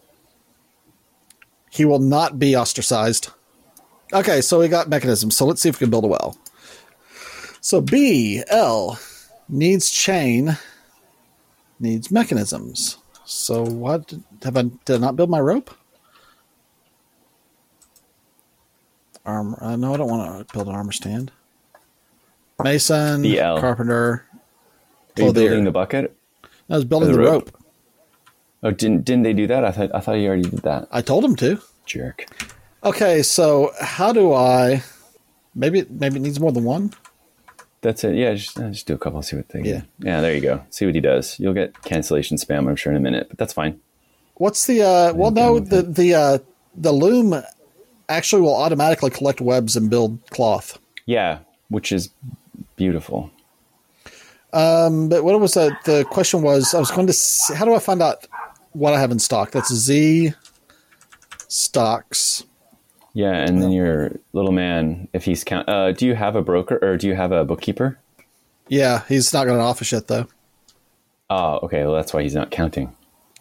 He 1.69 1.85
will 1.85 1.99
not 1.99 2.39
be 2.39 2.55
ostracized. 2.55 3.29
Okay, 4.13 4.41
so 4.41 4.59
we 4.59 4.67
got 4.67 4.89
mechanisms. 4.89 5.35
So 5.35 5.45
let's 5.45 5.61
see 5.61 5.69
if 5.69 5.75
we 5.75 5.85
can 5.85 5.89
build 5.89 6.05
a 6.05 6.07
well. 6.07 6.37
So 7.61 7.81
B 7.81 8.43
L 8.47 8.99
needs 9.49 9.91
chain, 9.91 10.57
needs 11.79 12.11
mechanisms. 12.11 12.97
So 13.25 13.63
what 13.63 14.13
have 14.43 14.57
I 14.57 14.63
did 14.85 14.95
I 14.95 14.97
not 14.97 15.15
build 15.15 15.29
my 15.29 15.39
rope? 15.39 15.73
Armor. 19.27 19.57
Uh, 19.61 19.75
no, 19.75 19.93
I 19.93 19.97
don't 19.97 20.09
want 20.09 20.47
to 20.47 20.53
build 20.53 20.67
an 20.67 20.75
armor 20.75 20.91
stand. 20.91 21.31
Mason, 22.63 23.21
BL. 23.21 23.59
carpenter. 23.59 24.25
Are 25.17 25.21
you 25.23 25.33
building 25.33 25.63
the 25.63 25.71
bucket? 25.71 26.15
I 26.69 26.75
was 26.75 26.85
building 26.85 27.11
the 27.11 27.17
the 27.17 27.23
rope? 27.23 27.45
rope. 27.53 27.63
Oh, 28.63 28.71
didn't 28.71 29.05
didn't 29.05 29.23
they 29.23 29.33
do 29.33 29.45
that? 29.47 29.63
I 29.63 29.71
thought 29.71 29.93
I 29.93 29.99
thought 29.99 30.13
you 30.13 30.27
already 30.27 30.49
did 30.49 30.61
that. 30.63 30.87
I 30.91 31.01
told 31.01 31.23
him 31.23 31.35
to. 31.37 31.59
Jerk. 31.85 32.25
Okay, 32.83 33.21
so 33.21 33.71
how 33.79 34.11
do 34.11 34.33
I? 34.33 34.83
Maybe 35.53 35.79
it, 35.79 35.91
maybe 35.91 36.17
it 36.17 36.21
needs 36.21 36.39
more 36.39 36.51
than 36.51 36.63
one. 36.63 36.93
That's 37.81 38.03
it. 38.03 38.15
Yeah, 38.15 38.33
just, 38.33 38.59
uh, 38.59 38.69
just 38.69 38.87
do 38.87 38.95
a 38.95 38.97
couple. 38.97 39.21
See 39.21 39.35
what 39.35 39.49
they. 39.49 39.61
Yeah. 39.61 39.81
Yeah. 39.99 40.21
There 40.21 40.33
you 40.33 40.41
go. 40.41 40.63
See 40.69 40.85
what 40.85 40.95
he 40.95 41.01
does. 41.01 41.39
You'll 41.39 41.53
get 41.53 41.81
cancellation 41.83 42.37
spam. 42.37 42.67
I'm 42.67 42.75
sure 42.75 42.91
in 42.91 42.97
a 42.97 43.01
minute, 43.01 43.27
but 43.29 43.37
that's 43.37 43.53
fine. 43.53 43.79
What's 44.35 44.65
the? 44.65 44.81
uh 44.81 45.13
Well, 45.13 45.31
no, 45.31 45.59
the 45.59 45.83
the 45.83 46.13
uh 46.15 46.37
the 46.75 46.91
loom 46.91 47.35
actually 48.09 48.41
will 48.41 48.55
automatically 48.55 49.09
collect 49.09 49.41
webs 49.41 49.75
and 49.75 49.89
build 49.89 50.19
cloth. 50.29 50.77
Yeah, 51.05 51.39
which 51.69 51.91
is 51.91 52.09
beautiful. 52.75 53.31
But 54.51 55.23
what 55.23 55.39
was 55.39 55.53
that? 55.53 55.83
The 55.85 56.03
question 56.05 56.41
was, 56.41 56.73
I 56.73 56.79
was 56.79 56.91
going 56.91 57.07
to. 57.07 57.13
See, 57.13 57.53
how 57.53 57.65
do 57.65 57.73
I 57.75 57.79
find 57.79 58.01
out 58.01 58.27
what 58.73 58.93
I 58.93 58.99
have 58.99 59.11
in 59.11 59.19
stock? 59.19 59.51
That's 59.51 59.73
Z 59.73 60.33
stocks. 61.47 62.43
Yeah, 63.13 63.33
and 63.33 63.61
then 63.61 63.71
your 63.71 64.11
little 64.33 64.51
man, 64.51 65.07
if 65.13 65.25
he's 65.25 65.43
count, 65.43 65.67
uh, 65.67 65.91
do 65.91 66.05
you 66.05 66.13
have 66.13 66.35
a 66.35 66.41
broker 66.41 66.77
or 66.81 66.97
do 66.97 67.07
you 67.07 67.15
have 67.15 67.31
a 67.31 67.43
bookkeeper? 67.43 67.97
Yeah, 68.67 69.03
he's 69.07 69.33
not 69.33 69.45
got 69.45 69.55
an 69.55 69.61
office 69.61 69.91
yet 69.91 70.07
though. 70.07 70.27
Oh, 71.29 71.59
okay. 71.63 71.83
Well, 71.83 71.95
that's 71.95 72.13
why 72.13 72.21
he's 72.23 72.35
not 72.35 72.51
counting. 72.51 72.95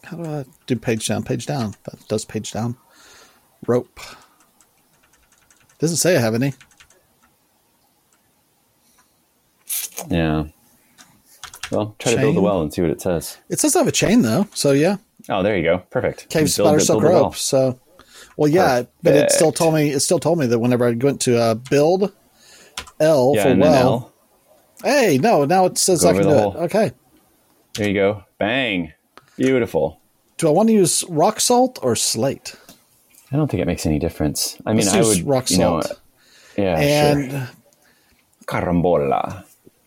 how 0.05 0.17
do 0.17 0.25
I 0.25 0.45
do 0.67 0.77
page 0.77 1.07
down? 1.09 1.25
Page 1.25 1.47
down. 1.47 1.75
That 1.85 2.09
does 2.09 2.25
page 2.25 2.53
down. 2.53 2.77
Rope. 3.67 4.01
Doesn't 5.79 5.97
say 5.99 6.17
I 6.17 6.21
have 6.21 6.35
any. 6.35 6.55
Yeah. 10.11 10.45
Well, 11.71 11.97
try 11.99 12.13
to 12.15 12.19
build 12.21 12.37
a 12.37 12.41
well 12.41 12.63
and 12.63 12.73
see 12.73 12.83
what 12.83 12.91
it 12.91 13.01
says. 13.01 13.39
It 13.49 13.59
says 13.59 13.75
I 13.75 13.81
have 13.81 13.89
a 13.89 13.93
chain 13.93 14.23
though, 14.23 14.47
so 14.55 14.71
yeah. 14.73 14.97
Oh, 15.29 15.43
there 15.43 15.57
you 15.57 15.65
go. 15.65 15.79
Perfect. 15.91 16.29
Cave 16.31 16.51
spider 16.51 16.77
it, 16.79 16.83
silk 16.83 17.03
well. 17.03 17.25
rope. 17.25 17.37
So, 17.37 17.81
well, 18.37 18.49
yeah, 18.49 18.83
but 19.03 19.15
it 19.15 19.33
still 19.33 19.51
told 19.51 19.75
me 19.75 19.91
it 19.91 20.01
still 20.01 20.21
told 20.21 20.39
me 20.39 20.47
that 20.47 20.59
whenever 20.61 20.87
I 20.87 20.93
went 20.93 21.21
to 21.23 21.37
uh, 21.39 21.55
build 21.55 22.13
L 23.01 23.33
Yeah, 23.35 23.43
for 23.55 23.57
well, 23.57 23.75
L. 23.75 24.13
hey, 24.85 25.19
no, 25.19 25.45
now 25.45 25.67
it 25.67 25.77
says 25.79 26.03
Go 26.03 26.11
I 26.11 26.13
can 26.13 26.23
do 26.23 26.29
hole. 26.29 26.55
it. 26.57 26.59
Okay, 26.67 26.93
There 27.75 27.89
you 27.89 27.95
go. 27.95 28.23
Bang. 28.39 28.93
Beautiful. 29.37 30.01
do 30.39 30.47
I 30.49 30.51
want 30.53 30.69
to 30.69 30.73
use 30.75 31.05
rock 31.09 31.41
salt 31.41 31.79
or 31.83 31.97
slate? 31.97 32.55
I 33.33 33.37
don't 33.37 33.51
think 33.51 33.61
it 33.61 33.67
makes 33.67 33.87
any 33.87 33.99
difference. 33.99 34.57
I 34.65 34.73
mean, 34.73 34.87
I 34.89 35.01
would 35.03 35.27
rock 35.27 35.51
you 35.51 35.59
know, 35.59 35.81
salt. 35.81 36.01
yeah, 36.57 36.79
and 36.79 37.31
sure. 37.31 37.49
Carambola. 38.47 39.45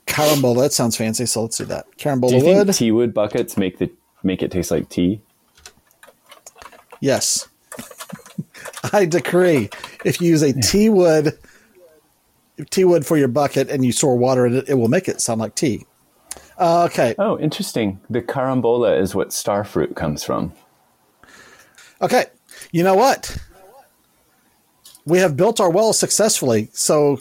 carambola. 0.08 0.64
That 0.64 0.74
sounds 0.74 0.98
fancy, 0.98 1.26
so 1.26 1.44
let's 1.44 1.58
do 1.58 1.66
that. 1.66 1.86
Carambola. 1.98 2.30
Do 2.30 2.36
you 2.36 2.42
Carambola 2.42 2.44
think 2.44 2.68
wood. 2.68 2.76
tea 2.76 2.92
wood 2.92 3.14
buckets 3.14 3.58
make 3.58 3.78
the 3.78 3.90
make 4.24 4.44
it 4.44 4.52
taste 4.52 4.72
like 4.72 4.90
tea? 4.90 5.22
Yes. 7.00 7.48
I 8.94 9.06
decree. 9.06 9.70
If 10.04 10.20
you 10.20 10.30
use 10.30 10.42
a 10.42 10.54
tea 10.62 10.90
wood 10.90 11.38
tea 12.70 12.84
wood 12.84 13.06
for 13.06 13.18
your 13.18 13.28
bucket 13.28 13.70
and 13.70 13.86
you 13.86 13.92
store 13.92 14.18
water 14.18 14.46
in 14.46 14.56
it, 14.58 14.70
it 14.70 14.74
will 14.76 14.88
make 14.90 15.08
it 15.08 15.22
sound 15.22 15.40
like 15.40 15.56
tea. 15.56 15.86
Uh, 16.58 16.84
okay. 16.92 17.16
Oh, 17.18 17.40
interesting. 17.40 18.00
The 18.10 18.22
carambola 18.22 19.00
is 19.00 19.16
what 19.16 19.30
starfruit 19.30 19.96
comes 19.96 20.24
from. 20.24 20.52
Okay. 22.02 22.26
You 22.72 22.84
know 22.84 22.96
what? 22.96 23.38
We 25.06 25.20
have 25.20 25.36
built 25.36 25.60
our 25.60 25.70
well 25.70 25.94
successfully. 25.94 26.70
So 26.74 27.20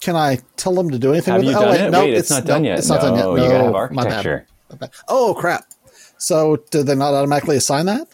can 0.00 0.14
I 0.16 0.38
tell 0.56 0.74
them 0.74 0.90
to 0.90 0.98
do 0.98 1.12
anything 1.12 1.32
Have 1.32 1.40
with 1.42 1.50
you 1.50 1.56
it? 1.56 1.60
done 1.60 1.70
wait, 1.70 1.80
it? 1.80 1.90
no, 1.90 2.00
Wait, 2.04 2.14
it's 2.14 2.30
not 2.30 2.44
done 2.44 2.64
yet. 2.64 2.78
It's 2.78 2.88
not 2.88 3.00
done 3.00 3.14
yet. 3.14 3.22
No, 3.24 3.34
No, 3.36 3.42
you 3.42 3.50
gotta 3.50 3.64
have 3.64 3.72
my 3.92 4.02
bad. 4.04 4.06
architecture. 4.12 4.46
My 4.70 4.76
bad. 4.76 4.90
Oh 5.08 5.34
crap. 5.38 5.64
So 6.18 6.56
did 6.70 6.86
they 6.86 6.94
not 6.94 7.14
automatically 7.14 7.56
assign 7.56 7.86
that? 7.86 8.06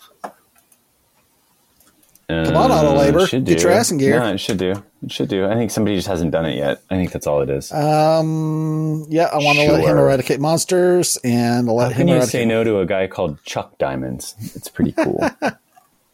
Come 2.31 2.57
on, 2.57 2.71
auto 2.71 2.95
labor. 2.95 3.27
Get 3.27 3.63
your 3.63 3.73
ass 3.73 3.91
in 3.91 3.97
gear. 3.97 4.21
No, 4.21 4.33
it 4.33 4.39
should 4.39 4.59
do. 4.59 4.75
It 5.03 5.11
should 5.11 5.31
do. 5.31 5.47
I 5.47 5.55
think 5.55 5.71
somebody 5.71 5.97
just 5.97 6.09
hasn't 6.09 6.31
done 6.31 6.45
it 6.45 6.57
yet. 6.57 6.83
I 6.91 6.97
think 6.97 7.11
that's 7.11 7.27
all 7.27 7.41
it 7.41 7.49
is. 7.49 7.73
Um 7.73 9.07
yeah, 9.09 9.27
I 9.33 9.37
want 9.39 9.59
to 9.59 9.73
let 9.73 9.83
him 9.85 9.97
eradicate 9.99 10.41
monsters 10.41 11.17
and 11.25 11.67
let 11.69 11.85
How 11.85 11.89
him 11.91 11.97
can 11.97 12.09
you 12.09 12.15
eradicate 12.15 12.33
say 12.33 12.45
no 12.45 12.65
to 12.65 12.81
a 12.81 12.87
guy 12.87 13.07
called 13.07 13.43
Chuck 13.45 13.79
Diamonds? 13.79 14.35
It's 14.55 14.69
pretty 14.69 14.93
cool. 14.93 15.27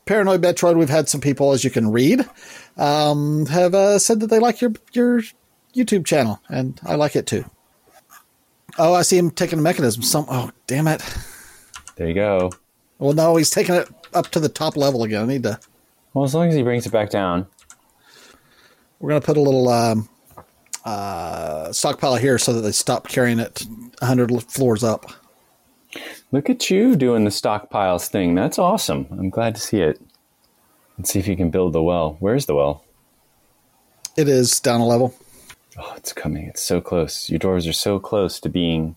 Paranoid 0.07 0.43
Metroid, 0.43 0.77
we've 0.77 0.89
had 0.89 1.09
some 1.09 1.21
people, 1.21 1.53
as 1.53 1.65
you 1.65 1.71
can 1.71 1.91
read, 1.91 2.29
um, 2.77 3.47
have 3.47 3.75
uh, 3.75 3.99
said 3.99 4.21
that 4.21 4.27
they 4.29 4.39
like 4.39 4.61
your 4.61 4.73
your 4.93 5.23
YouTube 5.75 6.05
channel, 6.05 6.41
and 6.49 6.79
I 6.85 6.97
like 6.97 7.17
it 7.17 7.27
too. 7.27 7.45
Oh, 8.79 8.95
I 8.95 9.03
see 9.03 9.17
him 9.17 9.31
taking 9.31 9.59
a 9.59 9.63
mechanism. 9.63 10.03
Some 10.03 10.27
oh, 10.29 10.51
damn 10.67 10.89
it! 10.89 11.03
there 11.97 12.09
you 12.09 12.15
go. 12.15 12.51
Well, 12.99 13.13
no, 13.15 13.37
he's 13.37 13.51
taking 13.51 13.75
it 13.75 13.89
up 14.13 14.29
to 14.33 14.41
the 14.41 14.49
top 14.49 14.77
level 14.77 15.05
again. 15.05 15.23
I 15.23 15.27
need 15.27 15.43
to. 15.45 15.59
Well, 16.13 16.25
as 16.25 16.35
long 16.35 16.49
as 16.49 16.55
he 16.55 16.63
brings 16.63 16.87
it 16.87 16.93
back 16.93 17.11
down. 17.11 17.47
We're 19.01 19.11
gonna 19.11 19.21
put 19.21 19.37
a 19.37 19.41
little 19.41 19.69
um, 19.69 20.09
uh, 20.85 21.73
stockpile 21.73 22.17
here 22.17 22.39
so 22.39 22.53
that 22.53 22.61
they 22.61 22.73
stop 22.73 23.09
carrying 23.09 23.39
it 23.39 23.67
hundred 24.03 24.31
floors 24.45 24.85
up. 24.85 25.11
Look 26.35 26.51
at 26.51 26.69
you 26.69 26.97
doing 26.97 27.23
the 27.23 27.31
stockpiles 27.31 28.09
thing. 28.09 28.35
That's 28.35 28.59
awesome. 28.59 29.07
I'm 29.13 29.31
glad 29.31 29.55
to 29.55 29.61
see 29.61 29.81
it. 29.83 30.01
Let's 30.99 31.13
see 31.13 31.21
if 31.21 31.29
you 31.29 31.37
can 31.37 31.51
build 31.51 31.75
the 31.75 31.81
well. 31.81 32.17
Where's 32.19 32.47
the 32.47 32.57
well? 32.57 32.83
It 34.17 34.29
is 34.29 34.59
down 34.59 34.81
a 34.81 34.85
level. 34.85 35.15
Oh, 35.79 35.95
it's 35.97 36.13
coming. 36.13 36.47
It's 36.49 36.61
so 36.61 36.81
close. 36.81 37.31
Your 37.31 37.39
dwarves 37.39 37.71
are 37.71 37.73
so 37.73 38.01
close 38.01 38.41
to 38.41 38.49
being, 38.49 38.97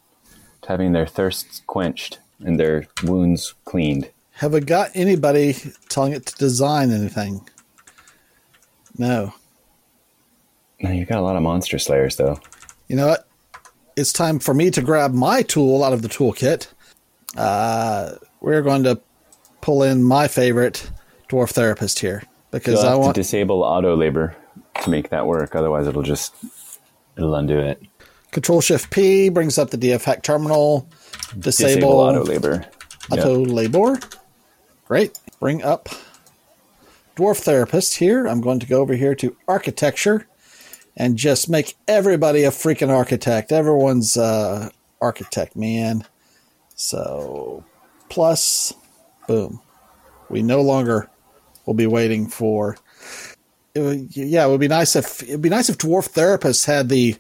to 0.63 0.69
having 0.69 0.93
their 0.93 1.05
thirsts 1.05 1.61
quenched 1.67 2.17
and 2.39 2.59
their 2.59 2.87
wounds 3.03 3.53
cleaned. 3.65 4.09
Have 4.31 4.53
we 4.53 4.61
got 4.61 4.89
anybody 4.95 5.53
telling 5.89 6.13
it 6.13 6.25
to 6.25 6.35
design 6.37 6.91
anything? 6.91 7.47
No. 8.97 9.35
No, 10.81 10.89
you've 10.89 11.07
got 11.07 11.19
a 11.19 11.21
lot 11.21 11.35
of 11.35 11.43
monster 11.43 11.77
slayers, 11.77 12.15
though. 12.15 12.39
You 12.87 12.95
know 12.95 13.09
what? 13.09 13.27
It's 13.95 14.11
time 14.11 14.39
for 14.39 14.55
me 14.55 14.71
to 14.71 14.81
grab 14.81 15.13
my 15.13 15.43
tool 15.43 15.83
out 15.83 15.93
of 15.93 16.01
the 16.01 16.09
toolkit. 16.09 16.69
Uh, 17.35 18.11
we're 18.41 18.61
going 18.61 18.83
to 18.83 18.99
pull 19.61 19.83
in 19.83 20.03
my 20.03 20.27
favorite 20.27 20.89
dwarf 21.29 21.49
therapist 21.49 21.99
here 21.99 22.23
because 22.51 22.83
I 22.83 22.95
want 22.95 23.15
to 23.15 23.21
disable 23.21 23.63
auto 23.63 23.95
labor 23.95 24.35
to 24.83 24.89
make 24.89 25.09
that 25.09 25.27
work. 25.27 25.55
Otherwise, 25.55 25.87
it'll 25.87 26.03
just 26.03 26.33
it'll 27.17 27.35
undo 27.35 27.59
it. 27.59 27.81
Control 28.31 28.61
Shift 28.61 28.91
P 28.91 29.29
brings 29.29 29.57
up 29.57 29.71
the 29.71 29.77
DF 29.77 30.03
hack 30.03 30.23
terminal. 30.23 30.87
Disable, 31.37 31.69
Disable 31.69 31.91
auto 31.91 32.23
labor. 32.23 32.65
Yep. 33.11 33.19
auto 33.19 33.39
labor. 33.39 33.99
Great. 34.87 35.17
Bring 35.39 35.63
up 35.63 35.89
dwarf 37.15 37.39
therapist 37.39 37.95
here. 37.97 38.27
I'm 38.27 38.41
going 38.41 38.59
to 38.59 38.67
go 38.67 38.79
over 38.81 38.93
here 38.95 39.15
to 39.15 39.35
architecture 39.47 40.27
and 40.95 41.17
just 41.17 41.49
make 41.49 41.75
everybody 41.87 42.43
a 42.43 42.51
freaking 42.51 42.89
architect. 42.89 43.51
Everyone's 43.51 44.17
uh, 44.17 44.69
architect, 45.01 45.55
man. 45.55 46.05
So 46.77 47.65
plus, 48.07 48.73
boom. 49.27 49.59
We 50.29 50.41
no 50.41 50.61
longer 50.61 51.09
will 51.65 51.73
be 51.73 51.87
waiting 51.87 52.27
for. 52.27 52.77
Yeah, 53.75 54.45
it 54.45 54.49
would 54.49 54.59
be 54.59 54.67
nice 54.67 54.95
if 54.95 55.21
it'd 55.23 55.41
be 55.41 55.49
nice 55.49 55.69
if 55.69 55.77
dwarf 55.77 56.11
therapists 56.11 56.65
had 56.65 56.89
the 56.89 57.15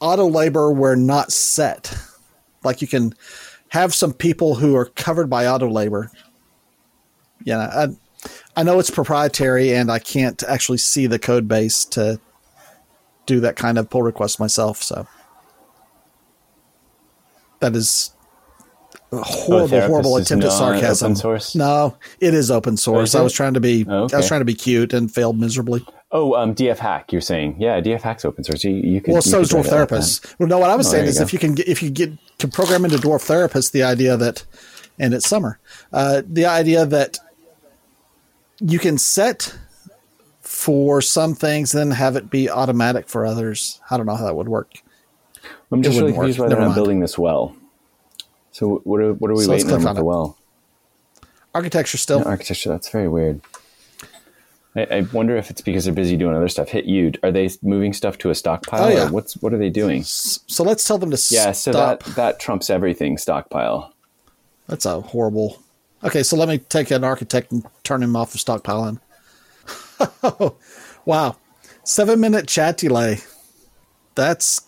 auto 0.00 0.26
labor 0.26 0.72
where 0.72 0.96
not 0.96 1.30
set. 1.30 1.96
Like 2.64 2.82
you 2.82 2.88
can 2.88 3.14
have 3.68 3.94
some 3.94 4.12
people 4.12 4.56
who 4.56 4.74
are 4.76 4.86
covered 4.86 5.28
by 5.28 5.46
auto 5.46 5.68
labor. 5.68 6.10
Yeah, 7.44 7.58
I, 7.58 7.88
I 8.56 8.62
know 8.62 8.78
it's 8.78 8.90
proprietary 8.90 9.74
and 9.74 9.92
I 9.92 9.98
can't 9.98 10.42
actually 10.42 10.78
see 10.78 11.06
the 11.06 11.18
code 11.18 11.48
base 11.48 11.84
to 11.86 12.18
do 13.26 13.40
that 13.40 13.56
kind 13.56 13.78
of 13.78 13.90
pull 13.90 14.02
request 14.02 14.40
myself. 14.40 14.82
So 14.82 15.06
that 17.60 17.76
is 17.76 18.10
horrible, 19.12 19.80
horrible 19.80 20.16
attempt 20.16 20.44
at 20.44 20.52
sarcasm. 20.52 21.14
No, 21.54 21.96
it 22.20 22.34
is 22.34 22.50
open 22.50 22.76
source. 22.76 23.10
Is 23.10 23.14
I 23.14 23.22
was 23.22 23.32
trying 23.32 23.54
to 23.54 23.60
be, 23.60 23.86
Oh, 23.88 24.08
I 24.12 24.16
was 24.16 24.28
trying 24.28 24.40
to 24.40 24.44
be 24.46 24.54
cute 24.54 24.92
and 24.92 25.12
failed 25.12 25.38
miserably. 25.38 25.84
Oh, 26.10 26.34
um, 26.34 26.54
DF 26.54 26.78
hack. 26.78 27.12
You're 27.12 27.20
saying, 27.20 27.56
yeah, 27.58 27.80
DF 27.80 28.00
hack's 28.00 28.24
open 28.24 28.42
source. 28.44 28.64
You, 28.64 28.70
you 28.72 29.00
could. 29.00 29.12
Well, 29.12 29.22
so 29.22 29.40
is 29.40 29.50
Dwarf 29.52 29.64
like. 29.64 29.66
Therapist. 29.70 30.38
Well, 30.38 30.48
no, 30.48 30.58
what 30.58 30.70
I 30.70 30.74
was 30.76 30.86
Oh, 30.88 30.92
saying 30.92 31.06
is 31.06 31.20
if 31.20 31.32
you 31.32 31.38
can 31.38 31.54
get, 31.54 31.68
if 31.68 31.82
you 31.82 31.90
get 31.90 32.12
can 32.38 32.50
program 32.50 32.84
into 32.84 32.96
Dwarf 32.96 33.22
Therapist 33.22 33.72
the 33.74 33.82
idea 33.82 34.16
that, 34.16 34.44
and 34.98 35.12
it's 35.12 35.28
summer, 35.28 35.58
uh, 35.92 36.22
the 36.26 36.46
idea 36.46 36.86
that 36.86 37.18
you 38.60 38.78
can 38.78 38.96
set 38.96 39.54
for 40.40 41.02
some 41.02 41.34
things, 41.34 41.72
then 41.72 41.90
have 41.90 42.16
it 42.16 42.30
be 42.30 42.48
automatic 42.48 43.08
for 43.08 43.26
others. 43.26 43.80
I 43.90 43.96
don't 43.98 44.06
know 44.06 44.16
how 44.16 44.24
that 44.24 44.34
would 44.34 44.48
work. 44.48 44.72
I'm 45.70 45.82
just 45.82 45.98
really 45.98 46.12
confused 46.14 46.38
why 46.38 46.46
Never 46.46 46.60
they're 46.60 46.68
not 46.68 46.74
building 46.74 47.00
this 47.00 47.18
well. 47.18 47.54
So 48.58 48.80
what 48.82 49.00
are 49.00 49.12
what 49.12 49.30
are 49.30 49.34
we 49.34 49.44
So 49.44 49.52
waiting 49.52 49.70
on 49.70 49.86
on 49.86 49.94
the 49.94 50.02
well? 50.02 50.36
Architecture 51.54 51.96
still. 51.96 52.26
Architecture. 52.26 52.68
That's 52.70 52.88
very 52.90 53.06
weird. 53.06 53.40
I, 54.74 54.82
I 54.90 55.00
wonder 55.12 55.36
if 55.36 55.48
it's 55.48 55.60
because 55.60 55.84
they're 55.84 55.94
busy 55.94 56.16
doing 56.16 56.34
other 56.34 56.48
stuff. 56.48 56.68
Hit 56.68 56.86
you. 56.86 57.12
Are 57.22 57.30
they 57.30 57.48
moving 57.62 57.92
stuff 57.92 58.18
to 58.18 58.30
a 58.30 58.34
stockpile? 58.34 58.86
Oh, 58.86 58.88
yeah. 58.88 59.06
Or 59.06 59.12
what's 59.12 59.34
what 59.36 59.54
are 59.54 59.58
they 59.58 59.70
doing? 59.70 60.02
So 60.02 60.64
let's 60.64 60.82
tell 60.82 60.98
them 60.98 61.12
to 61.12 61.28
Yeah. 61.30 61.52
So 61.52 61.70
stop. 61.70 62.02
that 62.02 62.16
that 62.16 62.40
trumps 62.40 62.68
everything. 62.68 63.16
Stockpile. 63.16 63.94
That's 64.66 64.86
a 64.86 65.02
horrible. 65.02 65.62
Okay, 66.02 66.24
so 66.24 66.36
let 66.36 66.48
me 66.48 66.58
take 66.58 66.90
an 66.90 67.04
architect 67.04 67.52
and 67.52 67.64
turn 67.84 68.02
him 68.02 68.16
off 68.16 68.32
the 68.32 68.38
stockpiling. 68.38 68.98
wow, 71.04 71.36
seven 71.84 72.18
minute 72.18 72.48
chat 72.48 72.76
delay. 72.76 73.18
That's 74.16 74.62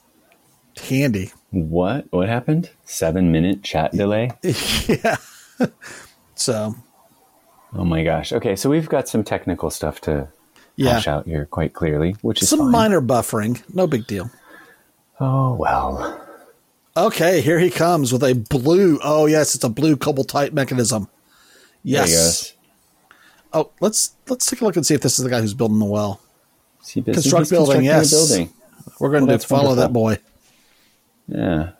handy. 0.81 1.33
What? 1.51 2.07
What 2.11 2.29
happened? 2.29 2.71
Seven 2.85 3.33
minute 3.33 3.63
chat 3.63 3.93
delay. 3.93 4.31
yeah. 4.43 5.17
so 6.35 6.75
Oh 7.75 7.85
my 7.85 8.03
gosh. 8.05 8.33
Okay, 8.33 8.57
so 8.57 8.71
we've 8.71 8.89
got 8.89 9.09
some 9.09 9.23
technical 9.25 9.71
stuff 9.71 10.01
to 10.03 10.29
yeah, 10.77 10.95
hash 10.95 11.09
out 11.09 11.27
here 11.27 11.47
quite 11.47 11.73
clearly, 11.73 12.17
which 12.23 12.43
is 12.43 12.49
some 12.49 12.61
fine. 12.61 12.71
minor 12.71 13.01
buffering, 13.01 13.63
no 13.75 13.87
big 13.87 14.07
deal. 14.07 14.31
oh 15.19 15.55
well. 15.55 16.27
Okay, 16.97 17.41
here 17.41 17.59
he 17.61 17.71
comes 17.71 18.13
with 18.13 18.23
a 18.25 18.35
blue. 18.35 18.99
Oh 19.03 19.27
yes, 19.27 19.55
it's 19.55 19.65
a 19.65 19.69
blue 19.69 19.97
cobaltite 19.97 20.53
mechanism. 20.53 21.09
There 21.85 22.05
he 22.05 22.11
Yes. 22.13 22.55
Oh, 23.53 23.71
let's 23.81 24.17
let's 24.29 24.47
take 24.47 24.61
a 24.61 24.65
look 24.65 24.77
and 24.77 24.87
see 24.87 24.95
if 24.95 25.01
this 25.01 25.19
is 25.19 25.25
the 25.25 25.31
guy 25.31 25.41
who's 25.41 25.55
building 25.55 25.79
the 25.79 25.85
well. 25.85 26.21
Construct 26.93 27.51
building, 27.51 27.83
yes. 27.85 28.11
building. 28.11 28.53
We're 28.99 29.11
going 29.11 29.27
Well, 29.27 29.39
to 29.39 29.47
follow 29.47 29.75
that 29.77 29.93
boy. 29.93 30.19
Yeah. 31.31 31.71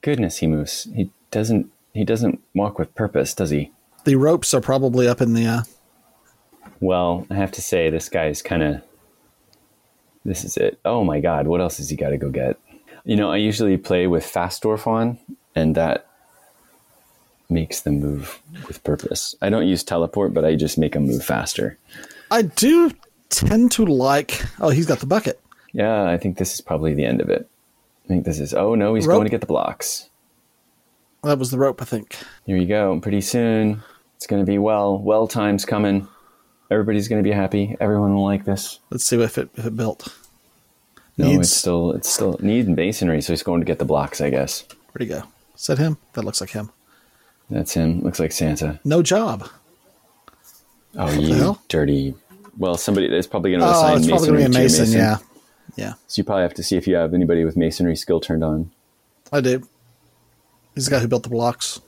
Goodness, 0.00 0.38
he 0.38 0.46
moves. 0.46 0.88
He 0.94 1.10
doesn't 1.30 1.70
he 1.92 2.04
doesn't 2.04 2.40
walk 2.54 2.78
with 2.78 2.94
purpose, 2.94 3.34
does 3.34 3.50
he? 3.50 3.70
The 4.04 4.16
ropes 4.16 4.52
are 4.54 4.60
probably 4.60 5.08
up 5.08 5.20
in 5.20 5.32
the. 5.34 5.46
Uh, 5.46 5.62
Well, 6.80 7.26
I 7.30 7.34
have 7.34 7.52
to 7.52 7.62
say, 7.62 7.88
this 7.90 8.08
guy's 8.08 8.42
kind 8.42 8.62
of. 8.62 8.82
This 10.24 10.44
is 10.44 10.56
it. 10.56 10.78
Oh 10.84 11.04
my 11.04 11.20
god, 11.20 11.46
what 11.46 11.60
else 11.60 11.76
has 11.78 11.90
he 11.90 11.96
got 11.96 12.10
to 12.10 12.16
go 12.16 12.30
get? 12.30 12.58
You 13.04 13.16
know, 13.16 13.30
I 13.30 13.36
usually 13.36 13.76
play 13.76 14.06
with 14.06 14.24
fast 14.24 14.62
dwarf 14.62 14.86
on, 14.86 15.18
and 15.54 15.74
that 15.74 16.06
makes 17.50 17.82
them 17.82 18.00
move 18.00 18.40
with 18.66 18.82
purpose. 18.84 19.34
I 19.42 19.50
don't 19.50 19.66
use 19.66 19.84
teleport, 19.84 20.32
but 20.32 20.44
I 20.44 20.56
just 20.56 20.78
make 20.78 20.92
them 20.94 21.06
move 21.06 21.24
faster. 21.24 21.78
I 22.30 22.42
do 22.42 22.90
tend 23.28 23.72
to 23.72 23.84
like. 23.84 24.42
Oh, 24.60 24.70
he's 24.70 24.86
got 24.86 25.00
the 25.00 25.06
bucket. 25.06 25.40
Yeah, 25.72 26.04
I 26.04 26.16
think 26.16 26.38
this 26.38 26.54
is 26.54 26.60
probably 26.60 26.94
the 26.94 27.04
end 27.04 27.20
of 27.20 27.28
it. 27.28 27.48
I 28.04 28.08
think 28.08 28.24
this 28.24 28.38
is. 28.40 28.52
Oh 28.54 28.74
no, 28.74 28.94
he's 28.94 29.06
Rope. 29.06 29.16
going 29.16 29.26
to 29.26 29.30
get 29.30 29.40
the 29.40 29.46
blocks. 29.46 30.08
That 31.22 31.38
was 31.38 31.50
the 31.50 31.56
rope, 31.58 31.80
I 31.80 31.86
think. 31.86 32.16
Here 32.44 32.56
you 32.56 32.66
go. 32.66 33.00
Pretty 33.00 33.22
soon, 33.22 33.82
it's 34.16 34.26
going 34.26 34.42
to 34.44 34.46
be 34.50 34.58
well. 34.58 34.98
Well 34.98 35.26
times 35.26 35.64
coming. 35.64 36.06
Everybody's 36.70 37.08
going 37.08 37.22
to 37.22 37.28
be 37.28 37.34
happy. 37.34 37.76
Everyone 37.80 38.14
will 38.14 38.24
like 38.24 38.44
this. 38.44 38.80
Let's 38.90 39.04
see 39.04 39.20
if 39.22 39.38
it 39.38 39.48
if 39.56 39.64
it 39.66 39.76
built. 39.76 40.14
No, 41.16 41.26
Needs- 41.28 41.48
it's 41.48 41.56
still 41.56 41.92
it's 41.92 42.08
still 42.12 42.36
need 42.40 42.68
masonry, 42.68 43.22
so 43.22 43.32
he's 43.32 43.42
going 43.42 43.60
to 43.60 43.64
get 43.64 43.78
the 43.78 43.84
blocks, 43.84 44.20
I 44.20 44.30
guess. 44.30 44.64
Where'd 44.92 45.08
he 45.08 45.14
go? 45.14 45.22
Is 45.56 45.66
that 45.66 45.78
him? 45.78 45.96
That 46.12 46.24
looks 46.24 46.40
like 46.40 46.50
him. 46.50 46.70
That's 47.48 47.72
him. 47.74 48.00
Looks 48.02 48.18
like 48.20 48.32
Santa. 48.32 48.80
No 48.84 49.02
job. 49.02 49.48
Oh, 50.96 51.10
the 51.10 51.22
you 51.22 51.58
dirty. 51.68 52.14
Well, 52.58 52.76
somebody 52.76 53.08
there's 53.08 53.26
probably 53.26 53.50
going 53.50 53.60
to 53.60 53.66
Oh, 53.66 53.70
assign 53.70 53.98
it's 53.98 54.06
probably 54.08 54.26
gonna 54.28 54.38
be 54.38 54.44
a 54.44 54.48
to 54.48 54.52
your 54.52 54.62
mason. 54.62 54.92
Yeah, 54.92 55.18
yeah. 55.76 55.94
So 56.06 56.20
you 56.20 56.24
probably 56.24 56.42
have 56.42 56.54
to 56.54 56.62
see 56.62 56.76
if 56.76 56.86
you 56.86 56.94
have 56.96 57.14
anybody 57.14 57.44
with 57.44 57.56
masonry 57.56 57.96
skill 57.96 58.20
turned 58.20 58.44
on. 58.44 58.70
I 59.32 59.40
do. 59.40 59.66
He's 60.74 60.86
the 60.86 60.92
guy 60.92 61.00
who 61.00 61.08
built 61.08 61.22
the 61.22 61.28
blocks. 61.28 61.80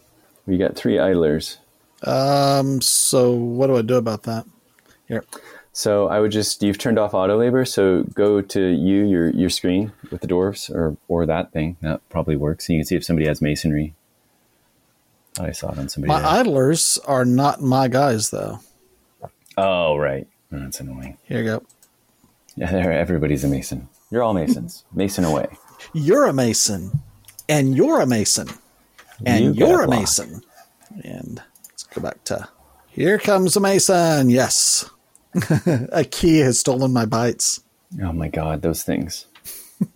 We 0.46 0.58
got 0.58 0.76
three 0.76 0.98
idlers. 0.98 1.58
Um. 2.02 2.80
So 2.80 3.32
what 3.32 3.68
do 3.68 3.76
I 3.76 3.82
do 3.82 3.96
about 3.96 4.24
that? 4.24 4.46
Here. 5.08 5.24
So 5.72 6.08
I 6.08 6.20
would 6.20 6.32
just 6.32 6.62
you've 6.62 6.78
turned 6.78 6.98
off 6.98 7.12
auto 7.12 7.36
labor, 7.38 7.64
so 7.64 8.04
go 8.14 8.40
to 8.40 8.60
you 8.60 9.04
your 9.04 9.30
your 9.30 9.50
screen 9.50 9.92
with 10.10 10.22
the 10.22 10.26
dwarves 10.26 10.70
or 10.70 10.96
or 11.08 11.26
that 11.26 11.52
thing 11.52 11.76
that 11.82 12.00
probably 12.08 12.36
works. 12.36 12.68
And 12.68 12.76
you 12.76 12.80
can 12.80 12.86
see 12.86 12.96
if 12.96 13.04
somebody 13.04 13.28
has 13.28 13.42
masonry. 13.42 13.94
I 15.38 15.52
saw 15.52 15.72
it 15.72 15.78
on 15.78 15.88
somebody. 15.88 16.12
My 16.12 16.20
there. 16.20 16.40
idlers 16.40 16.98
are 17.06 17.24
not 17.26 17.60
my 17.60 17.88
guys, 17.88 18.30
though. 18.30 18.60
oh 19.58 19.96
right, 19.96 20.26
that's 20.50 20.80
annoying. 20.80 21.18
Here 21.24 21.38
you 21.38 21.44
go. 21.44 21.62
Yeah, 22.56 22.72
everybody's 22.72 23.44
a 23.44 23.48
mason. 23.48 23.88
You're 24.10 24.22
all 24.22 24.34
masons. 24.34 24.84
Mason 24.94 25.24
away. 25.24 25.46
You're 25.92 26.26
a 26.26 26.32
mason, 26.32 27.02
and 27.48 27.76
you're 27.76 28.00
a 28.00 28.06
mason, 28.06 28.48
and 29.26 29.44
you 29.44 29.52
you're 29.52 29.82
a 29.82 29.86
block. 29.86 30.00
mason. 30.00 30.42
And 31.04 31.42
let's 31.68 31.82
go 31.82 32.00
back 32.00 32.24
to 32.24 32.48
here 32.88 33.18
comes 33.18 33.56
a 33.56 33.60
mason. 33.60 34.30
Yes, 34.30 34.88
a 35.92 36.04
kea 36.04 36.38
has 36.38 36.58
stolen 36.60 36.92
my 36.92 37.04
bites. 37.04 37.60
Oh 38.02 38.12
my 38.12 38.28
god, 38.28 38.62
those 38.62 38.82
things. 38.82 39.26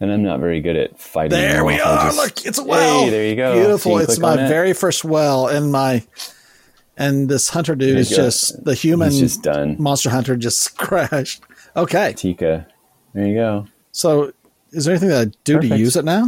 and 0.00 0.12
I'm 0.12 0.22
not 0.22 0.40
very 0.40 0.60
good 0.60 0.76
at 0.76 0.98
fighting. 0.98 1.30
There 1.30 1.64
we 1.64 1.80
are. 1.80 2.04
just- 2.10 2.16
Look, 2.18 2.46
it's 2.46 2.58
a 2.58 2.64
well. 2.64 3.04
Hey, 3.04 3.10
there 3.10 3.26
you 3.26 3.36
go. 3.36 3.54
Beautiful. 3.54 3.92
You 3.92 3.98
it's 4.00 4.18
my 4.18 4.34
it. 4.34 4.48
very 4.48 4.74
first 4.74 5.04
well, 5.04 5.46
and 5.46 5.72
my 5.72 6.02
and 6.96 7.28
this 7.30 7.48
hunter 7.48 7.74
dude 7.74 7.96
is 7.98 8.10
just 8.10 8.62
the 8.64 8.74
human 8.74 9.10
just 9.12 9.42
done. 9.42 9.76
monster 9.78 10.10
hunter 10.10 10.36
just 10.36 10.76
crashed. 10.76 11.42
Okay, 11.76 12.12
Tika. 12.16 12.66
There 13.14 13.26
you 13.26 13.34
go. 13.34 13.66
so 13.92 14.32
is 14.72 14.84
there 14.84 14.92
anything 14.94 15.08
that 15.10 15.28
I 15.28 15.32
do 15.44 15.60
to 15.60 15.76
use 15.76 15.96
it 15.96 16.04
now? 16.04 16.26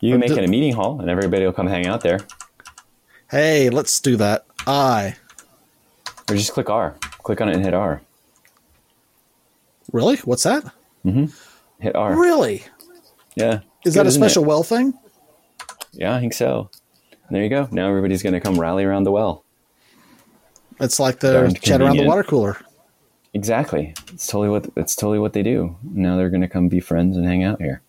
You 0.00 0.12
can 0.12 0.20
make 0.20 0.30
it 0.30 0.44
a 0.44 0.48
meeting 0.48 0.72
hall, 0.74 1.00
and 1.00 1.08
everybody 1.08 1.44
will 1.44 1.52
come 1.52 1.66
hang 1.68 1.86
out 1.86 2.00
there. 2.02 2.20
Hey, 3.30 3.70
let's 3.70 3.98
do 4.00 4.16
that. 4.16 4.44
I 4.66 5.16
Or 6.28 6.34
just 6.36 6.52
click 6.52 6.68
R. 6.68 6.96
Click 7.22 7.40
on 7.40 7.48
it 7.48 7.54
and 7.56 7.64
hit 7.64 7.72
R. 7.74 8.02
really? 9.92 10.16
What's 10.18 10.42
that? 10.42 10.64
Mm-hmm. 11.04 11.26
Hit 11.80 11.94
R. 11.96 12.18
Really? 12.18 12.64
Yeah. 13.36 13.60
Is 13.84 13.94
Good, 13.94 14.00
that 14.00 14.06
a 14.06 14.08
isn't 14.08 14.22
it? 14.22 14.26
special 14.28 14.44
well 14.44 14.62
thing? 14.62 14.94
Yeah, 15.92 16.14
I 16.14 16.20
think 16.20 16.34
so. 16.34 16.68
And 17.26 17.36
there 17.36 17.42
you 17.42 17.48
go. 17.48 17.68
Now 17.70 17.88
everybody's 17.88 18.22
going 18.22 18.34
to 18.34 18.40
come 18.40 18.58
rally 18.60 18.84
around 18.84 19.04
the 19.04 19.12
well. 19.12 19.44
It's 20.80 20.98
like 21.00 21.20
the 21.20 21.56
chat 21.62 21.80
around 21.80 21.96
the 21.96 22.06
water 22.06 22.22
cooler. 22.24 22.58
Exactly. 23.34 23.94
It's 24.12 24.26
totally 24.26 24.48
what 24.48 24.70
it's 24.76 24.94
totally 24.94 25.18
what 25.18 25.32
they 25.32 25.42
do. 25.42 25.76
Now 25.82 26.16
they're 26.16 26.30
going 26.30 26.42
to 26.42 26.48
come 26.48 26.68
be 26.68 26.80
friends 26.80 27.16
and 27.16 27.26
hang 27.26 27.42
out 27.42 27.60
here. 27.60 27.80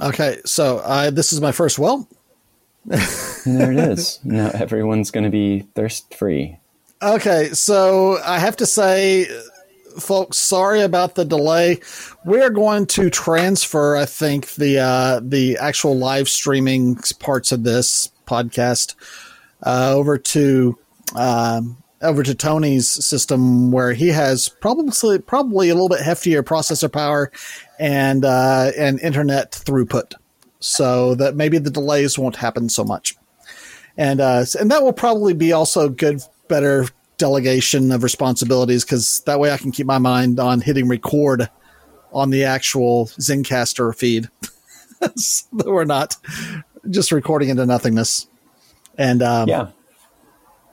Okay, 0.00 0.38
so 0.44 0.80
I 0.84 1.10
this 1.10 1.32
is 1.32 1.40
my 1.40 1.52
first 1.52 1.78
well. 1.78 2.08
And 2.90 3.60
there 3.60 3.72
it 3.72 3.78
is. 3.78 4.20
now 4.24 4.50
everyone's 4.54 5.10
going 5.10 5.24
to 5.24 5.30
be 5.30 5.60
thirst 5.74 6.14
free. 6.14 6.58
Okay, 7.00 7.50
so 7.52 8.18
I 8.24 8.38
have 8.38 8.56
to 8.56 8.66
say, 8.66 9.26
folks, 9.98 10.36
sorry 10.36 10.82
about 10.82 11.14
the 11.14 11.24
delay. 11.24 11.80
We're 12.24 12.50
going 12.50 12.86
to 12.86 13.08
transfer, 13.08 13.96
I 13.96 14.04
think, 14.04 14.54
the 14.54 14.80
uh, 14.80 15.20
the 15.22 15.56
actual 15.58 15.96
live 15.96 16.28
streaming 16.28 16.96
parts 17.18 17.52
of 17.52 17.62
this 17.62 18.10
podcast 18.26 18.94
uh, 19.62 19.92
over 19.94 20.18
to 20.18 20.78
um, 21.14 21.82
over 22.02 22.22
to 22.22 22.34
Tony's 22.34 22.88
system, 22.88 23.72
where 23.72 23.92
he 23.92 24.08
has 24.08 24.48
probably 24.48 25.18
probably 25.18 25.68
a 25.68 25.74
little 25.74 25.88
bit 25.88 26.00
heftier 26.00 26.42
processor 26.42 26.92
power 26.92 27.30
and 27.78 28.24
uh, 28.24 28.72
and 28.76 29.00
internet 29.00 29.52
throughput, 29.52 30.14
so 30.60 31.14
that 31.16 31.36
maybe 31.36 31.58
the 31.58 31.70
delays 31.70 32.18
won't 32.18 32.36
happen 32.36 32.68
so 32.68 32.84
much 32.84 33.16
and 33.98 34.20
uh, 34.20 34.44
and 34.58 34.70
that 34.70 34.82
will 34.82 34.94
probably 34.94 35.34
be 35.34 35.52
also 35.52 35.88
good, 35.90 36.22
better 36.46 36.86
delegation 37.18 37.90
of 37.90 38.04
responsibilities 38.04 38.84
because 38.84 39.20
that 39.26 39.40
way 39.40 39.50
I 39.50 39.58
can 39.58 39.72
keep 39.72 39.86
my 39.86 39.98
mind 39.98 40.38
on 40.38 40.60
hitting 40.60 40.88
record 40.88 41.50
on 42.12 42.30
the 42.30 42.44
actual 42.44 43.06
Zencastr 43.06 43.94
feed, 43.94 44.30
so 45.16 45.46
that 45.54 45.66
we're 45.66 45.84
not 45.84 46.16
just 46.88 47.10
recording 47.10 47.48
into 47.48 47.66
nothingness. 47.66 48.28
And 48.96 49.20
um, 49.20 49.48
Yeah. 49.48 49.70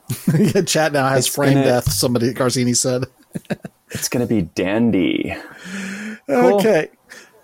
chat 0.66 0.92
now 0.92 1.08
has 1.08 1.26
It's 1.26 1.34
frame 1.34 1.54
gonna- 1.54 1.64
death. 1.66 1.90
Somebody 1.92 2.32
Garzini 2.34 2.76
said. 2.76 3.04
It's 3.90 4.08
going 4.08 4.26
to 4.26 4.34
be 4.34 4.42
dandy. 4.42 5.32
Cool. 6.28 6.56
Okay. 6.56 6.88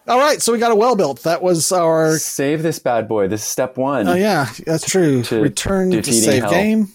All 0.08 0.18
right, 0.18 0.42
so 0.42 0.52
we 0.52 0.58
got 0.58 0.72
a 0.72 0.74
well 0.74 0.96
built. 0.96 1.22
That 1.22 1.40
was 1.40 1.70
our. 1.70 2.18
Save 2.18 2.64
this 2.64 2.80
bad 2.80 3.06
boy. 3.06 3.28
This 3.28 3.42
is 3.42 3.46
step 3.46 3.76
one. 3.76 4.08
Oh 4.08 4.14
yeah, 4.14 4.50
that's 4.66 4.84
true. 4.84 5.22
To 5.22 5.40
Return 5.40 5.92
to 5.92 6.02
save 6.12 6.42
hell. 6.42 6.50
game. 6.50 6.88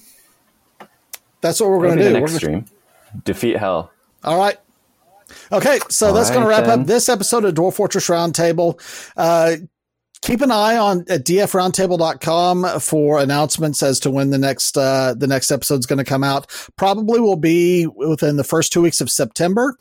That's 1.40 1.62
what 1.62 1.70
we're 1.70 1.82
going 1.82 1.98
to 2.00 2.04
the 2.04 2.10
do. 2.10 2.20
next 2.20 2.36
stream. 2.36 2.66
Defeat 3.24 3.56
hell. 3.56 3.92
All 4.26 4.38
right. 4.38 4.58
Okay, 5.54 5.80
so 5.90 6.08
All 6.08 6.14
that's 6.14 6.30
going 6.30 6.42
to 6.42 6.48
wrap 6.50 6.66
then. 6.66 6.82
up 6.82 6.88
this 6.88 7.08
episode 7.08 7.46
of 7.46 7.54
Dwarf 7.54 7.76
Fortress 7.76 8.08
Roundtable. 8.10 8.80
Uh, 9.16 9.56
keep 10.22 10.42
an 10.42 10.52
eye 10.52 10.78
on 10.78 11.06
at 11.10 11.26
dfroundtable.com 11.26 12.80
for 12.80 13.20
announcements 13.20 13.84
as 13.84 14.00
to 14.02 14.12
when 14.12 14.30
the 14.30 14.38
next 14.38 14.78
uh, 14.78 15.14
the 15.18 15.28
next 15.28 15.52
episode 15.52 15.80
is 15.80 15.86
going 15.86 15.98
to 15.98 16.06
come 16.06 16.24
out. 16.24 16.48
Probably 16.76 17.20
will 17.20 17.36
be 17.36 17.88
within 17.88 18.38
the 18.38 18.44
first 18.44 18.72
two 18.72 18.82
weeks 18.82 19.02
of 19.02 19.10
September. 19.10 19.78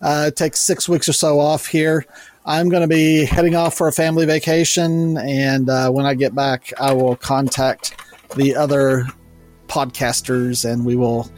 Uh, 0.00 0.30
take 0.30 0.56
six 0.56 0.88
weeks 0.88 1.08
or 1.08 1.12
so 1.12 1.38
off 1.38 1.66
here. 1.66 2.04
I'm 2.46 2.68
going 2.68 2.82
to 2.82 2.88
be 2.88 3.24
heading 3.24 3.54
off 3.54 3.74
for 3.74 3.88
a 3.88 3.92
family 3.92 4.26
vacation, 4.26 5.16
and 5.16 5.70
uh, 5.70 5.90
when 5.90 6.04
I 6.04 6.14
get 6.14 6.34
back, 6.34 6.72
I 6.78 6.92
will 6.92 7.16
contact 7.16 8.02
the 8.36 8.54
other 8.54 9.06
podcasters 9.66 10.70
and 10.70 10.84
we 10.84 10.94
will 10.94 11.30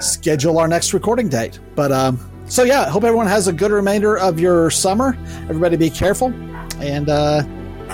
schedule 0.00 0.58
our 0.58 0.66
next 0.66 0.94
recording 0.94 1.28
date. 1.28 1.60
But 1.74 1.92
um, 1.92 2.18
so 2.46 2.62
yeah, 2.62 2.88
hope 2.88 3.04
everyone 3.04 3.26
has 3.26 3.48
a 3.48 3.52
good 3.52 3.70
remainder 3.70 4.16
of 4.18 4.40
your 4.40 4.70
summer. 4.70 5.16
Everybody 5.42 5.76
be 5.76 5.90
careful 5.90 6.32
and 6.80 7.08
uh, 7.08 7.42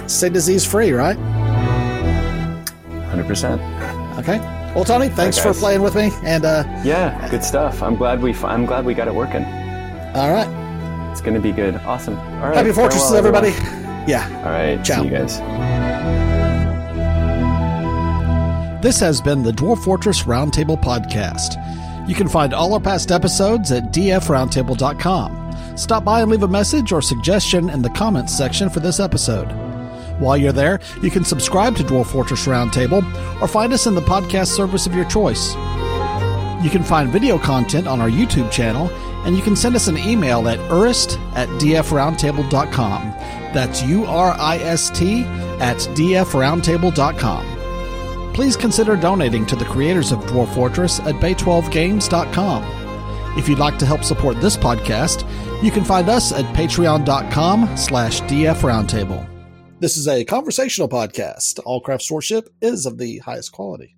stay 0.08 0.28
disease 0.28 0.64
free, 0.66 0.92
right? 0.92 1.16
100%. 3.16 4.18
Okay. 4.18 4.38
Well, 4.74 4.84
Tony, 4.84 5.08
thanks 5.08 5.38
for 5.38 5.52
playing 5.52 5.82
with 5.82 5.94
me. 5.94 6.10
And 6.24 6.44
uh, 6.44 6.64
Yeah, 6.84 7.28
good 7.30 7.44
stuff. 7.44 7.82
I'm 7.82 7.96
glad 7.96 8.22
we 8.22 8.34
I'm 8.36 8.64
glad 8.66 8.84
we 8.86 8.94
got 8.94 9.06
it 9.08 9.14
working. 9.14 9.44
all 10.14 10.30
right, 10.32 10.48
It's 11.10 11.20
going 11.20 11.34
to 11.34 11.40
be 11.40 11.52
good. 11.52 11.76
Awesome. 11.76 12.16
All 12.18 12.48
right. 12.48 12.56
happy 12.56 12.72
fortresses, 12.72 13.10
farewell, 13.10 13.36
everybody. 13.44 13.50
Yeah. 14.10 14.26
All 14.44 14.50
right. 14.50 14.82
Ciao. 14.84 15.02
See 15.02 15.08
you 15.08 15.16
guys. 15.16 15.38
This 18.82 18.98
has 18.98 19.20
been 19.20 19.42
the 19.44 19.52
Dwarf 19.52 19.84
Fortress 19.84 20.22
Roundtable 20.24 20.80
podcast. 20.82 21.56
You 22.08 22.16
can 22.16 22.26
find 22.28 22.52
all 22.52 22.74
our 22.74 22.80
past 22.80 23.12
episodes 23.12 23.70
at 23.70 23.92
dfroundtable.com. 23.92 25.76
Stop 25.76 26.04
by 26.04 26.20
and 26.22 26.30
leave 26.30 26.42
a 26.42 26.48
message 26.48 26.90
or 26.92 27.00
suggestion 27.00 27.70
in 27.70 27.80
the 27.82 27.90
comments 27.90 28.36
section 28.36 28.68
for 28.68 28.80
this 28.80 28.98
episode. 28.98 29.48
While 30.22 30.36
you're 30.36 30.52
there, 30.52 30.78
you 31.02 31.10
can 31.10 31.24
subscribe 31.24 31.74
to 31.76 31.82
Dwarf 31.82 32.06
Fortress 32.06 32.46
Roundtable 32.46 33.02
or 33.42 33.48
find 33.48 33.72
us 33.72 33.88
in 33.88 33.96
the 33.96 34.00
podcast 34.00 34.54
service 34.54 34.86
of 34.86 34.94
your 34.94 35.04
choice. 35.06 35.56
You 36.62 36.70
can 36.70 36.84
find 36.84 37.10
video 37.10 37.38
content 37.38 37.88
on 37.88 38.00
our 38.00 38.08
YouTube 38.08 38.52
channel, 38.52 38.88
and 39.26 39.36
you 39.36 39.42
can 39.42 39.56
send 39.56 39.74
us 39.74 39.88
an 39.88 39.98
email 39.98 40.48
at 40.48 40.60
urist 40.70 41.18
at 41.34 41.48
dfroundtable.com. 41.60 43.02
That's 43.52 43.82
U 43.82 44.06
R 44.06 44.36
I 44.38 44.58
S 44.58 44.90
T 44.90 45.24
at 45.58 45.78
dfroundtable.com. 45.78 48.32
Please 48.32 48.56
consider 48.56 48.94
donating 48.94 49.44
to 49.46 49.56
the 49.56 49.64
creators 49.64 50.12
of 50.12 50.20
Dwarf 50.20 50.54
Fortress 50.54 51.00
at 51.00 51.16
bay12games.com. 51.16 52.62
If 53.36 53.48
you'd 53.48 53.58
like 53.58 53.76
to 53.78 53.86
help 53.86 54.04
support 54.04 54.40
this 54.40 54.56
podcast, 54.56 55.26
you 55.64 55.72
can 55.72 55.82
find 55.82 56.08
us 56.08 56.30
at 56.32 56.44
patreon.com 56.54 57.76
slash 57.76 58.20
dfroundtable. 58.22 59.31
This 59.82 59.96
is 59.96 60.06
a 60.06 60.24
conversational 60.24 60.88
podcast. 60.88 61.58
All 61.64 61.82
craftsdwarfship 61.82 62.46
is 62.60 62.86
of 62.86 62.98
the 62.98 63.18
highest 63.18 63.50
quality. 63.50 63.96